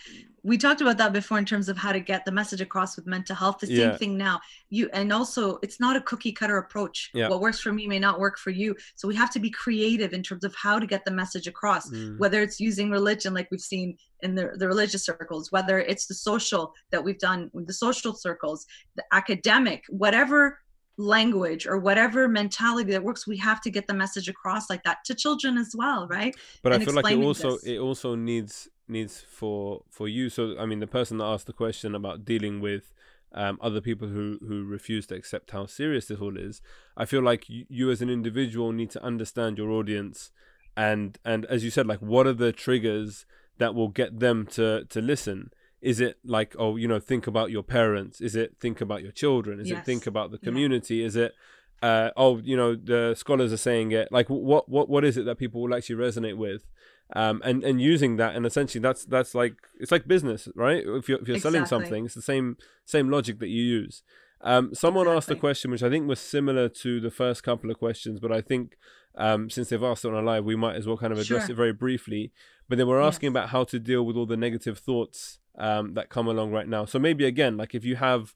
we 0.43 0.57
talked 0.57 0.81
about 0.81 0.97
that 0.97 1.13
before 1.13 1.37
in 1.37 1.45
terms 1.45 1.67
of 1.67 1.77
how 1.77 1.91
to 1.91 1.99
get 1.99 2.23
the 2.23 2.31
message 2.31 2.61
across 2.61 2.95
with 2.95 3.05
mental 3.05 3.35
health 3.35 3.59
the 3.59 3.67
same 3.67 3.77
yeah. 3.77 3.97
thing 3.97 4.17
now 4.17 4.39
you 4.69 4.89
and 4.93 5.11
also 5.11 5.59
it's 5.61 5.79
not 5.79 5.95
a 5.95 6.01
cookie 6.01 6.31
cutter 6.31 6.57
approach 6.57 7.09
yeah. 7.13 7.27
what 7.27 7.41
works 7.41 7.59
for 7.59 7.71
me 7.71 7.87
may 7.87 7.99
not 7.99 8.19
work 8.19 8.37
for 8.37 8.51
you 8.51 8.75
so 8.95 9.07
we 9.07 9.15
have 9.15 9.31
to 9.31 9.39
be 9.39 9.49
creative 9.49 10.13
in 10.13 10.23
terms 10.23 10.43
of 10.43 10.55
how 10.55 10.79
to 10.79 10.85
get 10.85 11.03
the 11.05 11.11
message 11.11 11.47
across 11.47 11.89
mm. 11.89 12.17
whether 12.17 12.41
it's 12.41 12.59
using 12.59 12.89
religion 12.89 13.33
like 13.33 13.49
we've 13.51 13.61
seen 13.61 13.97
in 14.21 14.35
the, 14.35 14.51
the 14.55 14.67
religious 14.67 15.03
circles 15.03 15.51
whether 15.51 15.79
it's 15.79 16.05
the 16.05 16.13
social 16.13 16.73
that 16.91 17.03
we've 17.03 17.19
done 17.19 17.49
with 17.53 17.67
the 17.67 17.73
social 17.73 18.13
circles 18.13 18.65
the 18.95 19.03
academic 19.11 19.83
whatever 19.89 20.59
language 20.97 21.67
or 21.67 21.77
whatever 21.77 22.27
mentality 22.27 22.91
that 22.91 23.03
works 23.03 23.27
we 23.27 23.37
have 23.37 23.61
to 23.61 23.69
get 23.69 23.85
the 23.85 23.93
message 23.93 24.27
across 24.27 24.67
like 24.67 24.81
that 24.83 24.97
to 25.05 25.13
children 25.13 25.55
as 25.57 25.75
well 25.77 26.07
right 26.07 26.35
but 26.63 26.73
and 26.73 26.81
i 26.81 26.85
feel 26.85 26.95
like 26.95 27.11
it 27.11 27.23
also 27.23 27.51
this. 27.51 27.63
it 27.65 27.77
also 27.77 28.15
needs 28.15 28.67
needs 28.89 29.21
for 29.21 29.83
for 29.89 30.07
you. 30.07 30.29
So 30.29 30.55
i 30.59 30.65
mean 30.65 30.79
the 30.79 30.87
person 30.87 31.17
that 31.17 31.25
asked 31.25 31.47
the 31.47 31.53
question 31.53 31.95
about 31.95 32.25
dealing 32.25 32.61
with 32.61 32.93
um, 33.33 33.59
other 33.61 33.81
people 33.81 34.07
who 34.07 34.39
who 34.47 34.63
refuse 34.63 35.05
to 35.07 35.15
accept 35.15 35.51
how 35.51 35.65
serious 35.65 36.05
this 36.07 36.21
all 36.21 36.37
is 36.37 36.61
i 36.95 37.03
feel 37.03 37.21
like 37.21 37.49
you, 37.49 37.65
you 37.67 37.91
as 37.91 38.01
an 38.01 38.09
individual 38.09 38.71
need 38.71 38.89
to 38.89 39.03
understand 39.03 39.57
your 39.57 39.69
audience 39.69 40.31
and 40.77 41.19
and 41.25 41.45
as 41.47 41.61
you 41.61 41.69
said 41.69 41.85
like 41.85 41.99
what 41.99 42.25
are 42.25 42.33
the 42.33 42.53
triggers 42.53 43.25
that 43.57 43.75
will 43.75 43.89
get 43.89 44.19
them 44.19 44.45
to 44.45 44.85
to 44.85 45.01
listen? 45.01 45.51
Is 45.81 45.99
it 45.99 46.17
like 46.23 46.55
oh 46.57 46.75
you 46.75 46.87
know 46.87 46.99
think 46.99 47.27
about 47.27 47.51
your 47.51 47.63
parents? 47.63 48.21
Is 48.21 48.35
it 48.35 48.55
think 48.59 48.81
about 48.81 49.03
your 49.03 49.11
children? 49.11 49.59
Is 49.59 49.69
yes. 49.69 49.79
it 49.79 49.85
think 49.85 50.07
about 50.07 50.31
the 50.31 50.37
community? 50.37 50.97
Yeah. 50.97 51.05
is 51.05 51.15
it 51.15 51.33
uh, 51.81 52.09
oh 52.17 52.39
you 52.39 52.57
know 52.57 52.75
the 52.75 53.15
scholars 53.15 53.53
are 53.53 53.57
saying 53.57 53.91
it? 53.91 54.11
Like 54.11 54.29
what 54.29 54.69
what 54.69 54.89
what 54.89 55.03
is 55.03 55.17
it 55.17 55.25
that 55.25 55.37
people 55.37 55.61
will 55.61 55.75
actually 55.75 55.97
resonate 55.97 56.37
with 56.37 56.63
um, 57.15 57.41
and 57.45 57.63
and 57.63 57.81
using 57.81 58.17
that 58.17 58.35
and 58.35 58.45
essentially 58.45 58.81
that's 58.81 59.05
that's 59.05 59.33
like 59.33 59.55
it's 59.79 59.91
like 59.91 60.07
business 60.07 60.47
right 60.55 60.83
if 60.85 61.07
you're, 61.07 61.19
if 61.19 61.27
you're 61.27 61.37
exactly. 61.37 61.39
selling 61.39 61.65
something 61.65 62.05
it's 62.05 62.15
the 62.15 62.21
same 62.21 62.57
same 62.85 63.09
logic 63.09 63.39
that 63.39 63.47
you 63.47 63.63
use 63.63 64.03
um, 64.41 64.73
someone 64.73 65.07
exactly. 65.07 65.17
asked 65.17 65.31
a 65.31 65.35
question 65.35 65.71
which 65.71 65.83
i 65.83 65.89
think 65.89 66.07
was 66.07 66.19
similar 66.19 66.67
to 66.67 66.99
the 66.99 67.11
first 67.11 67.43
couple 67.43 67.71
of 67.71 67.77
questions 67.77 68.19
but 68.19 68.31
i 68.31 68.41
think 68.41 68.77
um, 69.15 69.49
since 69.49 69.69
they've 69.69 69.81
asked 69.83 70.05
it 70.05 70.09
on 70.09 70.13
a 70.13 70.21
live 70.21 70.45
we 70.45 70.55
might 70.55 70.75
as 70.75 70.85
well 70.85 70.97
kind 70.97 71.11
of 71.11 71.17
address 71.17 71.45
sure. 71.45 71.53
it 71.53 71.55
very 71.55 71.73
briefly 71.73 72.31
but 72.69 72.77
they 72.77 72.83
were 72.83 73.01
asking 73.01 73.27
yes. 73.27 73.31
about 73.31 73.49
how 73.49 73.63
to 73.63 73.79
deal 73.79 74.05
with 74.05 74.15
all 74.15 74.25
the 74.25 74.37
negative 74.37 74.77
thoughts 74.77 75.39
um, 75.57 75.95
that 75.95 76.09
come 76.09 76.27
along 76.27 76.51
right 76.51 76.67
now 76.67 76.85
so 76.85 76.99
maybe 76.99 77.25
again 77.25 77.57
like 77.57 77.73
if 77.73 77.83
you 77.83 77.95
have 77.95 78.35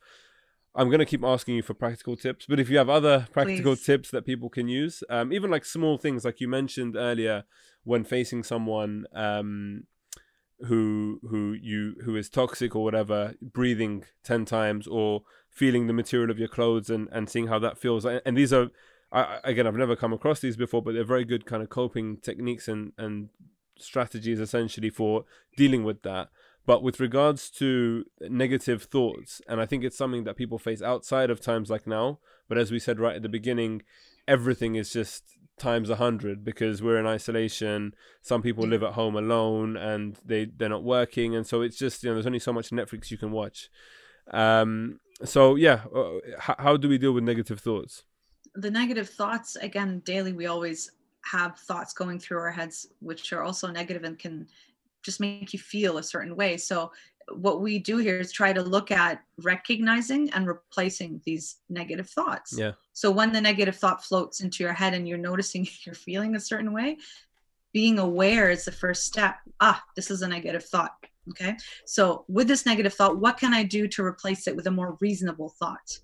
I'm 0.73 0.87
going 0.87 0.99
to 0.99 1.05
keep 1.05 1.23
asking 1.23 1.55
you 1.55 1.63
for 1.63 1.73
practical 1.73 2.15
tips, 2.15 2.45
but 2.47 2.59
if 2.59 2.69
you 2.69 2.77
have 2.77 2.89
other 2.89 3.27
practical 3.31 3.75
Please. 3.75 3.85
tips 3.85 4.11
that 4.11 4.25
people 4.25 4.49
can 4.49 4.67
use, 4.67 5.03
um, 5.09 5.33
even 5.33 5.51
like 5.51 5.65
small 5.65 5.97
things 5.97 6.23
like 6.23 6.39
you 6.39 6.47
mentioned 6.47 6.95
earlier, 6.95 7.43
when 7.83 8.03
facing 8.03 8.43
someone 8.43 9.05
um, 9.13 9.83
who 10.67 11.19
who 11.29 11.53
you 11.53 11.95
who 12.05 12.15
is 12.15 12.29
toxic 12.29 12.75
or 12.75 12.83
whatever, 12.83 13.35
breathing 13.41 14.05
ten 14.23 14.45
times 14.45 14.87
or 14.87 15.23
feeling 15.49 15.87
the 15.87 15.93
material 15.93 16.31
of 16.31 16.39
your 16.39 16.47
clothes 16.47 16.89
and 16.89 17.09
and 17.11 17.29
seeing 17.29 17.47
how 17.47 17.59
that 17.59 17.77
feels. 17.77 18.05
And 18.05 18.37
these 18.37 18.53
are, 18.53 18.69
I, 19.11 19.39
again, 19.43 19.67
I've 19.67 19.75
never 19.75 19.95
come 19.95 20.13
across 20.13 20.39
these 20.39 20.55
before, 20.55 20.81
but 20.81 20.93
they're 20.93 21.03
very 21.03 21.25
good 21.25 21.45
kind 21.45 21.61
of 21.61 21.69
coping 21.69 22.17
techniques 22.17 22.67
and 22.67 22.93
and 22.97 23.29
strategies 23.77 24.39
essentially 24.39 24.89
for 24.89 25.25
dealing 25.57 25.83
with 25.83 26.03
that. 26.03 26.29
But 26.65 26.83
with 26.83 26.99
regards 26.99 27.49
to 27.51 28.05
negative 28.21 28.83
thoughts, 28.83 29.41
and 29.47 29.59
I 29.59 29.65
think 29.65 29.83
it's 29.83 29.97
something 29.97 30.25
that 30.25 30.37
people 30.37 30.59
face 30.59 30.81
outside 30.81 31.29
of 31.29 31.41
times 31.41 31.69
like 31.69 31.87
now. 31.87 32.19
But 32.47 32.57
as 32.57 32.71
we 32.71 32.79
said 32.79 32.99
right 32.99 33.15
at 33.15 33.23
the 33.23 33.29
beginning, 33.29 33.81
everything 34.27 34.75
is 34.75 34.93
just 34.93 35.23
times 35.57 35.89
a 35.89 35.95
hundred 35.95 36.43
because 36.43 36.81
we're 36.81 36.99
in 36.99 37.07
isolation. 37.07 37.93
Some 38.21 38.41
people 38.41 38.65
live 38.65 38.83
at 38.83 38.93
home 38.93 39.15
alone 39.15 39.77
and 39.77 40.17
they 40.25 40.45
they're 40.45 40.69
not 40.69 40.83
working, 40.83 41.35
and 41.35 41.45
so 41.47 41.61
it's 41.61 41.77
just 41.77 42.03
you 42.03 42.09
know 42.09 42.15
there's 42.15 42.27
only 42.27 42.39
so 42.39 42.53
much 42.53 42.69
Netflix 42.69 43.11
you 43.11 43.17
can 43.17 43.31
watch. 43.31 43.69
Um, 44.31 44.99
so 45.23 45.55
yeah, 45.55 45.81
uh, 45.95 46.19
how, 46.39 46.55
how 46.59 46.77
do 46.77 46.89
we 46.89 46.97
deal 46.97 47.13
with 47.13 47.23
negative 47.23 47.59
thoughts? 47.59 48.03
The 48.55 48.71
negative 48.71 49.09
thoughts 49.09 49.55
again 49.55 50.01
daily. 50.05 50.33
We 50.33 50.47
always 50.47 50.91
have 51.23 51.57
thoughts 51.57 51.93
going 51.93 52.19
through 52.19 52.39
our 52.39 52.51
heads 52.51 52.87
which 52.99 53.31
are 53.31 53.43
also 53.43 53.67
negative 53.67 54.03
and 54.03 54.17
can 54.17 54.47
just 55.03 55.19
make 55.19 55.53
you 55.53 55.59
feel 55.59 55.97
a 55.97 56.03
certain 56.03 56.35
way. 56.35 56.57
So 56.57 56.91
what 57.35 57.61
we 57.61 57.79
do 57.79 57.97
here 57.97 58.19
is 58.19 58.31
try 58.31 58.53
to 58.53 58.61
look 58.61 58.91
at 58.91 59.21
recognizing 59.43 60.29
and 60.31 60.47
replacing 60.47 61.21
these 61.25 61.57
negative 61.69 62.09
thoughts. 62.09 62.57
Yeah. 62.57 62.71
So 62.93 63.11
when 63.11 63.31
the 63.31 63.41
negative 63.41 63.75
thought 63.75 64.03
floats 64.03 64.41
into 64.41 64.63
your 64.63 64.73
head 64.73 64.93
and 64.93 65.07
you're 65.07 65.17
noticing 65.17 65.67
you're 65.85 65.95
feeling 65.95 66.35
a 66.35 66.39
certain 66.39 66.73
way, 66.73 66.97
being 67.73 67.99
aware 67.99 68.49
is 68.49 68.65
the 68.65 68.71
first 68.71 69.05
step. 69.05 69.35
Ah, 69.59 69.81
this 69.95 70.11
is 70.11 70.21
a 70.21 70.27
negative 70.27 70.65
thought. 70.65 70.91
Okay. 71.29 71.55
So 71.85 72.25
with 72.27 72.47
this 72.47 72.65
negative 72.65 72.93
thought, 72.93 73.17
what 73.17 73.37
can 73.37 73.53
I 73.53 73.63
do 73.63 73.87
to 73.87 74.03
replace 74.03 74.47
it 74.47 74.55
with 74.55 74.67
a 74.67 74.71
more 74.71 74.97
reasonable 74.99 75.53
thought? 75.57 75.99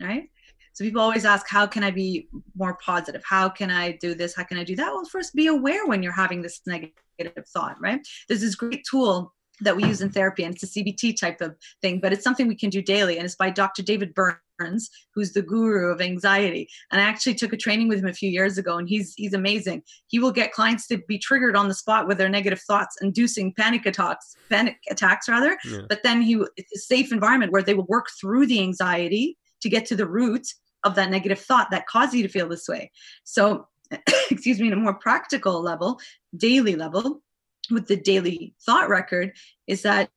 Right. 0.00 0.30
So 0.78 0.84
people 0.84 1.02
always 1.02 1.24
ask, 1.24 1.48
how 1.48 1.66
can 1.66 1.82
I 1.82 1.90
be 1.90 2.28
more 2.54 2.78
positive? 2.80 3.20
How 3.24 3.48
can 3.48 3.68
I 3.68 3.98
do 4.00 4.14
this? 4.14 4.36
How 4.36 4.44
can 4.44 4.58
I 4.58 4.62
do 4.62 4.76
that? 4.76 4.92
Well, 4.92 5.04
first 5.06 5.34
be 5.34 5.48
aware 5.48 5.84
when 5.88 6.04
you're 6.04 6.12
having 6.12 6.40
this 6.40 6.60
negative 6.66 7.48
thought, 7.48 7.74
right? 7.80 7.98
There's 8.28 8.42
this 8.42 8.54
great 8.54 8.86
tool 8.88 9.34
that 9.60 9.74
we 9.74 9.82
use 9.82 10.02
in 10.02 10.10
therapy 10.10 10.44
and 10.44 10.54
it's 10.54 10.62
a 10.62 10.66
CBT 10.68 11.18
type 11.18 11.40
of 11.40 11.56
thing, 11.82 11.98
but 11.98 12.12
it's 12.12 12.22
something 12.22 12.46
we 12.46 12.54
can 12.54 12.70
do 12.70 12.80
daily. 12.80 13.16
And 13.16 13.24
it's 13.24 13.34
by 13.34 13.50
Dr. 13.50 13.82
David 13.82 14.14
Burns, 14.14 14.88
who's 15.16 15.32
the 15.32 15.42
guru 15.42 15.90
of 15.90 16.00
anxiety. 16.00 16.68
And 16.92 17.00
I 17.00 17.04
actually 17.06 17.34
took 17.34 17.52
a 17.52 17.56
training 17.56 17.88
with 17.88 17.98
him 17.98 18.06
a 18.06 18.12
few 18.12 18.30
years 18.30 18.56
ago 18.56 18.78
and 18.78 18.88
he's 18.88 19.14
he's 19.16 19.34
amazing. 19.34 19.82
He 20.06 20.20
will 20.20 20.30
get 20.30 20.52
clients 20.52 20.86
to 20.88 20.98
be 21.08 21.18
triggered 21.18 21.56
on 21.56 21.66
the 21.66 21.74
spot 21.74 22.06
with 22.06 22.18
their 22.18 22.28
negative 22.28 22.60
thoughts, 22.60 22.98
inducing 23.02 23.52
panic 23.52 23.84
attacks, 23.84 24.36
panic 24.48 24.76
attacks 24.88 25.28
rather. 25.28 25.58
Yeah. 25.64 25.80
But 25.88 26.04
then 26.04 26.22
he 26.22 26.40
it's 26.56 26.72
a 26.72 26.78
safe 26.78 27.10
environment 27.10 27.50
where 27.50 27.62
they 27.62 27.74
will 27.74 27.86
work 27.86 28.10
through 28.20 28.46
the 28.46 28.60
anxiety 28.60 29.36
to 29.62 29.68
get 29.68 29.84
to 29.86 29.96
the 29.96 30.06
root 30.06 30.46
of 30.84 30.94
that 30.94 31.10
negative 31.10 31.40
thought 31.40 31.70
that 31.70 31.86
caused 31.86 32.14
you 32.14 32.22
to 32.22 32.28
feel 32.28 32.48
this 32.48 32.68
way. 32.68 32.90
So 33.24 33.66
excuse 34.30 34.60
me, 34.60 34.68
in 34.68 34.72
a 34.72 34.76
more 34.76 34.94
practical 34.94 35.60
level, 35.60 36.00
daily 36.36 36.76
level, 36.76 37.22
with 37.70 37.86
the 37.86 37.96
daily 37.96 38.54
thought 38.64 38.88
record 38.88 39.32
is 39.66 39.82
that 39.82 40.10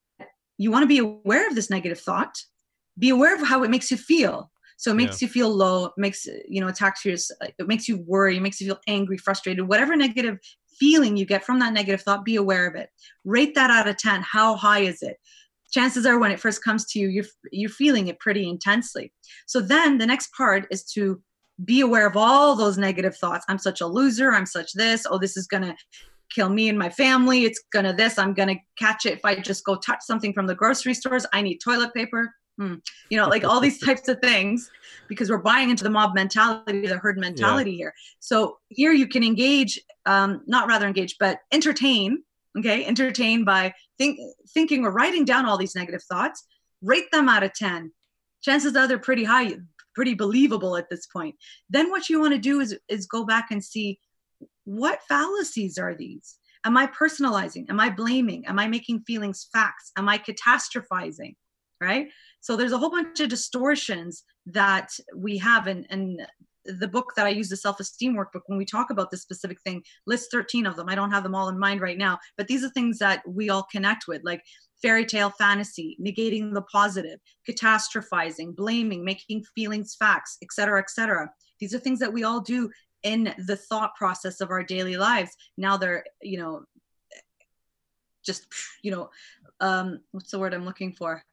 you 0.57 0.71
want 0.71 0.83
to 0.83 0.87
be 0.87 0.99
aware 0.99 1.47
of 1.47 1.55
this 1.55 1.69
negative 1.69 1.99
thought. 1.99 2.37
Be 2.97 3.09
aware 3.09 3.35
of 3.35 3.41
how 3.41 3.63
it 3.63 3.69
makes 3.69 3.91
you 3.91 3.97
feel. 3.97 4.51
So 4.77 4.91
it 4.91 4.95
makes 4.95 5.21
yeah. 5.21 5.27
you 5.27 5.31
feel 5.31 5.49
low 5.49 5.85
it 5.85 5.93
makes 5.97 6.25
you 6.25 6.59
know 6.59 6.67
attacks 6.67 7.05
your 7.05 7.15
it 7.41 7.67
makes 7.67 7.87
you 7.87 8.03
worry 8.07 8.37
it 8.37 8.41
makes 8.41 8.59
you 8.59 8.67
feel 8.67 8.79
angry 8.87 9.17
frustrated 9.17 9.67
whatever 9.67 9.95
negative 9.95 10.39
feeling 10.79 11.15
you 11.15 11.25
get 11.25 11.43
from 11.43 11.59
that 11.59 11.73
negative 11.73 12.01
thought 12.01 12.25
be 12.25 12.35
aware 12.35 12.67
of 12.67 12.75
it. 12.75 12.89
Rate 13.23 13.53
that 13.55 13.69
out 13.69 13.87
of 13.87 13.97
10 13.97 14.21
how 14.21 14.55
high 14.55 14.79
is 14.79 15.01
it 15.01 15.17
chances 15.71 16.05
are 16.05 16.19
when 16.19 16.31
it 16.31 16.39
first 16.39 16.63
comes 16.63 16.85
to 16.85 16.99
you 16.99 17.07
you're 17.07 17.25
you're 17.51 17.69
feeling 17.69 18.07
it 18.07 18.19
pretty 18.19 18.47
intensely 18.47 19.11
so 19.47 19.59
then 19.59 19.97
the 19.97 20.05
next 20.05 20.31
part 20.35 20.65
is 20.71 20.83
to 20.83 21.21
be 21.63 21.81
aware 21.81 22.07
of 22.07 22.17
all 22.17 22.55
those 22.55 22.77
negative 22.77 23.15
thoughts 23.15 23.45
i'm 23.47 23.59
such 23.59 23.81
a 23.81 23.87
loser 23.87 24.31
i'm 24.31 24.45
such 24.45 24.73
this 24.73 25.05
oh 25.09 25.17
this 25.17 25.37
is 25.37 25.47
going 25.47 25.63
to 25.63 25.75
kill 26.31 26.49
me 26.49 26.69
and 26.69 26.79
my 26.79 26.89
family. 26.89 27.45
It's 27.45 27.61
gonna 27.71 27.93
this. 27.93 28.17
I'm 28.17 28.33
gonna 28.33 28.55
catch 28.77 29.05
it 29.05 29.13
if 29.13 29.25
I 29.25 29.35
just 29.35 29.63
go 29.63 29.75
touch 29.75 29.99
something 30.01 30.33
from 30.33 30.47
the 30.47 30.55
grocery 30.55 30.93
stores. 30.93 31.25
I 31.33 31.41
need 31.41 31.59
toilet 31.59 31.93
paper. 31.93 32.33
Hmm. 32.57 32.75
You 33.09 33.17
know, 33.17 33.27
like 33.27 33.43
all 33.43 33.59
these 33.59 33.79
types 33.85 34.07
of 34.07 34.19
things 34.19 34.69
because 35.07 35.29
we're 35.29 35.37
buying 35.37 35.69
into 35.69 35.83
the 35.83 35.89
mob 35.89 36.15
mentality, 36.15 36.87
the 36.87 36.97
herd 36.97 37.17
mentality 37.17 37.71
yeah. 37.71 37.77
here. 37.77 37.93
So 38.19 38.57
here 38.69 38.93
you 38.93 39.07
can 39.07 39.23
engage, 39.23 39.79
um, 40.05 40.41
not 40.47 40.67
rather 40.67 40.87
engage, 40.87 41.15
but 41.19 41.39
entertain. 41.51 42.23
Okay, 42.57 42.85
entertain 42.85 43.45
by 43.45 43.73
think, 44.01 44.19
thinking 44.53 44.85
or 44.85 44.91
writing 44.91 45.25
down 45.25 45.45
all 45.45 45.57
these 45.57 45.75
negative 45.75 46.03
thoughts. 46.03 46.43
Rate 46.81 47.11
them 47.11 47.29
out 47.29 47.43
of 47.43 47.53
ten. 47.53 47.91
Chances 48.41 48.75
are 48.75 48.87
they're 48.87 48.97
pretty 48.97 49.23
high, 49.23 49.57
pretty 49.93 50.15
believable 50.15 50.75
at 50.75 50.89
this 50.89 51.05
point. 51.05 51.35
Then 51.69 51.91
what 51.91 52.09
you 52.09 52.19
want 52.19 52.33
to 52.33 52.39
do 52.39 52.59
is 52.59 52.77
is 52.89 53.05
go 53.05 53.25
back 53.25 53.51
and 53.51 53.63
see 53.63 53.99
what 54.63 55.03
fallacies 55.07 55.77
are 55.77 55.95
these? 55.95 56.37
Am 56.63 56.77
I 56.77 56.87
personalizing? 56.87 57.69
Am 57.69 57.79
I 57.79 57.89
blaming? 57.89 58.45
Am 58.47 58.57
I 58.57 58.67
making 58.67 59.01
feelings 59.01 59.47
facts? 59.53 59.91
Am 59.97 60.09
I 60.09 60.17
catastrophizing? 60.17 61.35
Right? 61.79 62.09
So 62.41 62.55
there's 62.55 62.71
a 62.71 62.77
whole 62.77 62.91
bunch 62.91 63.19
of 63.19 63.29
distortions 63.29 64.23
that 64.47 64.89
we 65.15 65.37
have. 65.37 65.67
And, 65.67 65.85
and 65.89 66.21
the 66.65 66.87
book 66.87 67.13
that 67.15 67.25
I 67.25 67.29
use, 67.29 67.49
the 67.49 67.57
self 67.57 67.79
esteem 67.79 68.15
workbook, 68.15 68.41
when 68.47 68.57
we 68.57 68.65
talk 68.65 68.89
about 68.89 69.11
this 69.11 69.21
specific 69.21 69.61
thing, 69.61 69.83
lists 70.05 70.29
13 70.31 70.65
of 70.65 70.75
them. 70.75 70.89
I 70.89 70.95
don't 70.95 71.11
have 71.11 71.23
them 71.23 71.35
all 71.35 71.49
in 71.49 71.59
mind 71.59 71.81
right 71.81 71.97
now, 71.97 72.19
but 72.37 72.47
these 72.47 72.63
are 72.63 72.69
things 72.69 72.99
that 72.99 73.21
we 73.27 73.49
all 73.49 73.67
connect 73.71 74.07
with, 74.07 74.21
like 74.23 74.43
fairy 74.81 75.05
tale 75.05 75.29
fantasy, 75.29 75.97
negating 76.01 76.53
the 76.53 76.63
positive, 76.63 77.19
catastrophizing, 77.49 78.55
blaming, 78.55 79.03
making 79.03 79.43
feelings 79.55 79.95
facts, 79.97 80.37
etc., 80.41 80.79
etc. 80.79 81.29
These 81.59 81.75
are 81.75 81.79
things 81.79 81.99
that 81.99 82.13
we 82.13 82.23
all 82.23 82.41
do 82.41 82.69
in 83.03 83.33
the 83.47 83.55
thought 83.55 83.95
process 83.95 84.41
of 84.41 84.49
our 84.49 84.63
daily 84.63 84.97
lives 84.97 85.31
now 85.57 85.77
they're 85.77 86.03
you 86.21 86.37
know 86.37 86.63
just 88.23 88.45
you 88.83 88.91
know 88.91 89.09
um 89.59 89.99
what's 90.11 90.31
the 90.31 90.39
word 90.39 90.53
i'm 90.53 90.65
looking 90.65 90.93
for 90.93 91.23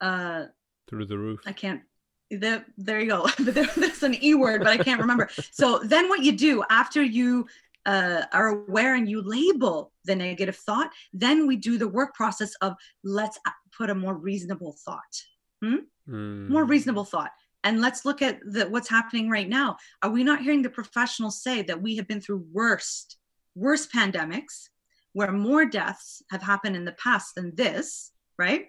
uh 0.00 0.44
through 0.88 1.06
the 1.06 1.16
roof 1.16 1.40
i 1.46 1.52
can't 1.52 1.82
the, 2.30 2.64
there 2.76 3.00
you 3.00 3.08
go 3.08 3.26
there's 3.38 4.02
an 4.02 4.22
e 4.22 4.34
word 4.34 4.62
but 4.62 4.68
i 4.68 4.76
can't 4.76 5.00
remember 5.00 5.28
so 5.50 5.78
then 5.84 6.08
what 6.08 6.22
you 6.22 6.32
do 6.32 6.64
after 6.70 7.02
you 7.02 7.46
uh, 7.86 8.22
are 8.32 8.48
aware 8.48 8.96
and 8.96 9.08
you 9.08 9.22
label 9.22 9.92
the 10.06 10.14
negative 10.14 10.56
thought 10.56 10.90
then 11.12 11.46
we 11.46 11.56
do 11.56 11.78
the 11.78 11.86
work 11.86 12.14
process 12.14 12.52
of 12.60 12.74
let's 13.04 13.38
put 13.76 13.90
a 13.90 13.94
more 13.94 14.14
reasonable 14.14 14.76
thought 14.84 15.22
hmm? 15.62 15.76
mm. 16.08 16.48
more 16.48 16.64
reasonable 16.64 17.04
thought 17.04 17.30
and 17.66 17.80
let's 17.80 18.04
look 18.04 18.22
at 18.22 18.38
the, 18.44 18.68
what's 18.68 18.88
happening 18.88 19.28
right 19.28 19.48
now. 19.48 19.76
Are 20.00 20.10
we 20.10 20.22
not 20.22 20.40
hearing 20.40 20.62
the 20.62 20.70
professionals 20.70 21.42
say 21.42 21.62
that 21.62 21.82
we 21.82 21.96
have 21.96 22.06
been 22.06 22.20
through 22.20 22.46
worst, 22.52 23.16
worst 23.56 23.92
pandemics 23.92 24.68
where 25.14 25.32
more 25.32 25.64
deaths 25.64 26.22
have 26.30 26.42
happened 26.42 26.76
in 26.76 26.84
the 26.84 26.92
past 26.92 27.34
than 27.34 27.56
this, 27.56 28.12
right? 28.38 28.66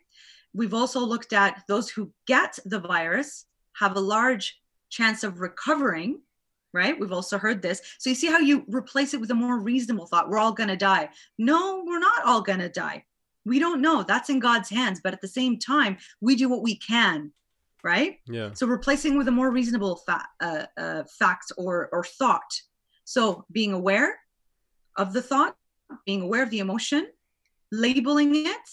We've 0.58 0.74
also 0.74 1.00
looked 1.00 1.34
at 1.34 1.64
those 1.68 1.90
who 1.90 2.12
get 2.26 2.60
the 2.66 2.80
virus 2.80 3.46
have 3.74 3.96
a 3.96 4.00
large 4.00 4.60
chance 4.90 5.24
of 5.24 5.40
recovering, 5.40 6.22
right? 6.74 7.00
We've 7.00 7.12
also 7.12 7.38
heard 7.38 7.62
this. 7.62 7.82
So 8.00 8.10
you 8.10 8.16
see 8.16 8.28
how 8.28 8.40
you 8.40 8.66
replace 8.68 9.14
it 9.14 9.22
with 9.22 9.32
a 9.32 9.36
more 9.36 9.60
reasonable 9.60 10.08
thought. 10.08 10.30
We're 10.30 10.40
all 10.40 10.54
going 10.54 10.70
to 10.70 10.76
die. 10.76 11.10
No, 11.38 11.84
we're 11.86 12.00
not 12.00 12.26
all 12.26 12.42
going 12.42 12.60
to 12.60 12.70
die. 12.70 13.06
We 13.46 13.60
don't 13.60 13.82
know. 13.82 14.04
That's 14.04 14.30
in 14.30 14.40
God's 14.40 14.70
hands. 14.70 15.00
But 15.04 15.14
at 15.14 15.22
the 15.22 15.28
same 15.28 15.60
time, 15.60 15.98
we 16.22 16.36
do 16.36 16.50
what 16.50 16.64
we 16.64 16.76
can 16.76 17.32
right? 17.84 18.20
Yeah. 18.28 18.50
So 18.54 18.68
replacing 18.68 19.18
with 19.18 19.28
a 19.28 19.32
more 19.32 19.52
reasonable 19.52 19.98
fa- 19.98 20.28
uh, 20.42 20.66
uh, 20.78 21.04
fact 21.20 21.52
or 21.58 21.90
or 21.94 22.04
thought. 22.04 22.52
So 23.06 23.46
being 23.52 23.72
aware 23.72 24.20
of 24.98 25.14
the 25.14 25.22
thought, 25.22 25.56
being 26.06 26.24
aware 26.24 26.44
of 26.44 26.50
the 26.50 26.60
emotion, 26.60 27.08
labeling 27.72 28.36
it, 28.36 28.68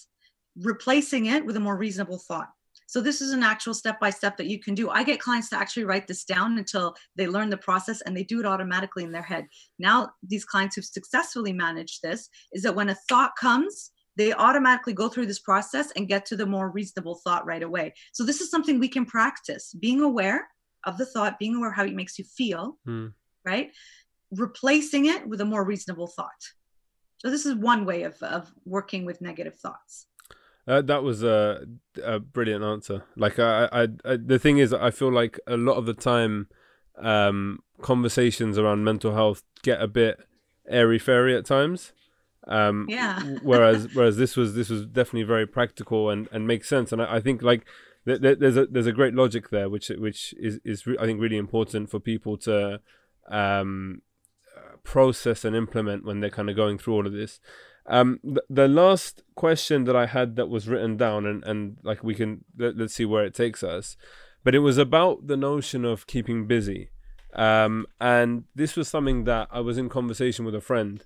replacing 0.60 1.26
it 1.26 1.44
with 1.44 1.56
a 1.56 1.60
more 1.60 1.76
reasonable 1.76 2.18
thought. 2.18 2.48
So 2.86 3.00
this 3.00 3.20
is 3.20 3.32
an 3.32 3.42
actual 3.42 3.74
step 3.74 3.98
by 3.98 4.10
step 4.10 4.36
that 4.36 4.46
you 4.46 4.60
can 4.60 4.74
do. 4.74 4.90
I 4.90 5.02
get 5.02 5.20
clients 5.20 5.48
to 5.50 5.56
actually 5.56 5.84
write 5.84 6.06
this 6.06 6.24
down 6.24 6.58
until 6.58 6.94
they 7.16 7.26
learn 7.26 7.50
the 7.50 7.56
process 7.56 8.02
and 8.02 8.16
they 8.16 8.24
do 8.24 8.40
it 8.40 8.46
automatically 8.46 9.04
in 9.04 9.12
their 9.12 9.22
head. 9.22 9.46
Now, 9.78 10.10
these 10.22 10.44
clients 10.44 10.76
who've 10.76 10.84
successfully 10.84 11.52
managed 11.52 12.02
this 12.02 12.28
is 12.52 12.62
that 12.62 12.74
when 12.74 12.90
a 12.90 12.96
thought 13.08 13.32
comes, 13.36 13.90
they 14.16 14.32
automatically 14.32 14.92
go 14.92 15.08
through 15.08 15.26
this 15.26 15.40
process 15.40 15.90
and 15.96 16.08
get 16.08 16.24
to 16.26 16.36
the 16.36 16.46
more 16.46 16.70
reasonable 16.70 17.16
thought 17.24 17.46
right 17.46 17.62
away. 17.62 17.94
So 18.12 18.24
this 18.24 18.40
is 18.40 18.50
something 18.50 18.78
we 18.78 18.88
can 18.88 19.06
practice 19.06 19.74
being 19.80 20.00
aware 20.02 20.48
of 20.84 20.98
the 20.98 21.06
thought, 21.06 21.38
being 21.38 21.56
aware 21.56 21.72
how 21.72 21.84
it 21.84 21.94
makes 21.94 22.18
you 22.18 22.24
feel, 22.24 22.78
mm. 22.86 23.12
right? 23.44 23.70
Replacing 24.30 25.06
it 25.06 25.26
with 25.26 25.40
a 25.40 25.44
more 25.44 25.64
reasonable 25.64 26.06
thought. 26.06 26.30
So 27.18 27.30
this 27.30 27.46
is 27.46 27.54
one 27.54 27.86
way 27.86 28.02
of, 28.02 28.22
of 28.22 28.52
working 28.64 29.04
with 29.04 29.20
negative 29.20 29.56
thoughts. 29.56 30.06
Uh, 30.66 30.80
that 30.82 31.02
was 31.02 31.22
a, 31.22 31.66
a, 32.02 32.18
brilliant 32.18 32.64
answer. 32.64 33.04
Like 33.16 33.38
I, 33.38 33.68
I, 33.70 33.82
I, 34.04 34.16
the 34.16 34.38
thing 34.38 34.58
is, 34.58 34.72
I 34.72 34.90
feel 34.90 35.12
like 35.12 35.38
a 35.46 35.56
lot 35.56 35.76
of 35.76 35.84
the 35.84 35.92
time, 35.92 36.48
um, 36.96 37.60
conversations 37.82 38.56
around 38.56 38.84
mental 38.84 39.14
health 39.14 39.42
get 39.62 39.82
a 39.82 39.88
bit 39.88 40.20
airy 40.68 40.98
fairy 40.98 41.36
at 41.36 41.44
times. 41.44 41.92
Um, 42.46 42.86
yeah. 42.88 43.20
whereas 43.42 43.88
whereas 43.94 44.16
this 44.16 44.36
was 44.36 44.54
this 44.54 44.68
was 44.68 44.86
definitely 44.86 45.24
very 45.24 45.46
practical 45.46 46.10
and, 46.10 46.28
and 46.32 46.46
makes 46.46 46.68
sense. 46.68 46.92
And 46.92 47.02
I, 47.02 47.16
I 47.16 47.20
think 47.20 47.42
like 47.42 47.66
th- 48.06 48.22
th- 48.22 48.38
there's 48.38 48.56
a 48.56 48.66
there's 48.66 48.86
a 48.86 48.92
great 48.92 49.14
logic 49.14 49.50
there, 49.50 49.68
which 49.68 49.88
which 49.90 50.34
is 50.38 50.60
is 50.64 50.86
re- 50.86 50.96
I 50.98 51.04
think 51.04 51.20
really 51.20 51.36
important 51.36 51.90
for 51.90 52.00
people 52.00 52.36
to 52.38 52.80
um, 53.28 54.02
process 54.82 55.44
and 55.44 55.56
implement 55.56 56.04
when 56.04 56.20
they're 56.20 56.30
kind 56.30 56.50
of 56.50 56.56
going 56.56 56.78
through 56.78 56.94
all 56.94 57.06
of 57.06 57.12
this. 57.12 57.40
Um, 57.86 58.20
the, 58.24 58.42
the 58.48 58.68
last 58.68 59.22
question 59.34 59.84
that 59.84 59.96
I 59.96 60.06
had 60.06 60.36
that 60.36 60.48
was 60.48 60.68
written 60.68 60.96
down, 60.96 61.26
and, 61.26 61.44
and 61.44 61.76
like 61.82 62.02
we 62.02 62.14
can 62.14 62.44
let, 62.56 62.80
us 62.80 62.94
see 62.94 63.04
where 63.04 63.24
it 63.24 63.34
takes 63.34 63.62
us, 63.62 63.96
but 64.42 64.54
it 64.54 64.60
was 64.60 64.78
about 64.78 65.26
the 65.26 65.36
notion 65.36 65.84
of 65.84 66.06
keeping 66.06 66.46
busy. 66.46 66.90
Um, 67.34 67.86
and 68.00 68.44
this 68.54 68.76
was 68.76 68.88
something 68.88 69.24
that 69.24 69.48
I 69.50 69.60
was 69.60 69.76
in 69.76 69.88
conversation 69.88 70.44
with 70.44 70.54
a 70.54 70.60
friend 70.60 71.04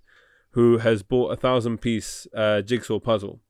who 0.51 0.79
has 0.79 1.03
bought 1.03 1.33
a 1.33 1.37
thousand 1.37 1.79
piece 1.79 2.27
uh, 2.35 2.63
jigsaw 2.63 2.99
puzzle 2.99 3.41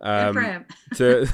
um, 0.00 0.64
to 0.94 1.26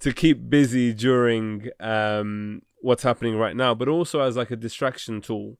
to 0.00 0.12
keep 0.12 0.48
busy 0.48 0.92
during 0.92 1.68
um, 1.80 2.62
what's 2.80 3.02
happening 3.02 3.36
right 3.36 3.56
now, 3.56 3.74
but 3.74 3.88
also 3.88 4.20
as 4.20 4.36
like 4.36 4.50
a 4.50 4.56
distraction 4.56 5.20
tool 5.20 5.58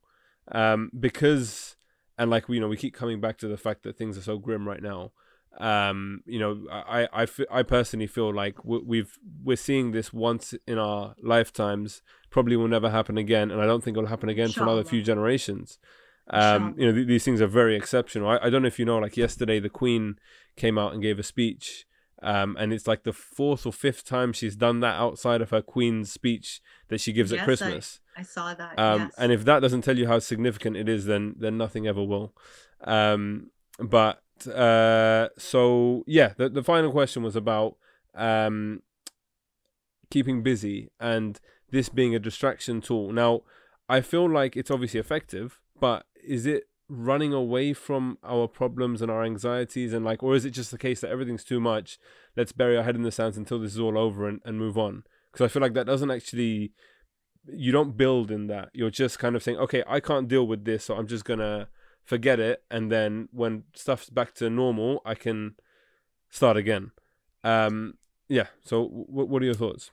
um, 0.51 0.91
because 0.99 1.77
and 2.19 2.31
like 2.31 2.49
you 2.49 2.61
know 2.61 2.69
we 2.69 2.77
keep 2.77 2.95
coming 2.95 3.21
back 3.21 3.39
to 3.39 3.49
the 3.49 3.57
fact 3.57 3.83
that 3.83 3.97
things 3.97 4.17
are 4.19 4.23
so 4.23 4.39
grim 4.39 4.67
right 4.69 4.83
now. 4.83 5.13
Um, 5.59 6.23
you 6.25 6.39
know, 6.39 6.65
I, 6.71 7.07
I, 7.13 7.27
I 7.51 7.63
personally 7.63 8.07
feel 8.07 8.33
like 8.33 8.65
we've 8.65 9.19
we're 9.45 9.57
seeing 9.57 9.93
this 9.93 10.13
once 10.13 10.55
in 10.67 10.79
our 10.79 11.15
lifetimes. 11.23 12.03
Probably 12.31 12.57
will 12.57 12.69
never 12.69 12.89
happen 12.91 13.19
again, 13.19 13.51
and 13.51 13.61
I 13.61 13.67
don't 13.67 13.85
think 13.85 13.97
it'll 13.97 14.09
happen 14.09 14.31
again 14.31 14.49
for 14.49 14.63
another 14.63 14.85
few 14.85 15.03
generations. 15.03 15.79
Um, 16.31 16.75
you 16.79 16.87
know, 16.87 16.93
th- 16.95 17.07
these 17.07 17.25
things 17.25 17.43
are 17.43 17.47
very 17.49 17.77
exceptional. 17.77 18.29
I, 18.31 18.39
I 18.45 18.49
don't 18.51 18.63
know 18.63 18.69
if 18.69 18.79
you 18.79 18.87
know, 18.87 18.99
like 18.99 19.17
yesterday, 19.19 19.61
the 19.61 19.69
Queen 19.69 20.17
came 20.57 20.79
out 20.79 20.95
and 20.95 21.03
gave 21.03 21.19
a 21.19 21.23
speech 21.23 21.85
Um, 22.23 22.57
and 22.59 22.73
it's 22.73 22.87
like 22.87 23.03
the 23.03 23.13
fourth 23.13 23.67
or 23.67 23.73
fifth 23.73 24.05
time 24.05 24.33
she's 24.33 24.55
done 24.57 24.81
that 24.81 24.95
outside 24.95 25.43
of 25.43 25.51
her 25.51 25.61
Queen's 25.61 26.11
speech 26.13 26.63
that 26.89 27.01
she 27.01 27.13
gives 27.13 27.33
Yes, 27.33 27.41
at 27.41 27.45
Christmas. 27.45 28.01
I 28.17 28.23
saw 28.23 28.55
that. 28.55 28.79
Um, 28.79 29.01
yes. 29.03 29.15
And 29.19 29.33
if 29.33 29.45
that 29.45 29.61
doesn't 29.61 29.83
tell 29.83 29.97
you 29.97 30.07
how 30.07 30.19
significant 30.19 30.77
it 30.77 30.89
is, 30.89 31.07
then 31.07 31.35
then 31.39 31.57
nothing 31.57 31.87
ever 31.87 32.03
will. 32.03 32.35
Um, 32.85 33.51
but 33.79 34.23
uh, 34.47 35.29
so 35.39 36.05
yeah, 36.07 36.33
the 36.37 36.49
the 36.49 36.63
final 36.63 36.91
question 36.91 37.23
was 37.23 37.37
about 37.37 37.77
um, 38.15 38.83
keeping 40.11 40.43
busy 40.43 40.91
and 41.01 41.41
this 41.71 41.89
being 41.89 42.15
a 42.15 42.19
distraction 42.19 42.81
tool. 42.81 43.13
Now, 43.13 43.43
I 43.89 44.01
feel 44.01 44.29
like 44.29 44.57
it's 44.57 44.71
obviously 44.71 45.01
effective, 45.01 45.61
but 45.81 46.07
is 46.23 46.47
it 46.47 46.65
running 46.89 47.33
away 47.33 47.73
from 47.73 48.19
our 48.23 48.47
problems 48.47 49.01
and 49.01 49.11
our 49.11 49.25
anxieties 49.25 49.95
and 49.95 50.05
like 50.05 50.23
or 50.23 50.35
is 50.35 50.45
it 50.45 50.51
just 50.51 50.71
the 50.71 50.77
case 50.77 51.01
that 51.01 51.11
everything's 51.11 51.45
too 51.45 51.59
much 51.59 51.99
let's 52.37 52.53
bury 52.53 52.77
our 52.77 52.83
head 52.83 52.95
in 52.95 53.03
the 53.03 53.11
sands 53.11 53.39
until 53.39 53.59
this 53.59 53.73
is 53.73 53.81
all 53.81 53.97
over 53.97 54.29
and, 54.29 54.43
and 54.45 54.59
move 54.59 54.77
on 54.77 55.03
because 55.31 55.43
i 55.43 55.49
feel 55.49 55.63
like 55.63 55.73
that 55.73 55.87
doesn't 55.87 56.11
actually 56.11 56.71
you 57.47 57.73
don't 57.73 57.97
build 57.97 58.31
in 58.31 58.47
that. 58.49 58.71
You're 58.73 58.91
just 58.91 59.19
kind 59.19 59.37
of 59.37 59.43
saying 59.43 59.59
okay 59.59 59.83
i 59.87 60.01
can't 60.01 60.29
deal 60.29 60.47
with 60.47 60.65
this 60.65 60.85
so 60.85 60.97
i'm 60.97 61.07
just 61.07 61.25
gonna 61.25 61.69
forget 62.05 62.41
it 62.41 62.63
and 62.71 62.91
then 62.91 63.29
when 63.33 63.65
stuff's 63.75 64.11
back 64.11 64.35
to 64.35 64.51
normal 64.51 65.01
i 65.05 65.15
can 65.15 65.55
start 66.31 66.57
again. 66.57 66.93
Um 67.45 67.95
yeah 68.29 68.47
so 68.65 68.89
w- 68.89 69.29
what 69.29 69.43
are 69.43 69.47
your 69.47 69.55
thoughts? 69.55 69.91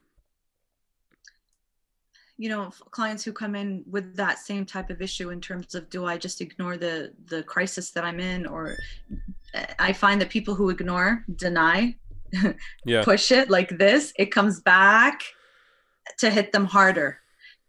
You 2.38 2.50
know 2.50 2.72
clients 2.92 3.24
who 3.24 3.34
come 3.34 3.56
in 3.56 3.84
with 3.90 4.16
that 4.16 4.40
same 4.40 4.66
type 4.66 4.90
of 4.90 5.02
issue 5.02 5.30
in 5.30 5.42
terms 5.42 5.76
of 5.76 5.90
do 5.90 6.06
i 6.06 6.18
just 6.18 6.42
ignore 6.42 6.78
the 6.78 7.12
the 7.26 7.44
crisis 7.44 7.92
that 7.92 8.06
i'm 8.06 8.20
in? 8.20 8.46
or 8.46 8.78
uh, 9.54 9.66
i 9.80 9.92
find 9.92 10.22
that 10.22 10.30
people 10.30 10.56
who 10.56 10.70
ignore 10.70 11.26
deny 11.36 11.96
yeah. 12.86 13.04
push 13.04 13.32
it 13.32 13.50
like 13.50 13.78
this 13.78 14.14
it 14.18 14.28
comes 14.28 14.62
back 14.62 15.24
to 16.18 16.30
hit 16.30 16.52
them 16.52 16.66
harder 16.66 17.20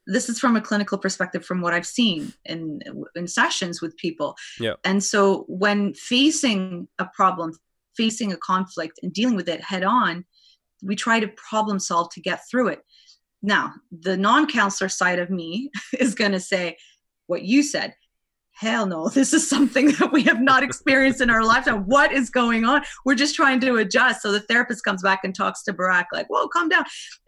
this 0.06 0.28
is 0.28 0.38
from 0.38 0.56
a 0.56 0.60
clinical 0.60 0.98
perspective 0.98 1.44
from 1.44 1.60
what 1.60 1.74
i've 1.74 1.86
seen 1.86 2.32
in 2.44 2.80
in 3.14 3.26
sessions 3.26 3.80
with 3.80 3.96
people. 3.96 4.36
Yeah. 4.58 4.74
and 4.84 5.02
so 5.02 5.44
when 5.48 5.94
facing 5.94 6.88
a 6.98 7.06
problem 7.06 7.52
facing 7.96 8.32
a 8.32 8.36
conflict 8.36 8.98
and 9.02 9.12
dealing 9.12 9.36
with 9.36 9.48
it 9.48 9.62
head 9.62 9.84
on 9.84 10.24
we 10.82 10.96
try 10.96 11.20
to 11.20 11.28
problem 11.28 11.78
solve 11.78 12.10
to 12.10 12.20
get 12.20 12.40
through 12.50 12.68
it. 12.68 12.80
Now 13.42 13.74
the 13.90 14.16
non-counselor 14.16 14.88
side 14.88 15.18
of 15.18 15.30
me 15.30 15.70
is 15.98 16.14
going 16.14 16.32
to 16.32 16.40
say 16.40 16.76
what 17.26 17.42
you 17.42 17.62
said 17.62 17.94
hell 18.52 18.86
no 18.86 19.08
this 19.14 19.32
is 19.32 19.48
something 19.48 19.92
that 19.92 20.12
we 20.12 20.22
have 20.22 20.40
not 20.40 20.62
experienced 20.62 21.20
in 21.20 21.30
our 21.30 21.44
lifetime 21.44 21.84
what 21.84 22.12
is 22.12 22.30
going 22.30 22.64
on? 22.64 22.82
We're 23.04 23.14
just 23.14 23.34
trying 23.34 23.60
to 23.60 23.76
adjust 23.76 24.22
so 24.22 24.32
the 24.32 24.40
therapist 24.40 24.84
comes 24.84 25.02
back 25.02 25.20
and 25.24 25.34
talks 25.34 25.62
to 25.64 25.72
Barack 25.72 26.06
like 26.12 26.26
whoa 26.28 26.48
calm 26.48 26.68
down. 26.68 26.84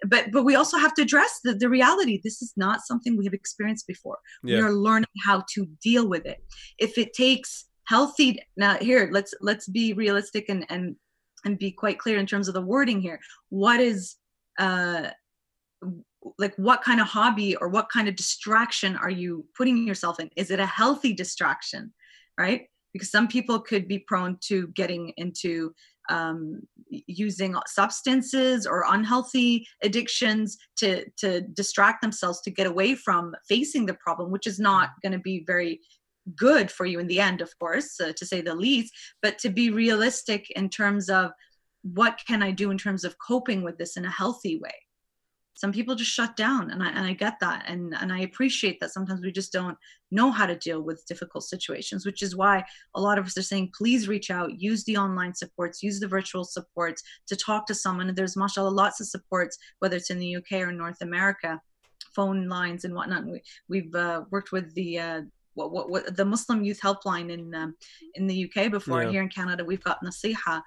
But 0.07 0.31
but 0.33 0.45
we 0.45 0.55
also 0.55 0.79
have 0.79 0.95
to 0.95 1.03
address 1.03 1.41
the, 1.45 1.55
the 1.55 1.68
reality 1.68 2.20
this 2.23 2.43
is 2.43 2.53
not 2.57 2.81
something 2.81 3.16
we 3.16 3.25
have 3.25 3.35
experienced 3.35 3.87
before. 3.87 4.18
We 4.43 4.61
are 4.61 4.73
learning 4.73 5.09
how 5.25 5.45
to 5.55 5.66
deal 5.83 6.09
with 6.09 6.27
it. 6.27 6.39
If 6.79 6.99
it 6.99 7.12
takes 7.12 7.66
healthy 7.85 8.39
now 8.57 8.77
here 8.77 9.11
let's 9.12 9.35
let's 9.41 9.68
be 9.68 9.93
realistic 9.93 10.47
and 10.49 10.64
and 10.70 10.97
and 11.45 11.59
be 11.59 11.73
quite 11.73 11.99
clear 11.99 12.18
in 12.18 12.27
terms 12.27 12.49
of 12.49 12.55
the 12.55 12.62
wording 12.62 13.01
here. 13.01 13.18
What 13.49 13.81
is 13.81 14.16
uh 14.59 15.11
like 16.39 16.55
what 16.57 16.83
kind 16.83 17.01
of 17.01 17.07
hobby 17.07 17.57
or 17.57 17.68
what 17.68 17.89
kind 17.89 18.09
of 18.09 18.16
distraction 18.16 18.97
are 18.97 19.11
you 19.11 19.45
putting 19.57 19.87
yourself 19.87 20.20
in? 20.20 20.31
Is 20.37 20.51
it 20.51 20.61
a 20.61 20.66
healthy 20.66 21.12
distraction 21.12 21.93
right? 22.39 22.66
Because 22.93 23.11
some 23.11 23.29
people 23.29 23.59
could 23.59 23.89
be 23.89 24.01
prone 24.01 24.37
to 24.49 24.68
getting 24.68 25.12
into 25.16 25.75
um, 26.09 26.62
using 26.89 27.55
substances 27.66 28.66
or 28.66 28.85
unhealthy 28.89 29.66
addictions 29.83 30.59
to 30.77 31.09
to 31.18 31.43
distract 31.43 32.03
themselves 32.03 32.41
to 32.43 32.51
get 32.51 32.66
away 32.66 32.95
from 32.95 33.35
facing 33.49 33.87
the 33.87 33.95
problem 33.95 34.31
which 34.31 34.47
is 34.47 34.59
not 34.59 34.91
going 35.01 35.12
to 35.12 35.18
be 35.20 35.45
very 35.47 35.81
good 36.37 36.70
for 36.70 36.87
you 36.87 36.99
in 36.99 37.07
the 37.07 37.20
end 37.20 37.41
of 37.41 37.57
course 37.59 38.01
uh, 38.01 38.12
to 38.16 38.27
say 38.27 38.41
the 38.41 38.55
least. 38.55 38.93
But 39.23 39.39
to 39.39 39.49
be 39.49 39.70
realistic 39.70 40.51
in 40.51 40.68
terms 40.68 41.09
of 41.09 41.31
what 41.83 42.20
can 42.29 42.45
i 42.45 42.51
do 42.53 42.70
in 42.70 42.79
terms 42.79 43.03
of 43.05 43.16
coping 43.18 43.62
with 43.62 43.77
this 43.77 43.97
in 43.97 44.05
a 44.05 44.11
healthy 44.11 44.57
way 44.59 44.75
some 45.55 45.72
people 45.72 45.94
just 45.94 46.11
shut 46.11 46.36
down 46.36 46.70
and 46.70 46.82
I, 46.82 46.88
and 46.90 47.07
I 47.07 47.12
get 47.12 47.34
that 47.40 47.64
and, 47.68 47.94
and 48.00 48.12
i 48.12 48.20
appreciate 48.20 48.80
that 48.80 48.90
sometimes 48.90 49.20
we 49.20 49.30
just 49.30 49.53
don't 49.53 49.76
know 50.11 50.30
how 50.30 50.46
to 50.46 50.57
deal 50.57 50.82
with 50.82 51.07
difficult 51.07 51.44
situations 51.44 52.07
which 52.07 52.22
is 52.22 52.34
why 52.36 52.64
a 52.94 53.00
lot 53.00 53.18
of 53.18 53.26
us 53.26 53.36
are 53.36 53.42
saying 53.42 53.72
please 53.76 54.09
reach 54.09 54.30
out 54.30 54.61
use 54.61 54.84
the 54.84 54.96
online 54.96 55.34
supports 55.34 55.82
use 55.82 56.00
the 56.00 56.09
virtual 56.09 56.44
supports 56.44 57.03
to 57.26 57.36
talk 57.36 57.66
to 57.66 57.74
someone. 57.74 58.09
And 58.09 58.16
there's 58.16 58.36
mashallah 58.36 58.70
lots 58.70 59.00
of 59.00 59.07
supports 59.07 59.59
whether 59.80 59.96
it's 59.96 60.11
in 60.11 60.18
the 60.18 60.36
uk 60.36 60.53
or 60.53 60.72
north 60.72 61.00
america 61.00 61.61
phone 62.14 62.48
lines 62.48 62.84
and 62.84 62.94
whatnot. 62.94 63.24
We, 63.26 63.42
we've 63.68 63.94
uh, 63.94 64.24
worked 64.30 64.53
with 64.53 64.74
the 64.74 64.98
uh, 64.98 65.20
what, 65.55 65.70
what, 65.70 65.90
what 65.90 66.16
the 66.16 66.24
muslim 66.24 66.64
youth 66.64 66.80
helpline 66.80 67.30
in 67.30 67.55
um, 67.55 67.74
in 68.14 68.26
the 68.26 68.44
uk 68.44 68.70
before. 68.70 69.03
Yeah. 69.03 69.11
here 69.11 69.22
in 69.22 69.28
canada 69.28 69.64
we've 69.64 69.84
got 69.84 70.03
naseeha. 70.05 70.62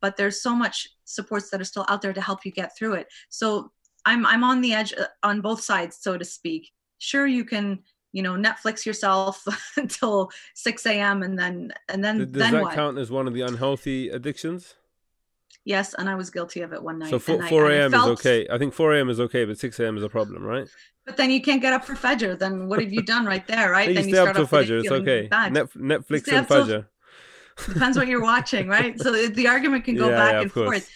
But 0.00 0.16
there's 0.16 0.42
so 0.42 0.54
much 0.54 0.88
supports 1.04 1.50
that 1.50 1.60
are 1.60 1.64
still 1.64 1.84
out 1.88 2.00
there 2.00 2.14
to 2.14 2.20
help 2.20 2.46
you 2.46 2.52
get 2.52 2.74
through 2.76 2.94
it. 2.94 3.06
So 3.28 3.70
I'm 4.06 4.26
I'm 4.26 4.44
on 4.44 4.60
the 4.60 4.72
edge 4.74 4.92
uh, 4.98 5.06
on 5.22 5.40
both 5.40 5.60
sides, 5.62 5.98
so 6.00 6.16
to 6.18 6.24
speak. 6.24 6.70
Sure, 6.98 7.26
you 7.26 7.44
can 7.44 7.80
you 8.12 8.22
know 8.22 8.34
Netflix 8.34 8.86
yourself 8.86 9.44
until 9.76 10.30
6 10.54 10.86
a.m. 10.86 11.22
and 11.22 11.38
then 11.38 11.72
and 11.88 12.02
then 12.04 12.18
Does 12.18 12.42
then 12.42 12.52
that 12.52 12.62
what? 12.62 12.74
count 12.74 12.98
as 12.98 13.10
one 13.10 13.26
of 13.26 13.34
the 13.34 13.42
unhealthy 13.42 14.08
addictions? 14.10 14.74
Yes, 15.66 15.94
and 15.94 16.10
I 16.10 16.14
was 16.14 16.28
guilty 16.28 16.60
of 16.60 16.72
it 16.74 16.82
one 16.82 16.98
night. 16.98 17.08
So 17.08 17.18
four, 17.18 17.42
4 17.42 17.64
and 17.66 17.74
I 17.74 17.76
a.m. 17.78 17.94
is 17.94 18.00
okay. 18.18 18.46
I 18.52 18.58
think 18.58 18.74
4 18.74 18.96
a.m. 18.96 19.08
is 19.08 19.18
okay, 19.18 19.46
but 19.46 19.58
6 19.58 19.80
a.m. 19.80 19.96
is 19.96 20.02
a 20.02 20.08
problem, 20.10 20.42
right? 20.42 20.68
But 21.06 21.16
then 21.16 21.30
you 21.30 21.40
can't 21.40 21.62
get 21.62 21.72
up 21.72 21.84
for 21.84 21.94
Fajr. 21.94 22.38
Then 22.38 22.68
what 22.68 22.80
have 22.80 22.92
you 22.92 23.02
done 23.14 23.24
right 23.24 23.46
there, 23.46 23.70
right? 23.70 23.86
Then 23.86 23.96
you 24.08 24.14
then 24.14 24.24
stay 24.26 24.30
up 24.30 24.36
till 24.36 24.46
Fajr. 24.46 24.80
It's 24.80 24.90
okay. 24.90 25.28
Net, 25.50 25.70
Netflix 25.72 26.28
and 26.28 26.36
up 26.38 26.48
till- 26.48 26.66
Fajr. 26.66 26.86
Depends 27.72 27.96
what 27.96 28.08
you're 28.08 28.22
watching, 28.22 28.68
right? 28.68 28.98
So 29.02 29.10
the- 29.12 29.28
the 29.32 29.46
argument 29.48 29.84
can 29.84 29.96
go 29.96 30.10
Yeah, 30.10 30.16
back 30.16 30.32
yeah, 30.34 30.40
and 30.42 30.52
course. 30.52 30.68
forth. 30.68 30.90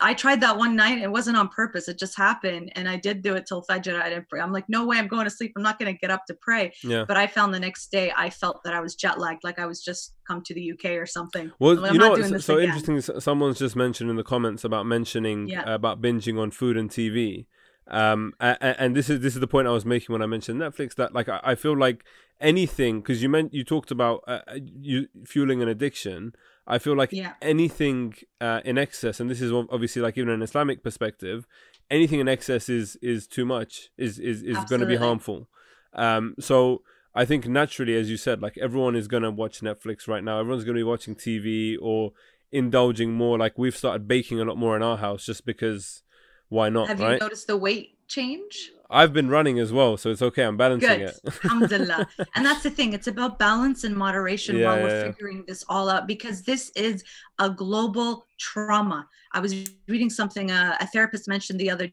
I 0.00 0.14
tried 0.14 0.40
that 0.40 0.56
one 0.56 0.76
night. 0.76 0.98
It 0.98 1.10
wasn't 1.10 1.36
on 1.36 1.48
purpose. 1.48 1.88
It 1.88 1.98
just 1.98 2.16
happened, 2.16 2.72
and 2.74 2.88
I 2.88 2.96
did 2.96 3.22
do 3.22 3.34
it 3.34 3.46
till 3.46 3.62
Fajr. 3.62 4.00
I 4.00 4.08
didn't 4.08 4.28
pray. 4.28 4.40
I'm 4.40 4.52
like, 4.52 4.64
no 4.68 4.86
way, 4.86 4.98
I'm 4.98 5.08
going 5.08 5.24
to 5.24 5.30
sleep. 5.30 5.52
I'm 5.56 5.62
not 5.62 5.78
going 5.78 5.92
to 5.92 5.98
get 5.98 6.10
up 6.10 6.24
to 6.26 6.34
pray. 6.34 6.72
Yeah. 6.82 7.04
But 7.06 7.16
I 7.16 7.26
found 7.26 7.52
the 7.52 7.60
next 7.60 7.90
day, 7.90 8.12
I 8.16 8.30
felt 8.30 8.62
that 8.64 8.74
I 8.74 8.80
was 8.80 8.94
jet 8.94 9.18
lagged, 9.18 9.44
like 9.44 9.58
I 9.58 9.66
was 9.66 9.82
just 9.82 10.14
come 10.26 10.42
to 10.42 10.54
the 10.54 10.72
UK 10.72 10.92
or 10.92 11.06
something. 11.06 11.52
Well, 11.58 11.76
like, 11.76 11.92
you 11.92 11.98
know 11.98 12.10
what's 12.10 12.44
so 12.44 12.56
again. 12.58 12.76
interesting? 12.76 13.20
Someone's 13.20 13.58
just 13.58 13.76
mentioned 13.76 14.10
in 14.10 14.16
the 14.16 14.24
comments 14.24 14.64
about 14.64 14.86
mentioning 14.86 15.48
Yeah. 15.48 15.62
uh, 15.62 15.74
about 15.74 16.00
binging 16.00 16.38
on 16.40 16.50
food 16.50 16.76
and 16.76 16.90
TV. 16.90 17.46
Um, 17.88 18.34
and, 18.38 18.58
and 18.60 18.96
this 18.96 19.10
is 19.10 19.20
this 19.20 19.34
is 19.34 19.40
the 19.40 19.48
point 19.48 19.66
I 19.66 19.72
was 19.72 19.84
making 19.84 20.12
when 20.12 20.22
I 20.22 20.26
mentioned 20.26 20.60
Netflix. 20.60 20.94
That 20.94 21.12
like 21.12 21.28
I, 21.28 21.40
I 21.42 21.54
feel 21.56 21.76
like 21.76 22.04
anything 22.40 23.00
because 23.00 23.22
you 23.22 23.28
meant 23.28 23.52
you 23.52 23.64
talked 23.64 23.90
about 23.90 24.22
uh, 24.28 24.40
uh, 24.46 24.58
you 24.80 25.08
fueling 25.26 25.60
an 25.62 25.68
addiction. 25.68 26.32
I 26.70 26.78
feel 26.78 26.96
like 26.96 27.12
Yeah. 27.12 27.34
anything 27.42 28.14
uh, 28.40 28.60
in 28.64 28.78
excess, 28.78 29.20
and 29.20 29.28
this 29.30 29.40
is 29.40 29.52
obviously 29.52 30.00
like 30.02 30.16
even 30.16 30.30
an 30.30 30.42
Islamic 30.42 30.82
perspective, 30.82 31.46
anything 31.90 32.20
in 32.20 32.28
excess 32.28 32.68
is 32.68 32.96
is 33.02 33.26
too 33.26 33.44
much. 33.44 33.90
Is 33.98 34.18
is 34.18 34.42
is 34.42 34.56
going 34.70 34.80
to 34.80 34.86
be 34.86 34.96
harmful. 35.06 35.48
Um, 35.92 36.34
so 36.38 36.82
I 37.14 37.24
think 37.24 37.46
naturally, 37.48 37.96
as 37.96 38.08
you 38.08 38.16
said, 38.16 38.40
like 38.40 38.56
everyone 38.58 38.94
is 38.94 39.08
going 39.08 39.24
to 39.24 39.30
watch 39.30 39.60
Netflix 39.60 40.06
right 40.06 40.22
now. 40.22 40.38
Everyone's 40.40 40.64
going 40.64 40.76
to 40.76 40.80
be 40.80 40.84
watching 40.94 41.14
TV 41.16 41.76
or 41.80 42.12
indulging 42.52 43.12
more. 43.12 43.36
Like 43.38 43.58
we've 43.58 43.76
started 43.76 44.06
baking 44.06 44.40
a 44.40 44.44
lot 44.44 44.56
more 44.56 44.76
in 44.76 44.82
our 44.82 44.96
house 44.98 45.26
just 45.26 45.44
because 45.44 46.02
why 46.50 46.68
not, 46.68 46.88
Have 46.88 47.00
you 47.00 47.16
noticed 47.18 47.46
the 47.46 47.56
weight 47.56 47.96
change? 48.06 48.72
I've 48.92 49.12
been 49.12 49.28
running 49.30 49.60
as 49.60 49.72
well, 49.72 49.96
so 49.96 50.10
it's 50.10 50.20
okay. 50.20 50.42
I'm 50.42 50.56
balancing 50.56 50.98
Good. 50.98 51.00
it. 51.00 51.20
Alhamdulillah. 51.44 52.08
and 52.34 52.44
that's 52.44 52.64
the 52.64 52.70
thing. 52.70 52.92
It's 52.92 53.06
about 53.06 53.38
balance 53.38 53.84
and 53.84 53.96
moderation 53.96 54.56
Yeah, 54.56 54.66
while 54.66 54.82
we're 54.82 54.96
yeah. 55.06 55.12
figuring 55.12 55.44
this 55.46 55.64
all 55.68 55.88
out 55.88 56.08
because 56.08 56.42
this 56.42 56.70
is 56.74 57.04
a 57.38 57.48
global 57.48 58.26
trauma. 58.38 59.08
I 59.32 59.38
was 59.38 59.54
reading 59.88 60.10
something 60.10 60.50
uh, 60.50 60.76
a 60.80 60.86
therapist 60.88 61.28
mentioned 61.28 61.60
the 61.60 61.70
other 61.70 61.88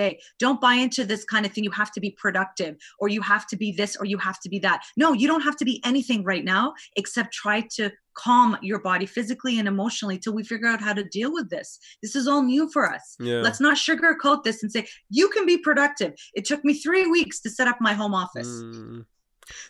day. 0.00 0.12
Don't 0.44 0.60
buy 0.66 0.74
into 0.84 1.02
this 1.04 1.24
kind 1.32 1.44
of 1.46 1.50
thing. 1.52 1.64
You 1.68 1.70
have 1.82 1.92
to 1.96 2.00
be 2.06 2.10
productive 2.24 2.72
or 3.00 3.06
you 3.08 3.22
have 3.22 3.44
to 3.48 3.56
be 3.56 3.68
this 3.80 3.92
or 4.00 4.04
you 4.12 4.18
have 4.28 4.38
to 4.44 4.48
be 4.54 4.58
that. 4.60 4.78
No, 4.96 5.08
you 5.20 5.26
don't 5.30 5.42
have 5.48 5.56
to 5.60 5.64
be 5.64 5.76
anything 5.84 6.20
right 6.32 6.44
now 6.44 6.74
except 6.96 7.32
try 7.44 7.58
to 7.76 7.90
calm 8.14 8.56
your 8.62 8.80
body 8.80 9.06
physically 9.06 9.58
and 9.58 9.68
emotionally 9.68 10.18
till 10.18 10.32
we 10.38 10.42
figure 10.42 10.68
out 10.72 10.80
how 10.80 10.94
to 11.00 11.04
deal 11.18 11.30
with 11.38 11.48
this. 11.50 11.68
This 12.02 12.16
is 12.16 12.26
all 12.26 12.42
new 12.42 12.64
for 12.74 12.84
us. 12.96 13.04
yeah. 13.20 13.40
Let's 13.46 13.60
not 13.66 13.76
sugarcoat 13.76 14.42
this 14.42 14.62
and 14.62 14.72
say, 14.72 14.86
you 15.10 15.28
can 15.34 15.44
be 15.46 15.58
productive. 15.58 16.12
It 16.38 16.44
took 16.46 16.64
me 16.64 16.72
three 16.74 17.06
weeks 17.06 17.40
to 17.42 17.50
set 17.50 17.68
up 17.68 17.78
my 17.80 17.92
home 17.92 18.14
office, 18.14 18.48
Mm. 18.48 19.04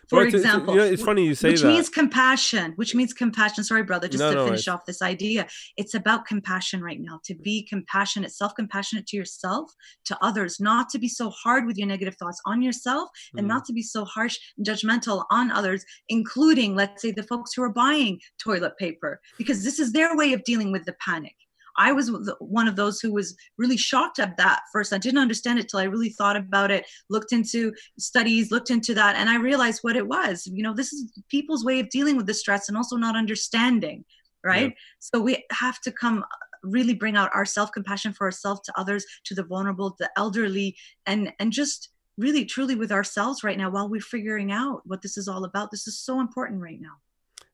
For 0.08 0.16
Well, 0.18 0.26
it's- 0.26 0.40
it's- 0.40 0.44
example. 0.54 0.74
you 0.74 0.80
know, 0.80 0.86
it's 0.86 1.02
funny 1.02 1.26
you 1.26 1.34
say 1.34 1.50
which 1.50 1.60
that. 1.62 1.68
means 1.68 1.88
compassion, 1.88 2.72
which 2.76 2.94
means 2.94 3.12
compassion. 3.12 3.64
Sorry, 3.64 3.82
brother, 3.82 4.08
just 4.08 4.20
No, 4.20 4.30
to 4.30 4.36
no 4.36 4.44
finish 4.46 4.68
off 4.68 4.84
this 4.86 5.02
idea. 5.02 5.46
It's 5.76 5.94
about 5.94 6.26
compassion 6.26 6.80
right 6.82 7.00
now, 7.00 7.20
to 7.24 7.34
be 7.34 7.62
compassionate, 7.62 8.32
self 8.32 8.54
compassionate 8.54 9.06
to 9.08 9.16
yourself, 9.16 9.72
to 10.06 10.16
others, 10.22 10.60
not 10.60 10.88
to 10.90 10.98
be 10.98 11.08
so 11.08 11.30
hard 11.30 11.66
with 11.66 11.76
your 11.76 11.86
negative 11.88 12.16
thoughts 12.16 12.40
on 12.46 12.62
yourself 12.62 13.08
and 13.36 13.44
Mm. 13.44 13.48
not 13.48 13.64
to 13.66 13.72
be 13.72 13.82
so 13.82 14.04
harsh 14.04 14.38
and 14.56 14.66
judgmental 14.66 15.24
on 15.30 15.50
others, 15.50 15.84
including, 16.08 16.74
let's 16.74 17.02
say, 17.02 17.10
the 17.10 17.22
folks 17.22 17.52
who 17.54 17.62
are 17.62 17.72
buying 17.72 18.20
toilet 18.38 18.76
paper, 18.78 19.20
because 19.38 19.62
this 19.64 19.78
is 19.78 19.92
their 19.92 20.16
way 20.16 20.32
of 20.32 20.42
dealing 20.44 20.72
with 20.72 20.84
the 20.84 20.94
panic. 21.04 21.34
I 21.78 21.92
was 21.92 22.10
one 22.38 22.68
of 22.68 22.76
those 22.76 23.00
who 23.00 23.12
was 23.12 23.36
really 23.58 23.76
shocked 23.76 24.18
at 24.18 24.36
that 24.36 24.62
first. 24.72 24.92
I 24.92 24.98
didn't 24.98 25.18
understand 25.20 25.58
it 25.58 25.68
till 25.68 25.80
I 25.80 25.84
really 25.84 26.10
thought 26.10 26.36
about 26.36 26.70
it, 26.70 26.86
looked 27.10 27.32
into 27.32 27.72
studies, 27.98 28.50
looked 28.50 28.70
into 28.70 28.94
that, 28.94 29.16
and 29.16 29.28
I 29.28 29.36
realized 29.36 29.80
what 29.82 29.96
it 29.96 30.06
was. 30.06 30.46
You 30.46 30.62
know, 30.62 30.74
this 30.74 30.92
is 30.92 31.12
people's 31.28 31.64
way 31.64 31.80
of 31.80 31.90
dealing 31.90 32.16
with 32.16 32.26
the 32.26 32.34
stress 32.34 32.68
and 32.68 32.76
also 32.76 32.96
not 32.96 33.16
understanding, 33.16 34.04
right? 34.44 34.70
Yeah. 34.70 34.76
So 34.98 35.20
we 35.20 35.44
have 35.52 35.80
to 35.82 35.92
come 35.92 36.24
really 36.62 36.94
bring 36.94 37.16
out 37.16 37.30
our 37.34 37.44
self-compassion 37.44 38.12
for 38.12 38.26
ourselves 38.26 38.60
to 38.62 38.72
others, 38.76 39.04
to 39.24 39.34
the 39.34 39.44
vulnerable, 39.44 39.94
the 39.98 40.10
elderly, 40.16 40.76
and 41.06 41.32
and 41.38 41.52
just 41.52 41.90
really 42.18 42.44
truly 42.44 42.74
with 42.74 42.90
ourselves 42.90 43.44
right 43.44 43.58
now 43.58 43.70
while 43.70 43.88
we're 43.88 44.00
figuring 44.00 44.50
out 44.50 44.80
what 44.84 45.02
this 45.02 45.16
is 45.16 45.28
all 45.28 45.44
about. 45.44 45.70
This 45.70 45.86
is 45.86 45.98
so 45.98 46.18
important 46.20 46.60
right 46.62 46.80
now. 46.80 46.96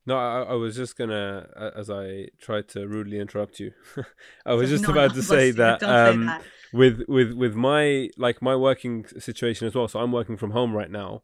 No, 0.05 0.17
I, 0.17 0.41
I, 0.41 0.53
was 0.53 0.75
just 0.75 0.97
gonna, 0.97 1.71
as 1.77 1.89
I 1.89 2.27
tried 2.39 2.67
to 2.69 2.87
rudely 2.87 3.19
interrupt 3.19 3.59
you, 3.59 3.71
I 4.45 4.53
was 4.53 4.69
just 4.69 4.83
no, 4.83 4.91
about 4.91 5.11
no, 5.11 5.15
to 5.15 5.23
say 5.23 5.51
that, 5.51 5.81
um, 5.81 6.21
say 6.21 6.25
that, 6.25 6.43
with 6.73 7.03
with 7.07 7.31
with 7.33 7.55
my 7.55 8.09
like 8.17 8.41
my 8.41 8.55
working 8.55 9.05
situation 9.19 9.67
as 9.67 9.75
well. 9.75 9.87
So 9.87 9.99
I'm 9.99 10.11
working 10.11 10.35
from 10.35 10.51
home 10.51 10.75
right 10.75 10.91
now, 10.91 11.21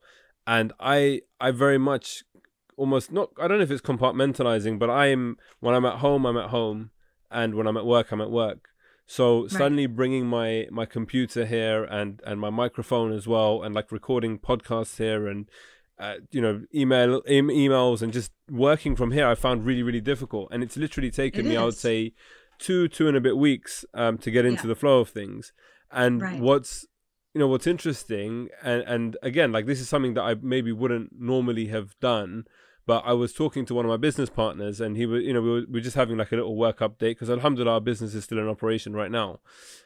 and 0.47 0.71
I 0.79 1.21
I 1.41 1.51
very 1.51 1.77
much 1.77 2.23
almost 2.77 3.11
not 3.11 3.31
I 3.37 3.47
don't 3.47 3.57
know 3.57 3.63
if 3.63 3.71
it's 3.71 3.81
compartmentalizing, 3.81 4.79
but 4.79 4.89
I 4.89 5.07
am 5.07 5.37
when 5.59 5.75
I'm 5.75 5.85
at 5.85 5.95
home 5.95 6.25
I'm 6.25 6.37
at 6.37 6.49
home, 6.49 6.91
and 7.29 7.55
when 7.55 7.67
I'm 7.67 7.77
at 7.77 7.85
work 7.85 8.11
I'm 8.11 8.21
at 8.21 8.31
work. 8.31 8.69
So 9.05 9.41
right. 9.41 9.51
suddenly 9.51 9.87
bringing 9.87 10.27
my 10.27 10.67
my 10.71 10.85
computer 10.85 11.45
here 11.45 11.83
and 11.83 12.21
and 12.25 12.39
my 12.39 12.51
microphone 12.51 13.11
as 13.11 13.27
well, 13.27 13.63
and 13.63 13.75
like 13.75 13.91
recording 13.91 14.39
podcasts 14.39 14.97
here 14.97 15.27
and 15.27 15.49
uh, 15.99 16.15
you 16.31 16.41
know 16.41 16.63
email 16.73 17.21
em- 17.27 17.49
emails 17.49 18.01
and 18.01 18.13
just 18.13 18.31
working 18.49 18.95
from 18.95 19.11
here 19.11 19.27
i 19.27 19.35
found 19.35 19.65
really 19.65 19.83
really 19.83 20.01
difficult 20.01 20.47
and 20.51 20.63
it's 20.63 20.77
literally 20.77 21.11
taken 21.11 21.45
it 21.45 21.49
me 21.49 21.55
is. 21.55 21.61
i 21.61 21.65
would 21.65 21.77
say 21.77 22.13
two 22.57 22.87
two 22.87 23.07
and 23.07 23.17
a 23.17 23.21
bit 23.21 23.37
weeks 23.37 23.85
um, 23.93 24.17
to 24.17 24.31
get 24.31 24.45
into 24.45 24.63
yeah. 24.63 24.69
the 24.69 24.75
flow 24.75 24.99
of 24.99 25.09
things 25.09 25.53
and 25.91 26.21
right. 26.21 26.39
what's 26.39 26.85
you 27.33 27.39
know 27.39 27.47
what's 27.47 27.67
interesting 27.67 28.49
and 28.63 28.81
and 28.83 29.17
again 29.21 29.51
like 29.51 29.65
this 29.65 29.79
is 29.79 29.89
something 29.89 30.13
that 30.13 30.23
i 30.23 30.35
maybe 30.41 30.71
wouldn't 30.71 31.11
normally 31.17 31.67
have 31.67 31.97
done 31.99 32.45
but 32.85 33.03
i 33.05 33.13
was 33.13 33.33
talking 33.33 33.65
to 33.65 33.73
one 33.73 33.85
of 33.85 33.89
my 33.89 33.97
business 33.97 34.29
partners 34.29 34.81
and 34.81 34.97
he 34.97 35.05
was 35.05 35.23
you 35.23 35.33
know 35.33 35.41
we 35.41 35.49
were, 35.49 35.61
we 35.67 35.73
were 35.73 35.79
just 35.79 35.95
having 35.95 36.17
like 36.17 36.31
a 36.31 36.35
little 36.35 36.55
work 36.55 36.79
update 36.79 37.11
because 37.11 37.29
alhamdulillah 37.29 37.73
our 37.73 37.81
business 37.81 38.15
is 38.15 38.23
still 38.23 38.39
in 38.39 38.47
operation 38.47 38.93
right 38.93 39.11
now 39.11 39.39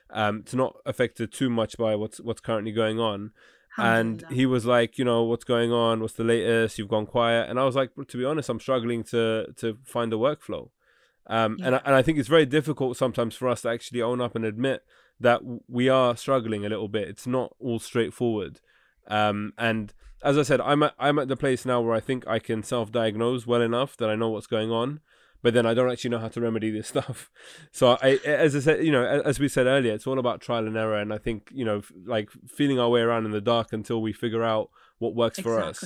um 0.09 0.39
it's 0.39 0.53
not 0.53 0.75
affected 0.85 1.31
too 1.31 1.49
much 1.49 1.77
by 1.77 1.95
what's 1.95 2.19
what's 2.19 2.41
currently 2.41 2.71
going 2.71 2.99
on 2.99 3.31
and 3.77 4.23
he 4.29 4.45
was 4.45 4.65
like, 4.65 4.97
you 4.97 5.05
know, 5.05 5.23
what's 5.23 5.43
going 5.43 5.71
on? 5.71 5.99
What's 5.99 6.13
the 6.13 6.23
latest? 6.23 6.77
You've 6.77 6.89
gone 6.89 7.05
quiet. 7.05 7.49
And 7.49 7.59
I 7.59 7.63
was 7.63 7.75
like, 7.75 7.91
to 8.07 8.17
be 8.17 8.25
honest, 8.25 8.49
I'm 8.49 8.59
struggling 8.59 9.03
to 9.05 9.47
to 9.57 9.77
find 9.83 10.11
the 10.11 10.19
workflow. 10.19 10.69
Um, 11.27 11.57
yeah. 11.59 11.67
and 11.67 11.75
I, 11.75 11.81
and 11.85 11.95
I 11.95 12.01
think 12.01 12.17
it's 12.17 12.27
very 12.27 12.45
difficult 12.45 12.97
sometimes 12.97 13.35
for 13.35 13.47
us 13.47 13.61
to 13.61 13.69
actually 13.69 14.01
own 14.01 14.19
up 14.19 14.35
and 14.35 14.43
admit 14.43 14.83
that 15.19 15.41
we 15.67 15.87
are 15.87 16.17
struggling 16.17 16.65
a 16.65 16.69
little 16.69 16.89
bit. 16.89 17.07
It's 17.07 17.27
not 17.27 17.55
all 17.59 17.79
straightforward. 17.79 18.59
Um, 19.07 19.53
and 19.57 19.93
as 20.21 20.37
I 20.37 20.43
said, 20.43 20.59
I'm 20.61 20.83
at, 20.83 20.93
I'm 20.99 21.19
at 21.19 21.29
the 21.29 21.37
place 21.37 21.65
now 21.65 21.81
where 21.81 21.95
I 21.95 21.99
think 21.99 22.27
I 22.27 22.39
can 22.39 22.63
self-diagnose 22.63 23.47
well 23.47 23.61
enough 23.61 23.95
that 23.97 24.09
I 24.09 24.15
know 24.15 24.29
what's 24.29 24.47
going 24.47 24.71
on 24.71 24.99
but 25.43 25.53
then 25.53 25.67
I 25.67 25.75
don't 25.75 25.91
actually 25.91 26.09
know 26.09 26.19
how 26.19 26.29
to 26.29 26.41
remedy 26.41 26.71
this 26.71 26.87
stuff. 26.93 27.29
So 27.71 27.97
I, 28.01 28.19
as 28.25 28.55
I 28.55 28.59
said, 28.61 28.83
you 28.83 28.91
know, 28.91 29.05
as 29.05 29.39
we 29.39 29.47
said 29.47 29.67
earlier, 29.67 29.93
it's 29.93 30.07
all 30.07 30.17
about 30.17 30.41
trial 30.41 30.65
and 30.65 30.75
error, 30.75 30.97
and 30.97 31.13
I 31.13 31.19
think 31.19 31.49
you 31.53 31.65
know, 31.65 31.83
like 32.05 32.29
feeling 32.47 32.79
our 32.79 32.89
way 32.89 33.01
around 33.01 33.25
in 33.25 33.31
the 33.31 33.41
dark 33.41 33.73
until 33.73 34.01
we 34.01 34.13
figure 34.13 34.43
out 34.43 34.71
what 34.97 35.13
works 35.13 35.37
exactly. 35.37 35.61
for 35.61 35.69
us. 35.69 35.83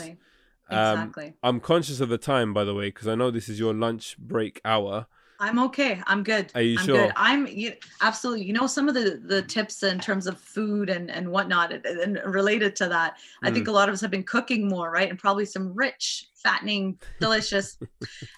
Um, 0.69 0.99
exactly. 0.99 1.33
I'm 1.43 1.59
conscious 1.59 1.99
of 1.99 2.09
the 2.09 2.17
time, 2.17 2.53
by 2.53 2.63
the 2.63 2.73
way, 2.73 2.89
because 2.89 3.07
I 3.07 3.15
know 3.15 3.31
this 3.31 3.49
is 3.49 3.59
your 3.59 3.73
lunch 3.73 4.17
break 4.17 4.61
hour. 4.63 5.07
I'm 5.39 5.59
okay. 5.59 6.01
I'm 6.07 6.23
good. 6.23 6.51
Are 6.55 6.61
you 6.61 6.77
I'm 6.79 6.85
sure? 6.85 7.05
Good. 7.07 7.13
I'm 7.15 7.47
you, 7.47 7.73
absolutely. 8.01 8.45
You 8.45 8.53
know 8.53 8.67
some 8.67 8.87
of 8.87 8.95
the 8.95 9.21
the 9.23 9.41
tips 9.41 9.83
in 9.83 9.99
terms 9.99 10.27
of 10.27 10.39
food 10.39 10.89
and 10.89 11.11
and 11.11 11.29
whatnot, 11.29 11.71
and, 11.71 11.85
and 11.85 12.33
related 12.33 12.75
to 12.77 12.87
that. 12.87 13.17
Mm. 13.43 13.49
I 13.49 13.51
think 13.51 13.65
mm. 13.65 13.69
a 13.69 13.71
lot 13.71 13.89
of 13.89 13.93
us 13.93 14.01
have 14.01 14.11
been 14.11 14.23
cooking 14.23 14.67
more, 14.67 14.91
right? 14.91 15.09
And 15.09 15.19
probably 15.19 15.45
some 15.45 15.73
rich, 15.73 16.29
fattening, 16.35 16.99
delicious, 17.19 17.77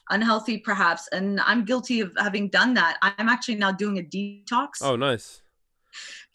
unhealthy, 0.10 0.58
perhaps. 0.58 1.08
And 1.12 1.40
I'm 1.42 1.66
guilty 1.66 2.02
of 2.02 2.12
having 2.18 2.50
done 2.50 2.74
that. 2.76 2.98
I'm 3.02 3.30
actually 3.30 3.56
now 3.56 3.72
doing 3.72 4.00
a 4.00 4.04
detox. 4.04 4.82
Oh, 4.82 4.96
nice 4.96 5.42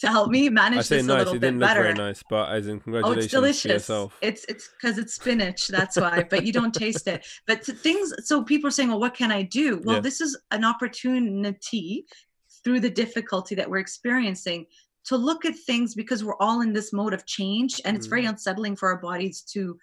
to 0.00 0.08
help 0.08 0.30
me 0.30 0.48
manage 0.48 0.80
I 0.80 0.82
say 0.82 0.96
this 0.96 1.06
nice. 1.06 1.14
a 1.14 1.18
little 1.18 1.34
it 1.34 1.40
bit 1.40 1.46
didn't 1.48 1.60
better. 1.60 1.84
Look 1.84 1.96
very 1.96 2.08
nice, 2.08 2.22
but 2.28 2.52
as 2.52 2.66
in 2.66 2.80
congratulations 2.80 3.34
oh, 3.34 3.44
it's 3.44 3.56
delicious. 3.86 3.90
It's 4.20 4.44
it's 4.48 4.68
because 4.68 4.98
it's 4.98 5.14
spinach, 5.14 5.68
that's 5.68 5.96
why. 5.96 6.26
but 6.28 6.44
you 6.44 6.52
don't 6.52 6.74
taste 6.74 7.08
it. 7.08 7.26
But 7.46 7.64
things. 7.64 8.12
So 8.24 8.42
people 8.42 8.68
are 8.68 8.72
saying, 8.72 8.88
"Well, 8.88 9.00
what 9.00 9.14
can 9.14 9.30
I 9.30 9.42
do?" 9.42 9.80
Well, 9.84 9.96
yeah. 9.96 10.00
this 10.00 10.20
is 10.20 10.36
an 10.50 10.64
opportunity 10.64 12.06
through 12.62 12.80
the 12.80 12.90
difficulty 12.90 13.54
that 13.54 13.68
we're 13.68 13.78
experiencing 13.78 14.66
to 15.04 15.16
look 15.16 15.44
at 15.44 15.54
things 15.54 15.94
because 15.94 16.24
we're 16.24 16.36
all 16.38 16.62
in 16.62 16.72
this 16.72 16.92
mode 16.92 17.12
of 17.12 17.26
change, 17.26 17.80
and 17.84 17.96
it's 17.96 18.06
mm. 18.06 18.10
very 18.10 18.24
unsettling 18.24 18.76
for 18.76 18.88
our 18.88 18.98
bodies 18.98 19.42
to 19.52 19.78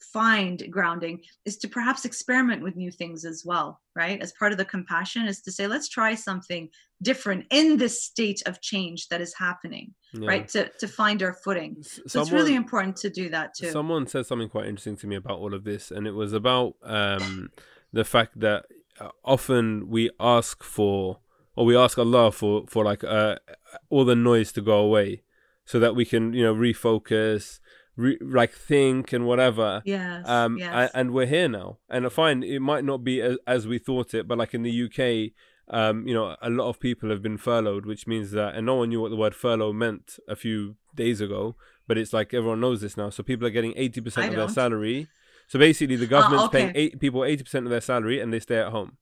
find 0.00 0.64
grounding 0.70 1.20
is 1.44 1.56
to 1.58 1.68
perhaps 1.68 2.04
experiment 2.04 2.62
with 2.62 2.76
new 2.76 2.90
things 2.90 3.24
as 3.24 3.42
well 3.44 3.80
right? 3.98 4.22
As 4.22 4.32
part 4.32 4.52
of 4.52 4.58
the 4.58 4.64
compassion 4.64 5.26
is 5.26 5.42
to 5.42 5.52
say 5.52 5.66
let's 5.66 5.88
try 5.88 6.14
something 6.14 6.70
different 7.02 7.46
in 7.50 7.76
this 7.76 8.04
state 8.04 8.42
of 8.46 8.60
change 8.60 9.08
that 9.08 9.20
is 9.20 9.34
happening 9.34 9.92
yeah. 10.14 10.28
right? 10.28 10.48
To, 10.48 10.70
to 10.78 10.86
find 10.86 11.22
our 11.22 11.32
footing. 11.32 11.76
So 11.80 12.02
someone, 12.06 12.26
it's 12.26 12.32
really 12.32 12.54
important 12.54 12.96
to 12.98 13.10
do 13.10 13.28
that 13.30 13.54
too. 13.54 13.70
Someone 13.70 14.06
said 14.06 14.24
something 14.26 14.48
quite 14.48 14.66
interesting 14.66 14.96
to 14.98 15.06
me 15.08 15.16
about 15.16 15.38
all 15.40 15.52
of 15.52 15.64
this 15.64 15.90
and 15.90 16.06
it 16.06 16.12
was 16.12 16.32
about 16.32 16.76
um, 16.84 17.50
the 17.92 18.04
fact 18.04 18.38
that 18.38 18.66
uh, 19.00 19.08
often 19.24 19.88
we 19.88 20.10
ask 20.20 20.62
for 20.62 21.18
or 21.56 21.64
we 21.66 21.76
ask 21.76 21.98
allah 21.98 22.30
for 22.30 22.64
for 22.68 22.84
like 22.84 23.02
uh, 23.02 23.36
all 23.90 24.04
the 24.04 24.14
noise 24.14 24.52
to 24.52 24.60
go 24.60 24.78
away 24.78 25.22
so 25.64 25.78
that 25.78 25.94
we 25.94 26.04
can 26.04 26.32
you 26.32 26.42
know 26.42 26.54
refocus 26.54 27.60
re- 27.98 28.18
like 28.20 28.52
think 28.52 29.12
and 29.12 29.26
whatever. 29.26 29.82
Yes. 29.84 30.26
Um, 30.26 30.56
yes. 30.56 30.90
And, 30.94 31.10
we're 31.10 31.26
here 31.26 31.48
now. 31.48 31.78
And 31.90 32.10
fine, 32.10 32.42
it 32.42 32.60
might 32.60 32.84
not 32.84 33.04
be 33.04 33.20
as, 33.20 33.36
as 33.46 33.66
we 33.66 33.78
thought 33.78 34.14
it, 34.14 34.26
but 34.26 34.38
like 34.38 34.54
in 34.54 34.62
the 34.62 34.84
UK, 34.84 35.32
um, 35.68 36.06
you 36.06 36.14
know, 36.14 36.36
a 36.40 36.48
lot 36.48 36.68
of 36.68 36.80
people 36.80 37.10
have 37.10 37.20
been 37.20 37.36
furloughed, 37.36 37.84
which 37.84 38.06
means 38.06 38.30
that, 38.30 38.54
and 38.54 38.64
no 38.64 38.76
one 38.76 38.88
knew 38.88 39.00
what 39.00 39.10
the 39.10 39.16
word 39.16 39.34
furlough 39.34 39.72
meant 39.72 40.18
a 40.26 40.36
few 40.36 40.76
days 40.94 41.20
ago, 41.20 41.56
but 41.86 41.98
it's 41.98 42.12
like 42.12 42.32
everyone 42.32 42.60
knows 42.60 42.80
this 42.80 42.96
now. 42.96 43.10
So 43.10 43.22
people 43.22 43.46
are 43.46 43.50
getting 43.50 43.74
80% 43.74 44.06
of 44.06 44.14
don't. 44.14 44.36
their 44.36 44.48
salary. 44.48 45.08
So 45.48 45.58
basically, 45.58 45.96
the 45.96 46.06
government's 46.06 46.44
okay. 46.46 46.58
paying 46.58 46.72
eight, 46.76 47.00
people 47.00 47.20
80% 47.20 47.64
of 47.64 47.70
their 47.70 47.80
salary 47.80 48.20
and 48.20 48.32
they 48.32 48.40
stay 48.40 48.58
at 48.58 48.68
home. 48.68 48.96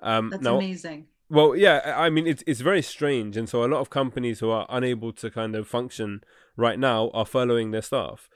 Um, 0.00 0.30
That's 0.30 0.42
now, 0.42 0.56
amazing. 0.56 1.06
Well, 1.30 1.54
yeah, 1.54 1.94
I 1.96 2.10
mean 2.10 2.26
it's 2.26 2.42
it's 2.46 2.60
very 2.60 2.82
strange, 2.82 3.36
and 3.36 3.48
so 3.48 3.64
a 3.64 3.70
lot 3.70 3.80
of 3.80 3.88
companies 3.88 4.40
who 4.40 4.50
are 4.50 4.66
unable 4.68 5.12
to 5.12 5.30
kind 5.30 5.54
of 5.54 5.68
function 5.68 6.22
right 6.56 6.78
now 6.78 7.10
are 7.14 7.24
furloughing 7.24 7.70
their 7.70 7.82
staff. 7.82 8.28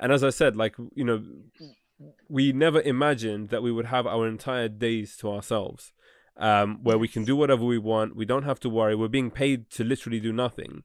And 0.00 0.10
as 0.12 0.24
I 0.24 0.30
said, 0.30 0.56
like 0.56 0.74
you 0.94 1.04
know, 1.04 1.22
we 2.28 2.52
never 2.52 2.80
imagined 2.80 3.50
that 3.50 3.62
we 3.62 3.70
would 3.70 3.86
have 3.86 4.06
our 4.06 4.26
entire 4.26 4.68
days 4.68 5.16
to 5.18 5.30
ourselves, 5.30 5.92
um, 6.36 6.80
where 6.82 6.98
we 6.98 7.06
can 7.06 7.24
do 7.24 7.36
whatever 7.36 7.64
we 7.64 7.78
want. 7.78 8.16
We 8.16 8.24
don't 8.24 8.44
have 8.44 8.58
to 8.60 8.68
worry. 8.68 8.96
We're 8.96 9.08
being 9.08 9.30
paid 9.30 9.70
to 9.70 9.84
literally 9.84 10.18
do 10.18 10.32
nothing. 10.32 10.82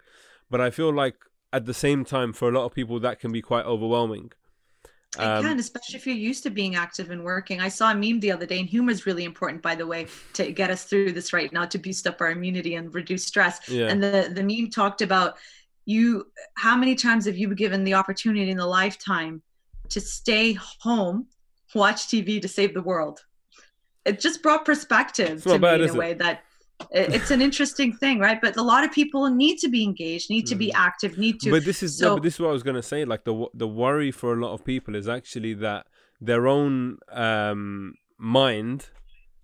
But 0.52 0.62
I 0.62 0.70
feel 0.70 0.94
like 0.94 1.16
at 1.52 1.66
the 1.66 1.74
same 1.74 2.06
time, 2.06 2.32
for 2.32 2.48
a 2.48 2.52
lot 2.52 2.66
of 2.66 2.76
people, 2.76 3.00
that 3.00 3.20
can 3.20 3.32
be 3.32 3.42
quite 3.42 3.66
overwhelming. 3.66 4.32
It 5.18 5.24
um, 5.24 5.44
can, 5.44 5.60
especially 5.60 5.98
if 5.98 6.08
you're 6.08 6.16
used 6.16 6.44
to 6.44 6.50
being 6.50 6.76
active 6.76 7.12
and 7.12 7.24
working. 7.24 7.62
I 7.62 7.70
saw 7.70 7.92
a 7.92 7.96
meme 7.96 8.20
the 8.20 8.32
other 8.32 8.46
day, 8.46 8.60
and 8.60 8.70
humor 8.70 8.92
is 8.92 9.06
really 9.06 9.24
important, 9.24 9.62
by 9.62 9.76
the 9.76 9.88
way, 9.88 10.08
to 10.34 10.52
get 10.52 10.70
us 10.70 10.86
through 10.86 11.12
this 11.12 11.34
right 11.34 11.52
now, 11.52 11.66
to 11.66 11.78
boost 11.78 12.08
up 12.08 12.22
our 12.22 12.32
immunity 12.32 12.76
and 12.76 12.94
reduce 12.94 13.26
stress. 13.26 13.60
Yeah. 13.68 13.88
And 13.88 14.02
the, 14.02 14.32
the 14.34 14.44
meme 14.44 14.70
talked 14.70 15.02
about 15.02 15.38
you 15.86 16.28
how 16.56 16.76
many 16.76 16.96
times 16.96 17.26
have 17.26 17.38
you 17.38 17.48
been 17.48 17.58
given 17.58 17.84
the 17.84 17.94
opportunity 17.94 18.50
in 18.50 18.60
a 18.60 18.66
lifetime 18.66 19.42
to 19.90 20.02
stay 20.02 20.54
home, 20.54 21.28
watch 21.74 22.08
TV 22.08 22.42
to 22.42 22.48
save 22.48 22.74
the 22.74 22.82
world? 22.82 23.24
It 24.04 24.20
just 24.20 24.44
brought 24.44 24.66
perspective 24.66 25.44
to 25.44 25.60
bad, 25.60 25.80
me 25.80 25.88
in 25.88 25.92
a 25.92 25.98
way 25.98 26.14
that 26.16 26.44
it's 26.92 27.32
an 27.32 27.42
interesting 27.42 27.94
thing 27.94 28.20
right 28.20 28.40
but 28.42 28.56
a 28.58 28.62
lot 28.62 28.84
of 28.84 28.92
people 28.92 29.30
need 29.30 29.58
to 29.58 29.70
be 29.70 29.84
engaged 29.84 30.30
need 30.30 30.46
to 30.46 30.56
be 30.56 30.68
mm. 30.68 30.76
active 30.76 31.18
need 31.18 31.40
to 31.40 31.50
but 31.50 31.64
this 31.64 31.82
is 31.82 31.98
so, 31.98 32.10
no, 32.10 32.16
but 32.16 32.24
this 32.24 32.36
is 32.36 32.40
what 32.40 32.50
i 32.50 32.54
was 32.54 32.64
going 32.64 32.76
to 32.76 32.84
say 32.84 33.06
like 33.06 33.24
the 33.24 33.48
the 33.54 33.68
worry 33.68 34.12
for 34.12 34.34
a 34.34 34.36
lot 34.36 34.54
of 34.54 34.64
people 34.66 34.96
is 34.96 35.08
actually 35.08 35.54
that 35.54 35.86
their 36.20 36.48
own 36.48 36.98
um 37.12 37.94
mind 38.18 38.90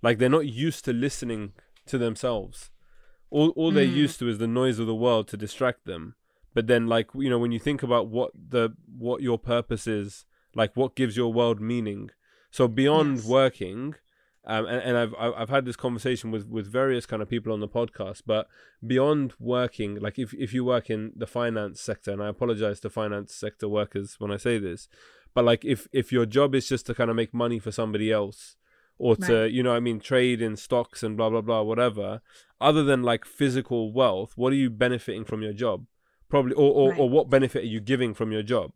like 0.02 0.18
they're 0.18 0.30
not 0.30 0.48
used 0.48 0.84
to 0.86 0.94
listening 0.94 1.54
to 1.86 1.98
themselves 1.98 2.70
all 3.30 3.50
all 3.52 3.72
they're 3.72 3.86
mm. 3.86 3.96
used 3.96 4.20
to 4.20 4.28
is 4.28 4.38
the 4.38 4.48
noise 4.48 4.78
of 4.78 4.88
the 4.88 4.96
world 4.96 5.28
to 5.28 5.38
distract 5.38 5.86
them 5.86 6.16
but 6.54 6.68
then 6.68 6.88
like 6.88 7.08
you 7.16 7.30
know 7.30 7.40
when 7.40 7.52
you 7.52 7.60
think 7.60 7.82
about 7.82 8.08
what 8.08 8.32
the 8.36 8.70
what 8.98 9.22
your 9.22 9.40
purpose 9.40 9.88
is 9.88 10.26
like 10.54 10.76
what 10.76 10.96
gives 10.96 11.16
your 11.16 11.32
world 11.32 11.62
meaning 11.62 12.10
so 12.50 12.68
beyond 12.68 13.18
yes. 13.18 13.26
working 13.26 13.96
um, 14.46 14.66
and, 14.66 14.82
and 14.82 14.98
I've 14.98 15.14
I've 15.20 15.50
had 15.50 15.66
this 15.66 15.76
conversation 15.76 16.32
with 16.32 16.48
with 16.48 16.66
various 16.66 17.06
kind 17.06 17.22
of 17.22 17.30
people 17.30 17.54
on 17.54 17.60
the 17.60 17.68
podcast, 17.68 18.24
but 18.26 18.48
beyond 18.86 19.34
working, 19.40 20.00
like 20.00 20.18
if 20.18 20.34
if 20.34 20.54
you 20.54 20.66
work 20.66 20.90
in 20.90 21.12
the 21.16 21.28
finance 21.28 21.80
sector, 21.80 22.12
and 22.12 22.24
I 22.24 22.28
apologize 22.28 22.80
to 22.82 22.90
finance 22.90 23.36
sector 23.36 23.70
workers 23.70 24.16
when 24.18 24.32
I 24.32 24.38
say 24.38 24.58
this, 24.58 24.88
but 25.36 25.46
like 25.46 25.64
if 25.64 25.88
if 25.92 26.12
your 26.12 26.26
job 26.26 26.56
is 26.56 26.68
just 26.68 26.88
to 26.88 26.96
kind 26.96 27.12
of 27.12 27.16
make 27.16 27.36
money 27.36 27.60
for 27.60 27.72
somebody 27.72 28.12
else, 28.12 28.56
or 29.02 29.16
to 29.16 29.42
right. 29.42 29.52
you 29.52 29.64
know 29.64 29.74
I 29.74 29.80
mean 29.80 30.00
trade 30.00 30.42
in 30.42 30.56
stocks 30.56 31.04
and 31.04 31.18
blah 31.18 31.30
blah 31.30 31.42
blah 31.42 31.62
whatever 31.64 32.22
other 32.60 32.84
than 32.84 33.02
like 33.02 33.26
physical 33.26 33.92
wealth 33.92 34.34
what 34.36 34.54
are 34.54 34.58
you 34.58 34.70
benefiting 34.70 35.26
from 35.26 35.42
your 35.42 35.54
job 35.54 35.86
probably 36.30 36.54
or 36.54 36.72
or, 36.72 36.90
right. 36.92 37.00
or 37.00 37.10
what 37.10 37.30
benefit 37.30 37.64
are 37.64 37.68
you 37.68 37.80
giving 37.80 38.14
from 38.14 38.32
your 38.32 38.44
job 38.44 38.74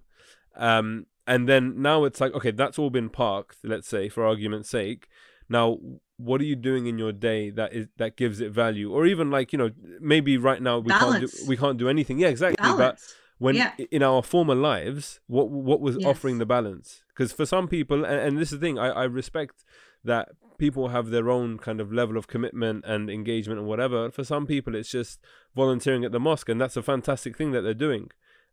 um 0.56 1.06
and 1.28 1.48
then 1.48 1.80
now 1.80 2.04
it's 2.06 2.20
like 2.20 2.34
okay 2.34 2.50
that's 2.50 2.80
all 2.80 2.90
been 2.90 3.10
parked 3.10 3.58
let's 3.64 3.88
say 3.88 4.10
for 4.10 4.26
argument's 4.26 4.70
sake 4.70 5.08
now 5.50 5.78
what 6.18 6.40
are 6.40 6.46
you 6.46 6.56
doing 6.56 6.88
in 6.88 6.98
your 6.98 7.12
day 7.12 7.50
that 7.50 7.74
is 7.74 7.88
that 7.98 8.16
gives 8.16 8.40
it 8.40 8.52
value 8.52 8.92
or 8.92 9.06
even 9.06 9.30
like 9.30 9.52
you 9.52 9.60
know 9.60 9.70
maybe 10.00 10.38
right 10.38 10.62
now 10.62 10.80
we 10.80 10.88
Balance. 10.88 11.32
can't 11.34 11.44
do 11.44 11.48
we 11.48 11.58
can't 11.58 11.78
do 11.78 11.90
anything 11.90 12.20
yeah 12.20 12.28
exactly 12.28 12.62
Balance. 12.62 12.78
but 12.78 13.16
when 13.38 13.56
yeah. 13.56 13.74
in 13.92 14.02
our 14.02 14.24
former 14.24 14.56
lives 14.56 15.20
what 15.28 15.50
what 15.50 15.82
was 15.82 15.98
yes. 15.98 16.08
offering 16.08 16.38
the 16.38 16.46
balance 16.46 17.04
because 17.10 17.32
for 17.32 17.46
some 17.46 17.68
people 17.68 18.06
and, 18.06 18.20
and, 18.20 18.38
this 18.38 18.52
is 18.52 18.60
the 18.60 18.66
thing 18.66 18.80
I, 18.80 18.90
I 18.90 19.04
respect 19.04 19.66
that 20.04 20.30
people 20.58 20.90
have 20.90 21.10
their 21.10 21.30
own 21.30 21.58
kind 21.58 21.82
of 21.82 21.92
level 21.92 22.16
of 22.16 22.28
commitment 22.28 22.86
and 22.86 23.10
engagement 23.10 23.60
and 23.60 23.68
whatever 23.68 24.10
for 24.10 24.24
some 24.24 24.46
people 24.46 24.74
it's 24.74 24.90
just 24.90 25.20
volunteering 25.56 26.06
at 26.06 26.14
the 26.14 26.20
mosque 26.20 26.48
and 26.48 26.62
that's 26.62 26.78
a 26.78 26.84
fantastic 26.84 27.38
thing 27.38 27.52
that 27.52 27.62
they're 27.62 27.74
doing 27.74 28.10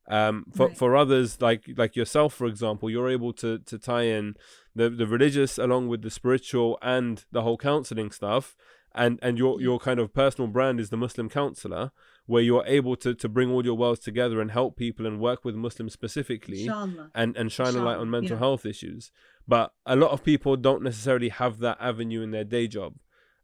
um, 0.09 0.47
for 0.53 0.67
right. 0.67 0.77
for 0.77 0.97
others 0.97 1.41
like 1.41 1.65
like 1.77 1.95
yourself 1.95 2.35
for 2.35 2.47
example 2.47 2.91
you're 2.91 3.09
able 3.09 3.33
to 3.33 3.61
to 3.61 3.79
tie 3.79 4.03
in 4.03 4.35
the 4.75 4.91
the 4.91 5.07
religious 5.07 5.59
along 5.59 5.89
with 5.89 6.03
the 6.03 6.11
spiritual 6.11 6.79
and 6.83 7.25
the 7.33 7.43
whole 7.43 7.57
counseling 7.57 8.11
stuff 8.11 8.57
and 8.95 9.19
and 9.23 9.39
your 9.39 9.61
your 9.61 9.79
kind 9.79 9.99
of 10.01 10.13
personal 10.13 10.49
brand 10.49 10.81
is 10.81 10.91
the 10.91 10.97
muslim 10.97 11.29
counselor 11.29 11.91
where 12.27 12.43
you're 12.43 12.65
able 12.67 12.95
to 12.97 13.15
to 13.15 13.29
bring 13.29 13.51
all 13.51 13.65
your 13.65 13.75
worlds 13.75 14.01
together 14.01 14.41
and 14.41 14.51
help 14.51 14.77
people 14.77 15.07
and 15.07 15.21
work 15.21 15.45
with 15.45 15.55
muslims 15.55 15.93
specifically 15.93 16.61
Inshallah. 16.63 17.11
and 17.15 17.37
and 17.37 17.51
shine 17.51 17.69
Inshallah. 17.69 17.85
a 17.85 17.89
light 17.89 17.99
on 17.99 18.11
mental 18.11 18.37
yeah. 18.37 18.39
health 18.39 18.67
issues 18.67 19.11
but 19.47 19.73
a 19.87 19.97
lot 19.97 20.11
of 20.11 20.23
people 20.23 20.57
don't 20.57 20.83
necessarily 20.83 21.29
have 21.31 21.59
that 21.59 21.77
avenue 21.81 22.23
in 22.23 22.31
their 22.31 22.45
day 22.45 22.67
job 22.67 22.95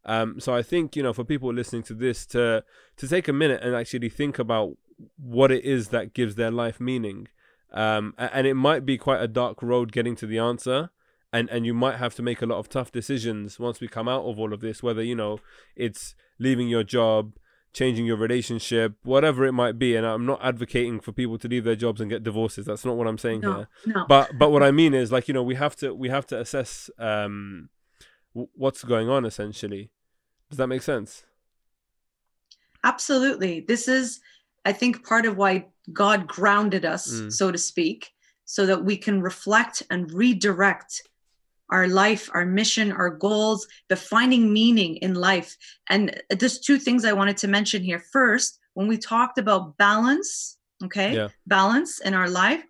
um, 0.04 0.40
so 0.40 0.54
I 0.54 0.62
think 0.62 0.96
you 0.96 1.02
know 1.02 1.12
for 1.12 1.24
people 1.24 1.52
listening 1.52 1.82
to 1.84 1.94
this 1.94 2.24
to 2.26 2.64
to 2.96 3.08
take 3.08 3.28
a 3.28 3.32
minute 3.32 3.62
and 3.62 3.74
actually 3.74 4.08
think 4.08 4.38
about 4.38 4.76
what 5.16 5.50
it 5.50 5.64
is 5.64 5.88
that 5.88 6.14
gives 6.14 6.34
their 6.34 6.50
life 6.50 6.80
meaning. 6.80 7.28
Um, 7.72 8.14
and 8.16 8.46
it 8.46 8.54
might 8.54 8.86
be 8.86 8.96
quite 8.96 9.20
a 9.20 9.28
dark 9.28 9.62
road 9.62 9.92
getting 9.92 10.16
to 10.16 10.26
the 10.26 10.38
answer. 10.38 10.90
And, 11.32 11.50
and 11.50 11.66
you 11.66 11.74
might 11.74 11.96
have 11.96 12.14
to 12.14 12.22
make 12.22 12.40
a 12.40 12.46
lot 12.46 12.58
of 12.58 12.70
tough 12.70 12.90
decisions 12.90 13.58
once 13.58 13.80
we 13.80 13.88
come 13.88 14.08
out 14.08 14.24
of 14.24 14.38
all 14.38 14.54
of 14.54 14.60
this, 14.60 14.82
whether, 14.82 15.02
you 15.02 15.14
know, 15.14 15.40
it's 15.76 16.14
leaving 16.38 16.68
your 16.68 16.84
job, 16.84 17.34
changing 17.72 18.06
your 18.06 18.16
relationship, 18.16 18.94
whatever 19.02 19.44
it 19.44 19.52
might 19.52 19.78
be. 19.78 19.94
And 19.94 20.06
I'm 20.06 20.26
not 20.26 20.40
advocating 20.42 21.00
for 21.00 21.12
people 21.12 21.38
to 21.38 21.48
leave 21.48 21.64
their 21.64 21.76
jobs 21.76 22.00
and 22.00 22.10
get 22.10 22.22
divorces. 22.22 22.66
That's 22.66 22.84
not 22.84 22.96
what 22.96 23.06
I'm 23.06 23.18
saying 23.18 23.40
no, 23.40 23.54
here. 23.54 23.68
No. 23.86 24.04
But 24.08 24.38
but 24.38 24.50
what 24.50 24.62
I 24.62 24.70
mean 24.70 24.94
is 24.94 25.12
like 25.12 25.28
you 25.28 25.34
know 25.34 25.42
we 25.42 25.54
have 25.54 25.76
to 25.76 25.94
we 25.94 26.08
have 26.08 26.26
to 26.28 26.40
assess 26.40 26.90
um, 26.98 27.68
what's 28.32 28.84
going 28.84 29.08
on 29.08 29.24
essentially. 29.24 29.90
Does 30.50 30.58
that 30.58 30.66
make 30.66 30.82
sense? 30.82 31.24
Absolutely. 32.84 33.60
This 33.60 33.88
is 33.88 34.20
I 34.64 34.72
think 34.72 35.06
part 35.06 35.26
of 35.26 35.36
why 35.36 35.66
God 35.92 36.26
grounded 36.26 36.84
us, 36.84 37.10
mm. 37.12 37.32
so 37.32 37.50
to 37.50 37.58
speak, 37.58 38.10
so 38.44 38.66
that 38.66 38.84
we 38.84 38.96
can 38.96 39.20
reflect 39.20 39.82
and 39.90 40.12
redirect 40.12 41.02
our 41.70 41.86
life, 41.88 42.30
our 42.32 42.46
mission, 42.46 42.92
our 42.92 43.10
goals, 43.10 43.66
the 43.88 43.96
finding 43.96 44.52
meaning 44.52 44.96
in 44.96 45.14
life. 45.14 45.56
And 45.88 46.20
there's 46.30 46.60
two 46.60 46.78
things 46.78 47.04
I 47.04 47.12
wanted 47.12 47.36
to 47.38 47.48
mention 47.48 47.82
here. 47.82 48.02
First, 48.12 48.58
when 48.74 48.88
we 48.88 48.96
talked 48.96 49.38
about 49.38 49.76
balance, 49.76 50.56
okay, 50.84 51.14
yeah. 51.14 51.28
balance 51.46 52.00
in 52.00 52.14
our 52.14 52.28
life, 52.28 52.62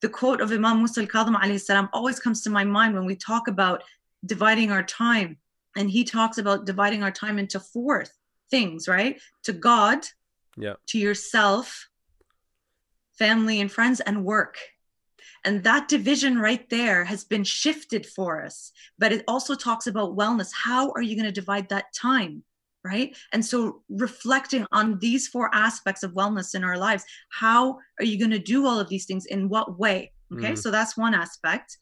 the 0.00 0.08
quote 0.08 0.40
of 0.40 0.52
Imam 0.52 0.78
Musa 0.78 1.00
al-Kadhim 1.00 1.60
salam 1.60 1.88
always 1.92 2.20
comes 2.20 2.42
to 2.42 2.50
my 2.50 2.64
mind 2.64 2.94
when 2.94 3.04
we 3.04 3.16
talk 3.16 3.48
about 3.48 3.82
dividing 4.24 4.70
our 4.70 4.82
time. 4.82 5.38
And 5.76 5.90
he 5.90 6.04
talks 6.04 6.38
about 6.38 6.64
dividing 6.64 7.02
our 7.02 7.10
time 7.10 7.38
into 7.38 7.60
four 7.60 8.04
things, 8.50 8.88
right? 8.88 9.20
To 9.44 9.52
God, 9.52 10.06
yeah. 10.56 10.74
to 10.88 10.98
yourself, 10.98 11.88
family 13.18 13.60
and 13.60 13.70
friends, 13.70 14.00
and 14.00 14.24
work. 14.24 14.56
And 15.48 15.64
that 15.64 15.88
division 15.88 16.38
right 16.38 16.68
there 16.68 17.04
has 17.04 17.24
been 17.24 17.42
shifted 17.42 18.04
for 18.04 18.44
us. 18.44 18.70
But 18.98 19.12
it 19.12 19.24
also 19.26 19.54
talks 19.54 19.86
about 19.86 20.14
wellness. 20.14 20.50
How 20.52 20.90
are 20.90 21.00
you 21.00 21.16
going 21.16 21.24
to 21.24 21.32
divide 21.32 21.70
that 21.70 21.86
time? 21.94 22.42
Right. 22.84 23.16
And 23.32 23.42
so 23.42 23.82
reflecting 23.88 24.66
on 24.72 24.98
these 24.98 25.26
four 25.26 25.48
aspects 25.54 26.02
of 26.02 26.12
wellness 26.12 26.54
in 26.54 26.64
our 26.64 26.76
lives, 26.76 27.04
how 27.30 27.78
are 27.98 28.04
you 28.04 28.18
going 28.18 28.30
to 28.30 28.38
do 28.38 28.66
all 28.66 28.78
of 28.78 28.90
these 28.90 29.06
things? 29.06 29.24
In 29.24 29.48
what 29.48 29.78
way? 29.78 30.12
Okay. 30.34 30.52
Mm. 30.52 30.58
So 30.58 30.70
that's 30.70 30.98
one 30.98 31.14
aspect. 31.14 31.78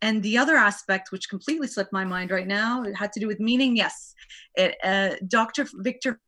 And 0.00 0.22
the 0.22 0.38
other 0.38 0.56
aspect, 0.56 1.12
which 1.12 1.28
completely 1.28 1.66
slipped 1.66 1.92
my 1.92 2.06
mind 2.06 2.30
right 2.30 2.46
now, 2.46 2.84
it 2.84 2.94
had 2.94 3.12
to 3.12 3.20
do 3.20 3.26
with 3.26 3.38
meaning. 3.38 3.76
Yes. 3.76 4.14
It, 4.54 4.76
uh, 4.82 5.16
Dr. 5.28 5.66
Viktor 5.74 6.18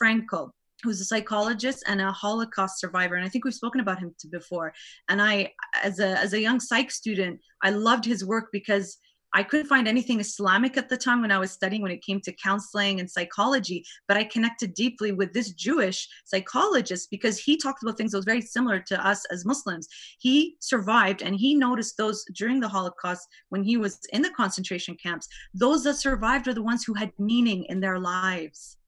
Frankl 0.00 0.52
who's 0.86 1.00
a 1.00 1.04
psychologist 1.04 1.82
and 1.86 2.00
a 2.00 2.12
Holocaust 2.12 2.80
survivor, 2.80 3.16
and 3.16 3.24
I 3.24 3.28
think 3.28 3.44
we've 3.44 3.52
spoken 3.52 3.80
about 3.80 3.98
him 3.98 4.14
before. 4.30 4.72
And 5.08 5.20
I, 5.20 5.52
as 5.82 5.98
a 5.98 6.18
as 6.18 6.32
a 6.32 6.40
young 6.40 6.60
psych 6.60 6.90
student, 6.90 7.40
I 7.62 7.70
loved 7.70 8.04
his 8.04 8.24
work 8.24 8.48
because 8.52 8.98
I 9.34 9.42
couldn't 9.42 9.66
find 9.66 9.86
anything 9.86 10.20
Islamic 10.20 10.78
at 10.78 10.88
the 10.88 10.96
time 10.96 11.20
when 11.20 11.30
I 11.30 11.38
was 11.38 11.50
studying 11.50 11.82
when 11.82 11.90
it 11.90 12.02
came 12.02 12.20
to 12.22 12.32
counseling 12.32 13.00
and 13.00 13.10
psychology, 13.10 13.84
but 14.08 14.16
I 14.16 14.24
connected 14.24 14.72
deeply 14.72 15.12
with 15.12 15.34
this 15.34 15.50
Jewish 15.50 16.08
psychologist 16.24 17.10
because 17.10 17.38
he 17.38 17.58
talked 17.58 17.82
about 17.82 17.98
things 17.98 18.12
that 18.12 18.18
was 18.18 18.24
very 18.24 18.40
similar 18.40 18.80
to 18.80 19.06
us 19.06 19.26
as 19.26 19.44
Muslims. 19.44 19.88
He 20.18 20.56
survived 20.60 21.20
and 21.20 21.36
he 21.36 21.54
noticed 21.54 21.98
those 21.98 22.24
during 22.32 22.60
the 22.60 22.68
Holocaust 22.68 23.28
when 23.50 23.62
he 23.62 23.76
was 23.76 23.98
in 24.12 24.22
the 24.22 24.30
concentration 24.30 24.96
camps, 24.96 25.28
those 25.52 25.84
that 25.84 25.96
survived 25.96 26.48
are 26.48 26.54
the 26.54 26.62
ones 26.62 26.84
who 26.84 26.94
had 26.94 27.12
meaning 27.18 27.64
in 27.64 27.80
their 27.80 27.98
lives 27.98 28.78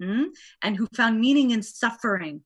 hmm? 0.00 0.24
and 0.62 0.76
who 0.76 0.86
found 0.94 1.20
meaning 1.20 1.50
in 1.50 1.62
suffering, 1.62 2.42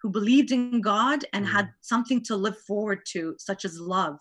who 0.00 0.10
believed 0.10 0.50
in 0.50 0.80
God 0.80 1.24
and 1.32 1.46
had 1.46 1.66
mm. 1.66 1.72
something 1.80 2.22
to 2.24 2.36
live 2.36 2.58
forward 2.58 3.00
to, 3.08 3.34
such 3.38 3.64
as 3.64 3.78
love. 3.78 4.18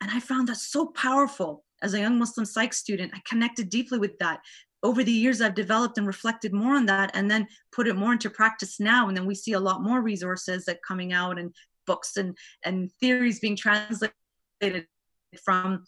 And 0.00 0.10
I 0.10 0.20
found 0.20 0.48
that 0.48 0.56
so 0.56 0.86
powerful. 0.86 1.64
As 1.82 1.94
a 1.94 2.00
young 2.00 2.18
Muslim 2.18 2.44
psych 2.44 2.74
student, 2.74 3.12
I 3.14 3.20
connected 3.26 3.70
deeply 3.70 3.98
with 3.98 4.18
that. 4.18 4.40
Over 4.82 5.02
the 5.02 5.12
years, 5.12 5.40
I've 5.40 5.54
developed 5.54 5.98
and 5.98 6.06
reflected 6.06 6.52
more 6.52 6.74
on 6.74 6.86
that 6.86 7.10
and 7.14 7.30
then 7.30 7.46
put 7.72 7.86
it 7.86 7.96
more 7.96 8.12
into 8.12 8.30
practice 8.30 8.80
now. 8.80 9.08
And 9.08 9.16
then 9.16 9.26
we 9.26 9.34
see 9.34 9.52
a 9.52 9.60
lot 9.60 9.82
more 9.82 10.02
resources 10.02 10.66
that 10.66 10.82
coming 10.86 11.12
out 11.12 11.38
and 11.38 11.54
books 11.86 12.16
and, 12.16 12.36
and 12.64 12.90
theories 13.00 13.40
being 13.40 13.56
translated 13.56 14.86
from 15.42 15.84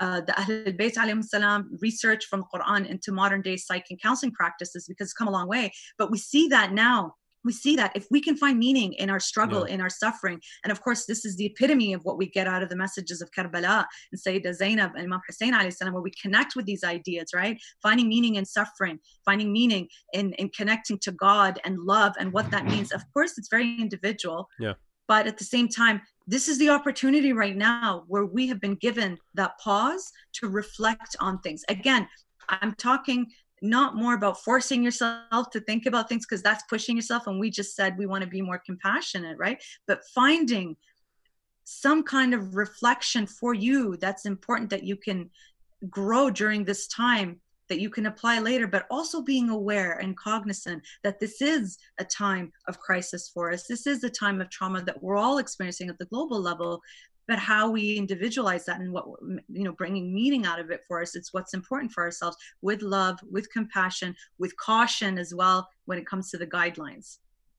uh, 0.00 0.20
the 0.20 0.38
Ahl 0.38 0.52
al-Bayt 0.66 1.24
salam 1.24 1.78
research 1.80 2.26
from 2.26 2.40
the 2.40 2.58
Quran 2.58 2.88
into 2.88 3.12
modern 3.12 3.42
day 3.42 3.56
psych 3.56 3.86
and 3.90 4.00
counseling 4.00 4.32
practices 4.32 4.86
because 4.86 5.06
it's 5.06 5.12
come 5.14 5.28
a 5.28 5.30
long 5.30 5.48
way. 5.48 5.72
But 5.98 6.10
we 6.10 6.18
see 6.18 6.48
that 6.48 6.72
now. 6.72 7.14
We 7.44 7.52
see 7.52 7.76
that 7.76 7.92
if 7.94 8.06
we 8.10 8.20
can 8.20 8.36
find 8.36 8.58
meaning 8.58 8.94
in 8.94 9.08
our 9.08 9.20
struggle, 9.20 9.66
yeah. 9.66 9.74
in 9.74 9.80
our 9.80 9.88
suffering, 9.88 10.40
and 10.64 10.72
of 10.72 10.82
course, 10.82 11.06
this 11.06 11.24
is 11.24 11.36
the 11.36 11.46
epitome 11.46 11.92
of 11.92 12.04
what 12.04 12.18
we 12.18 12.28
get 12.28 12.48
out 12.48 12.62
of 12.62 12.68
the 12.68 12.76
messages 12.76 13.22
of 13.22 13.30
Karbala 13.30 13.86
and 14.12 14.20
Sayyidah 14.20 14.54
Zainab 14.54 14.90
and 14.96 15.04
Imam 15.04 15.20
Hussein 15.26 15.54
salam, 15.70 15.94
where 15.94 16.02
we 16.02 16.12
connect 16.20 16.56
with 16.56 16.66
these 16.66 16.82
ideas, 16.82 17.30
right? 17.34 17.56
Finding 17.80 18.08
meaning 18.08 18.34
in 18.34 18.44
suffering, 18.44 18.98
finding 19.24 19.52
meaning 19.52 19.88
in, 20.12 20.32
in 20.34 20.50
connecting 20.50 20.98
to 20.98 21.12
God 21.12 21.60
and 21.64 21.78
love 21.78 22.14
and 22.18 22.32
what 22.32 22.50
that 22.50 22.66
means. 22.72 22.92
Of 22.92 23.02
course, 23.14 23.38
it's 23.38 23.48
very 23.48 23.78
individual. 23.78 24.48
Yeah. 24.58 24.74
But 25.06 25.26
at 25.26 25.38
the 25.38 25.44
same 25.44 25.68
time, 25.68 26.02
this 26.28 26.46
is 26.46 26.58
the 26.58 26.68
opportunity 26.68 27.32
right 27.32 27.56
now 27.56 28.04
where 28.06 28.26
we 28.26 28.46
have 28.48 28.60
been 28.60 28.74
given 28.74 29.18
that 29.32 29.58
pause 29.58 30.12
to 30.34 30.48
reflect 30.48 31.16
on 31.20 31.38
things. 31.38 31.64
Again, 31.70 32.06
I'm 32.50 32.74
talking 32.74 33.26
not 33.62 33.96
more 33.96 34.14
about 34.14 34.44
forcing 34.44 34.84
yourself 34.84 35.50
to 35.50 35.60
think 35.60 35.86
about 35.86 36.06
things 36.06 36.26
because 36.26 36.42
that's 36.42 36.62
pushing 36.68 36.96
yourself. 36.96 37.26
And 37.26 37.40
we 37.40 37.50
just 37.50 37.74
said 37.74 37.96
we 37.96 38.04
want 38.04 38.22
to 38.24 38.28
be 38.28 38.42
more 38.42 38.60
compassionate, 38.64 39.38
right? 39.38 39.60
But 39.86 40.02
finding 40.14 40.76
some 41.64 42.02
kind 42.02 42.34
of 42.34 42.54
reflection 42.54 43.26
for 43.26 43.54
you 43.54 43.96
that's 43.96 44.26
important 44.26 44.68
that 44.68 44.84
you 44.84 44.96
can 44.96 45.30
grow 45.88 46.28
during 46.28 46.62
this 46.62 46.86
time 46.88 47.40
that 47.68 47.80
you 47.80 47.90
can 47.90 48.06
apply 48.06 48.40
later, 48.40 48.66
but 48.66 48.86
also 48.90 49.22
being 49.22 49.50
aware 49.50 49.98
and 49.98 50.16
cognizant 50.16 50.82
that 51.02 51.20
this 51.20 51.40
is 51.40 51.78
a 51.98 52.04
time 52.04 52.52
of 52.66 52.78
crisis 52.78 53.28
for 53.28 53.52
us. 53.52 53.66
This 53.66 53.86
is 53.86 54.04
a 54.04 54.10
time 54.10 54.40
of 54.40 54.50
trauma 54.50 54.82
that 54.82 55.02
we're 55.02 55.16
all 55.16 55.38
experiencing 55.38 55.88
at 55.88 55.98
the 55.98 56.06
global 56.06 56.40
level. 56.40 56.82
But 57.26 57.38
how 57.38 57.70
we 57.70 57.96
individualize 57.96 58.64
that 58.64 58.80
and 58.80 58.90
what 58.90 59.04
you 59.48 59.64
know, 59.64 59.72
bringing 59.72 60.14
meaning 60.14 60.46
out 60.46 60.58
of 60.58 60.70
it 60.70 60.80
for 60.88 61.02
us, 61.02 61.14
it's 61.14 61.34
what's 61.34 61.52
important 61.52 61.92
for 61.92 62.02
ourselves 62.02 62.38
with 62.62 62.80
love, 62.80 63.18
with 63.30 63.52
compassion, 63.52 64.16
with 64.38 64.56
caution 64.56 65.18
as 65.18 65.34
well 65.34 65.68
when 65.84 65.98
it 65.98 66.06
comes 66.06 66.30
to 66.30 66.38
the 66.38 66.46
guidelines. 66.46 67.18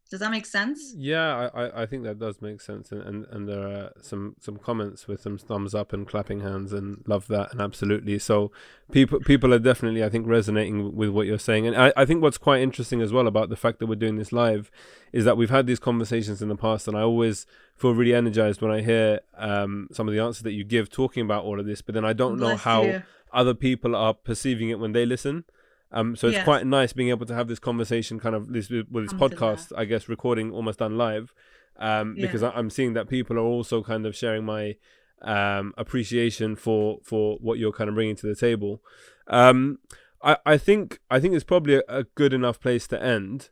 Does 0.09 0.21
that 0.21 0.31
make 0.31 0.47
sense? 0.47 0.93
Yeah, 0.97 1.49
I, 1.53 1.83
I 1.83 1.85
think 1.85 2.03
that 2.03 2.17
does 2.17 2.41
make 2.41 2.61
sense, 2.61 2.91
and, 2.91 3.03
and, 3.03 3.25
and 3.29 3.47
there 3.47 3.67
are 3.67 3.91
some 4.01 4.35
some 4.39 4.57
comments 4.57 5.07
with 5.07 5.21
some 5.21 5.37
thumbs 5.37 5.75
up 5.75 5.93
and 5.93 6.07
clapping 6.07 6.39
hands, 6.39 6.73
and 6.73 7.03
love 7.05 7.27
that, 7.27 7.51
and 7.51 7.61
absolutely. 7.61 8.17
So 8.17 8.51
people 8.91 9.19
people 9.19 9.53
are 9.53 9.59
definitely, 9.59 10.03
I 10.03 10.09
think, 10.09 10.25
resonating 10.25 10.95
with 10.95 11.09
what 11.09 11.27
you're 11.27 11.37
saying, 11.37 11.67
and 11.67 11.75
I, 11.75 11.93
I 11.95 12.05
think 12.05 12.23
what's 12.23 12.39
quite 12.39 12.61
interesting 12.61 13.01
as 13.01 13.13
well 13.13 13.27
about 13.27 13.49
the 13.49 13.55
fact 13.55 13.77
that 13.79 13.85
we're 13.85 13.95
doing 13.95 14.15
this 14.15 14.31
live 14.31 14.71
is 15.13 15.25
that 15.25 15.37
we've 15.37 15.51
had 15.51 15.67
these 15.67 15.79
conversations 15.79 16.41
in 16.41 16.49
the 16.49 16.55
past, 16.55 16.87
and 16.87 16.97
I 16.97 17.01
always 17.01 17.45
feel 17.75 17.93
really 17.93 18.15
energized 18.15 18.61
when 18.61 18.71
I 18.71 18.81
hear 18.81 19.19
um, 19.37 19.89
some 19.91 20.07
of 20.07 20.13
the 20.15 20.19
answers 20.19 20.41
that 20.41 20.53
you 20.53 20.63
give 20.63 20.89
talking 20.89 21.21
about 21.23 21.43
all 21.43 21.59
of 21.59 21.67
this, 21.67 21.83
but 21.83 21.93
then 21.93 22.03
I 22.03 22.13
don't 22.13 22.37
Bless 22.37 22.49
know 22.49 22.57
how 22.57 22.81
you. 22.81 23.03
other 23.31 23.53
people 23.53 23.95
are 23.95 24.15
perceiving 24.15 24.69
it 24.69 24.79
when 24.79 24.93
they 24.93 25.05
listen. 25.05 25.43
Um, 25.91 26.15
so 26.15 26.27
it's 26.27 26.35
yes. 26.35 26.43
quite 26.43 26.67
nice 26.67 26.93
being 26.93 27.09
able 27.09 27.25
to 27.25 27.33
have 27.33 27.47
this 27.47 27.59
conversation, 27.59 28.19
kind 28.19 28.35
of 28.35 28.53
this 28.53 28.69
with 28.69 28.91
this 28.91 29.13
podcast, 29.13 29.71
I 29.75 29.85
guess, 29.85 30.07
recording 30.07 30.51
almost 30.51 30.79
done 30.79 30.97
live, 30.97 31.33
um, 31.77 32.15
yeah. 32.15 32.25
because 32.25 32.43
I'm 32.43 32.69
seeing 32.69 32.93
that 32.93 33.09
people 33.09 33.37
are 33.37 33.41
also 33.41 33.81
kind 33.81 34.05
of 34.05 34.15
sharing 34.15 34.45
my 34.45 34.75
um, 35.21 35.73
appreciation 35.77 36.55
for 36.55 36.99
for 37.03 37.37
what 37.41 37.57
you're 37.57 37.71
kind 37.71 37.89
of 37.89 37.95
bringing 37.95 38.15
to 38.17 38.27
the 38.27 38.35
table. 38.35 38.83
Um, 39.27 39.79
I 40.23 40.37
I 40.45 40.57
think 40.57 40.99
I 41.09 41.19
think 41.19 41.33
it's 41.33 41.43
probably 41.43 41.75
a, 41.75 41.83
a 41.87 42.03
good 42.03 42.33
enough 42.33 42.59
place 42.59 42.87
to 42.87 43.01
end. 43.01 43.49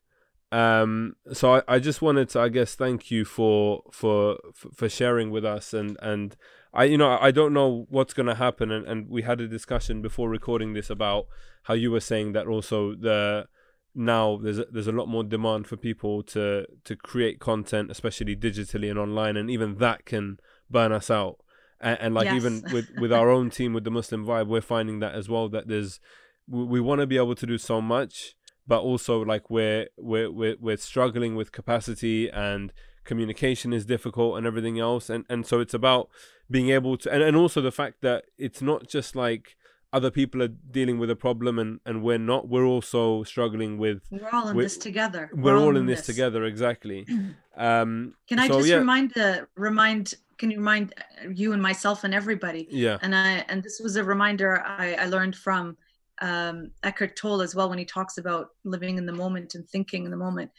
Um, 0.51 1.15
so 1.33 1.55
I, 1.55 1.63
I 1.67 1.79
just 1.79 2.01
wanted 2.01 2.29
to, 2.29 2.39
I 2.39 2.49
guess, 2.49 2.75
thank 2.75 3.11
you 3.11 3.25
for 3.25 3.81
for 3.91 4.37
for 4.53 4.87
sharing 4.87 5.31
with 5.31 5.43
us 5.43 5.73
and 5.73 5.97
and 6.01 6.35
I 6.77 6.83
you 6.83 6.97
know 6.97 7.17
I 7.19 7.31
don't 7.31 7.53
know 7.53 7.87
what's 7.89 8.13
gonna 8.13 8.35
happen 8.35 8.71
and, 8.71 8.87
and 8.87 9.09
we 9.09 9.23
had 9.23 9.41
a 9.41 9.47
discussion 9.47 10.01
before 10.01 10.29
recording 10.29 10.73
this 10.73 10.89
about 10.91 11.25
how 11.63 11.73
you 11.73 11.89
were 11.91 11.99
saying 11.99 12.33
that 12.33 12.45
also 12.45 12.93
the 12.93 13.47
now 13.95 14.37
there's 14.37 14.59
a, 14.59 14.65
there's 14.71 14.87
a 14.87 14.91
lot 14.91 15.07
more 15.07 15.23
demand 15.23 15.65
for 15.65 15.75
people 15.75 16.21
to 16.21 16.67
to 16.83 16.95
create 16.95 17.39
content 17.39 17.89
especially 17.89 18.35
digitally 18.35 18.91
and 18.91 18.99
online 18.99 19.35
and 19.35 19.49
even 19.49 19.79
that 19.79 20.05
can 20.05 20.37
burn 20.69 20.91
us 20.91 21.09
out 21.09 21.37
and, 21.81 21.97
and 21.99 22.13
like 22.13 22.25
yes. 22.25 22.35
even 22.35 22.63
with 22.71 22.87
with 22.99 23.11
our 23.11 23.31
own 23.31 23.49
team 23.49 23.73
with 23.73 23.83
the 23.83 23.91
Muslim 23.91 24.23
vibe 24.23 24.47
we're 24.47 24.61
finding 24.61 24.99
that 24.99 25.15
as 25.15 25.27
well 25.27 25.49
that 25.49 25.67
there's 25.67 25.99
we, 26.47 26.63
we 26.63 26.79
want 26.79 27.01
to 27.01 27.07
be 27.07 27.17
able 27.17 27.35
to 27.35 27.47
do 27.47 27.57
so 27.57 27.81
much 27.81 28.35
but 28.67 28.81
also 28.81 29.19
like 29.19 29.49
we're 29.49 29.87
we're 29.97 30.31
we're, 30.31 30.55
we're 30.59 30.77
struggling 30.77 31.35
with 31.35 31.51
capacity 31.51 32.29
and 32.29 32.71
communication 33.07 33.73
is 33.73 33.85
difficult 33.85 34.37
and 34.37 34.45
everything 34.45 34.79
else. 34.79 35.09
And 35.09 35.25
and 35.29 35.45
so 35.47 35.59
it's 35.59 35.73
about 35.73 36.09
being 36.49 36.69
able 36.69 36.97
to 36.97 37.11
and, 37.11 37.23
and 37.23 37.35
also 37.35 37.61
the 37.61 37.71
fact 37.71 38.01
that 38.01 38.25
it's 38.37 38.61
not 38.61 38.87
just 38.87 39.15
like 39.15 39.55
other 39.93 40.11
people 40.11 40.43
are 40.43 40.49
dealing 40.49 40.99
with 40.99 41.09
a 41.09 41.15
problem 41.15 41.57
and 41.57 41.79
and 41.85 42.03
we're 42.03 42.17
not 42.17 42.47
we're 42.47 42.65
also 42.65 43.23
struggling 43.23 43.77
with 43.77 44.01
we're 44.11 44.29
all 44.31 44.49
in 44.49 44.55
with, 44.55 44.65
this 44.65 44.77
together. 44.77 45.29
We're, 45.33 45.55
we're 45.55 45.57
all, 45.57 45.77
in 45.77 45.85
this, 45.85 45.99
this, 45.99 46.07
together 46.07 46.43
exactly. 46.45 47.05
Um 47.57 48.13
can 48.29 48.37
i 48.37 48.47
so, 48.47 48.57
just 48.59 48.69
yeah. 48.69 48.75
remind 48.75 49.09
the 49.15 49.47
remind 49.55 50.13
can 50.37 50.51
you 50.51 50.57
remind 50.59 50.93
you 51.33 51.53
and 51.53 51.61
myself 51.61 52.03
and 52.03 52.13
everybody? 52.13 52.67
Yeah. 52.69 52.99
And 53.01 53.15
i 53.15 53.43
and 53.49 53.63
this 53.63 53.79
was 53.83 53.95
a 53.95 54.03
reminder 54.03 54.61
i 54.61 54.93
i 54.93 55.05
learned 55.05 55.35
from 55.35 55.75
um 56.21 56.69
eckhart 56.83 57.15
tolle 57.15 57.41
as 57.41 57.55
well 57.55 57.67
when 57.69 57.79
he 57.79 57.85
talks 57.85 58.19
about 58.19 58.49
living 58.63 58.99
in 58.99 59.05
the 59.07 59.17
moment 59.23 59.55
and 59.55 59.67
thinking 59.67 60.05
in 60.05 60.11
the 60.11 60.17
moment 60.17 60.51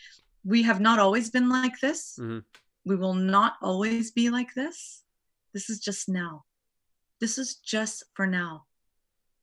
we 0.44 0.62
have 0.62 0.80
not 0.80 0.98
always 0.98 1.30
been 1.30 1.48
like 1.48 1.78
this. 1.80 2.18
Mm-hmm. 2.20 2.38
We 2.84 2.96
will 2.96 3.14
not 3.14 3.54
always 3.62 4.10
be 4.10 4.30
like 4.30 4.54
this. 4.54 5.02
This 5.52 5.70
is 5.70 5.80
just 5.80 6.08
now. 6.08 6.44
This 7.20 7.38
is 7.38 7.56
just 7.56 8.04
for 8.14 8.26
now. 8.26 8.64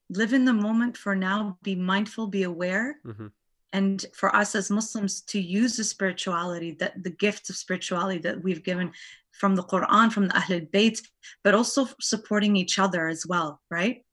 Live 0.09 0.33
in 0.33 0.45
the 0.45 0.53
moment 0.53 0.97
for 0.97 1.15
now. 1.15 1.57
Be 1.63 1.75
mindful, 1.75 2.27
be 2.27 2.43
aware. 2.43 2.97
Mm-hmm. 3.05 3.27
And 3.73 4.05
for 4.13 4.33
us 4.35 4.55
as 4.55 4.71
Muslims 4.71 5.21
to 5.23 5.39
use 5.39 5.75
the 5.75 5.83
spirituality, 5.83 6.71
that 6.79 7.03
the 7.03 7.09
gifts 7.09 7.49
of 7.49 7.57
spirituality 7.57 8.19
that 8.19 8.41
we've 8.41 8.63
given 8.63 8.91
from 9.31 9.55
the 9.55 9.63
Quran, 9.63 10.11
from 10.11 10.27
the 10.27 10.33
Ahlul 10.33 10.69
Bayt, 10.71 11.01
but 11.43 11.53
also 11.53 11.87
supporting 11.99 12.55
each 12.55 12.79
other 12.79 13.07
as 13.09 13.25
well, 13.27 13.61
right? 13.69 14.05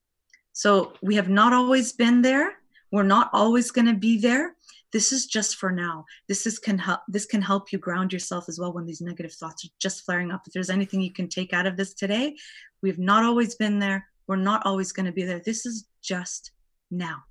So 0.53 0.95
we 1.01 1.15
have 1.15 1.29
not 1.29 1.53
always 1.53 1.93
been 1.93 2.23
there. 2.23 2.55
We're 2.91 3.05
not 3.05 3.31
always 3.33 3.71
going 3.71 3.87
to 3.87 3.95
be 3.95 4.19
there 4.19 4.57
this 4.93 5.13
is 5.13 5.27
just 5.27 5.57
for 5.57 5.73
now. 5.73 6.05
This 6.29 6.47
is 6.47 6.59
can 6.59 6.79
help 6.79 7.01
this 7.09 7.27
can 7.27 7.43
help 7.43 7.73
you 7.73 7.79
ground 7.79 8.13
yourself 8.13 8.49
as 8.49 8.59
well 8.59 8.73
when 8.73 8.87
these 8.87 9.01
negative 9.01 9.33
thoughts 9.33 9.65
are 9.65 9.73
just 9.79 10.05
flaring 10.05 10.31
up. 10.31 10.43
If 10.47 10.53
there's 10.53 10.71
anything 10.71 11.01
you 11.01 11.13
can 11.13 11.29
take 11.29 11.53
out 11.53 11.67
of 11.67 11.77
this 11.77 11.95
today 11.95 12.37
we've 12.83 12.99
not 12.99 13.25
always 13.25 13.55
been 13.55 13.79
there. 13.79 14.07
We're 14.27 14.37
not 14.37 14.67
always 14.67 14.93
going 14.93 15.07
to 15.07 15.13
be 15.13 15.25
there. 15.25 15.41
This 15.41 15.65
is 15.65 15.87
just 16.03 16.51
now. 16.91 17.25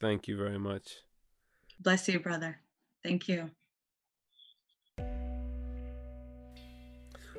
Thank 0.00 0.26
you 0.26 0.36
very 0.36 0.58
much. 0.58 0.96
Bless 1.80 2.08
you 2.08 2.18
brother. 2.18 2.58
Thank 3.02 3.28
you 3.28 3.50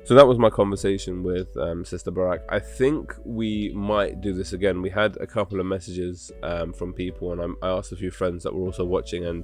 So 0.06 0.14
that 0.14 0.28
was 0.28 0.38
my 0.38 0.50
conversation 0.50 1.24
with 1.24 1.56
um, 1.56 1.84
Sister 1.84 2.12
Barak. 2.12 2.44
I 2.48 2.60
think 2.60 3.12
we 3.24 3.72
might 3.74 4.20
do 4.20 4.32
this 4.32 4.52
again. 4.52 4.80
We 4.80 4.88
had 4.88 5.16
a 5.16 5.26
couple 5.26 5.58
of 5.58 5.66
messages 5.66 6.30
um, 6.44 6.72
from 6.72 6.92
people, 6.92 7.32
and 7.32 7.40
I'm, 7.40 7.56
i 7.60 7.70
asked 7.70 7.90
a 7.90 7.96
few 7.96 8.12
friends 8.12 8.44
that 8.44 8.54
were 8.54 8.64
also 8.64 8.84
watching, 8.84 9.24
and 9.24 9.42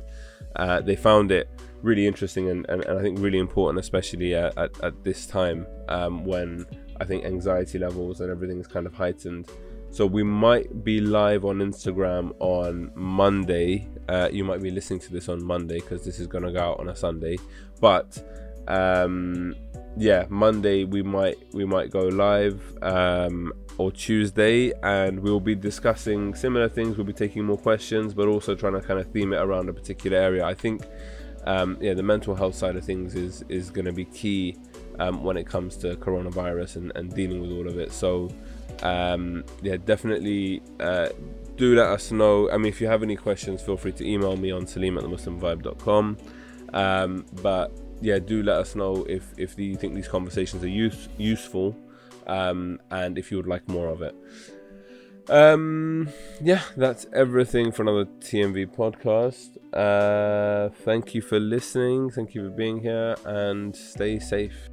uh, 0.55 0.81
they 0.81 0.95
found 0.95 1.33
it 1.33 1.49
really 1.83 2.07
interesting 2.07 2.49
and, 2.49 2.65
and, 2.69 2.85
and, 2.85 2.97
I 2.97 3.03
think 3.03 3.19
really 3.19 3.41
important, 3.41 3.81
especially 3.81 4.37
at, 4.37 4.57
at, 4.57 4.81
at 4.85 5.03
this 5.03 5.27
time 5.27 5.67
um, 5.89 6.25
when 6.25 6.65
I 7.01 7.07
think 7.07 7.25
anxiety 7.25 7.81
levels 7.81 8.21
and 8.21 8.31
everything 8.31 8.61
is 8.61 8.69
kind 8.69 8.87
of 8.87 8.95
heightened. 8.95 9.49
So 9.91 10.07
we 10.07 10.23
might 10.23 10.85
be 10.85 11.01
live 11.01 11.45
on 11.45 11.59
Instagram 11.59 12.37
on 12.39 12.93
Monday. 12.95 13.89
Uh, 14.09 14.29
you 14.31 14.45
might 14.45 14.63
be 14.63 14.71
listening 14.71 15.01
to 15.01 15.13
this 15.13 15.29
on 15.29 15.43
Monday 15.43 15.81
because 15.81 16.05
this 16.05 16.21
is 16.21 16.29
going 16.29 16.45
to 16.45 16.53
go 16.53 16.61
out 16.61 16.79
on 16.79 16.89
a 16.89 16.95
Sunday, 16.95 17.37
but 17.81 18.23
um, 18.69 19.57
yeah, 19.97 20.27
Monday 20.29 20.85
we 20.85 21.03
might 21.03 21.39
we 21.53 21.65
might 21.65 21.91
go 21.91 22.03
live 22.03 22.61
um, 22.83 23.53
or 23.79 23.93
Tuesday, 23.93 24.73
and 24.83 25.21
we'll 25.21 25.41
be 25.41 25.55
discussing 25.55 26.35
similar 26.35 26.69
things. 26.69 26.97
We'll 26.97 27.07
be 27.07 27.13
taking 27.13 27.45
more 27.45 27.59
questions, 27.59 28.15
but 28.15 28.29
also 28.29 28.55
trying 28.55 28.75
to 28.75 28.81
kind 28.81 29.01
of 29.01 29.11
theme 29.13 29.33
it 29.33 29.37
around 29.37 29.69
a 29.69 29.73
particular 29.73 30.17
area. 30.19 30.45
I 30.45 30.55
think, 30.55 30.83
um, 31.47 31.77
yeah, 31.81 31.95
the 31.95 32.03
mental 32.03 32.35
health 32.35 32.55
side 32.55 32.77
of 32.77 32.85
things 32.85 33.15
is 33.15 33.45
is 33.49 33.71
going 33.71 33.85
to 33.85 33.93
be 33.93 34.07
key 34.07 34.57
um, 34.99 35.23
when 35.25 35.37
it 35.37 35.47
comes 35.47 35.77
to 35.79 35.97
coronavirus 35.97 36.77
and, 36.77 36.93
and 36.95 37.15
dealing 37.15 37.41
with 37.41 37.51
all 37.51 37.69
of 37.69 37.79
it. 37.79 37.93
So, 37.93 38.31
um, 38.83 39.45
yeah, 39.63 39.77
definitely. 39.77 40.63
Uh, 40.81 41.09
do 41.57 41.75
let 41.77 41.87
us 41.87 42.11
know. 42.11 42.51
I 42.51 42.57
mean, 42.57 42.69
if 42.69 42.81
you 42.81 42.87
have 42.87 43.03
any 43.03 43.15
questions, 43.15 43.61
feel 43.61 43.77
free 43.77 43.93
to 43.93 44.09
email 44.09 44.37
me 44.37 44.51
on 44.51 44.67
salim 44.67 44.97
at 44.97 45.05
themuslimvibe.com. 45.05 46.17
Um, 46.73 47.27
but 47.43 47.71
yeah, 48.03 48.19
do 48.19 48.43
let 48.43 48.57
us 48.57 48.75
know 48.75 49.05
if 49.09 49.25
if 49.39 49.59
you 49.59 49.77
think 49.77 49.95
these 49.95 50.09
conversations 50.09 50.63
are 50.63 50.69
use, 50.69 51.09
useful, 51.17 51.77
um, 52.27 52.81
and 52.91 53.17
if 53.17 53.31
you 53.31 53.37
would 53.37 53.47
like 53.47 53.67
more 53.69 53.89
of 53.89 54.03
it. 54.03 54.15
Um, 55.29 56.09
yeah, 56.41 56.63
that's 56.77 57.07
everything 57.15 57.71
for 57.71 57.83
another 57.83 58.07
TMV 58.21 58.67
podcast. 58.67 59.57
Uh, 59.73 60.71
thank 60.85 61.15
you 61.15 61.23
for 61.23 61.39
listening. 61.39 62.11
Thank 62.11 62.35
you 62.35 62.51
for 62.51 62.51
being 62.51 62.81
here, 62.81 63.15
and 63.25 63.75
stay 63.75 64.19
safe. 64.19 64.69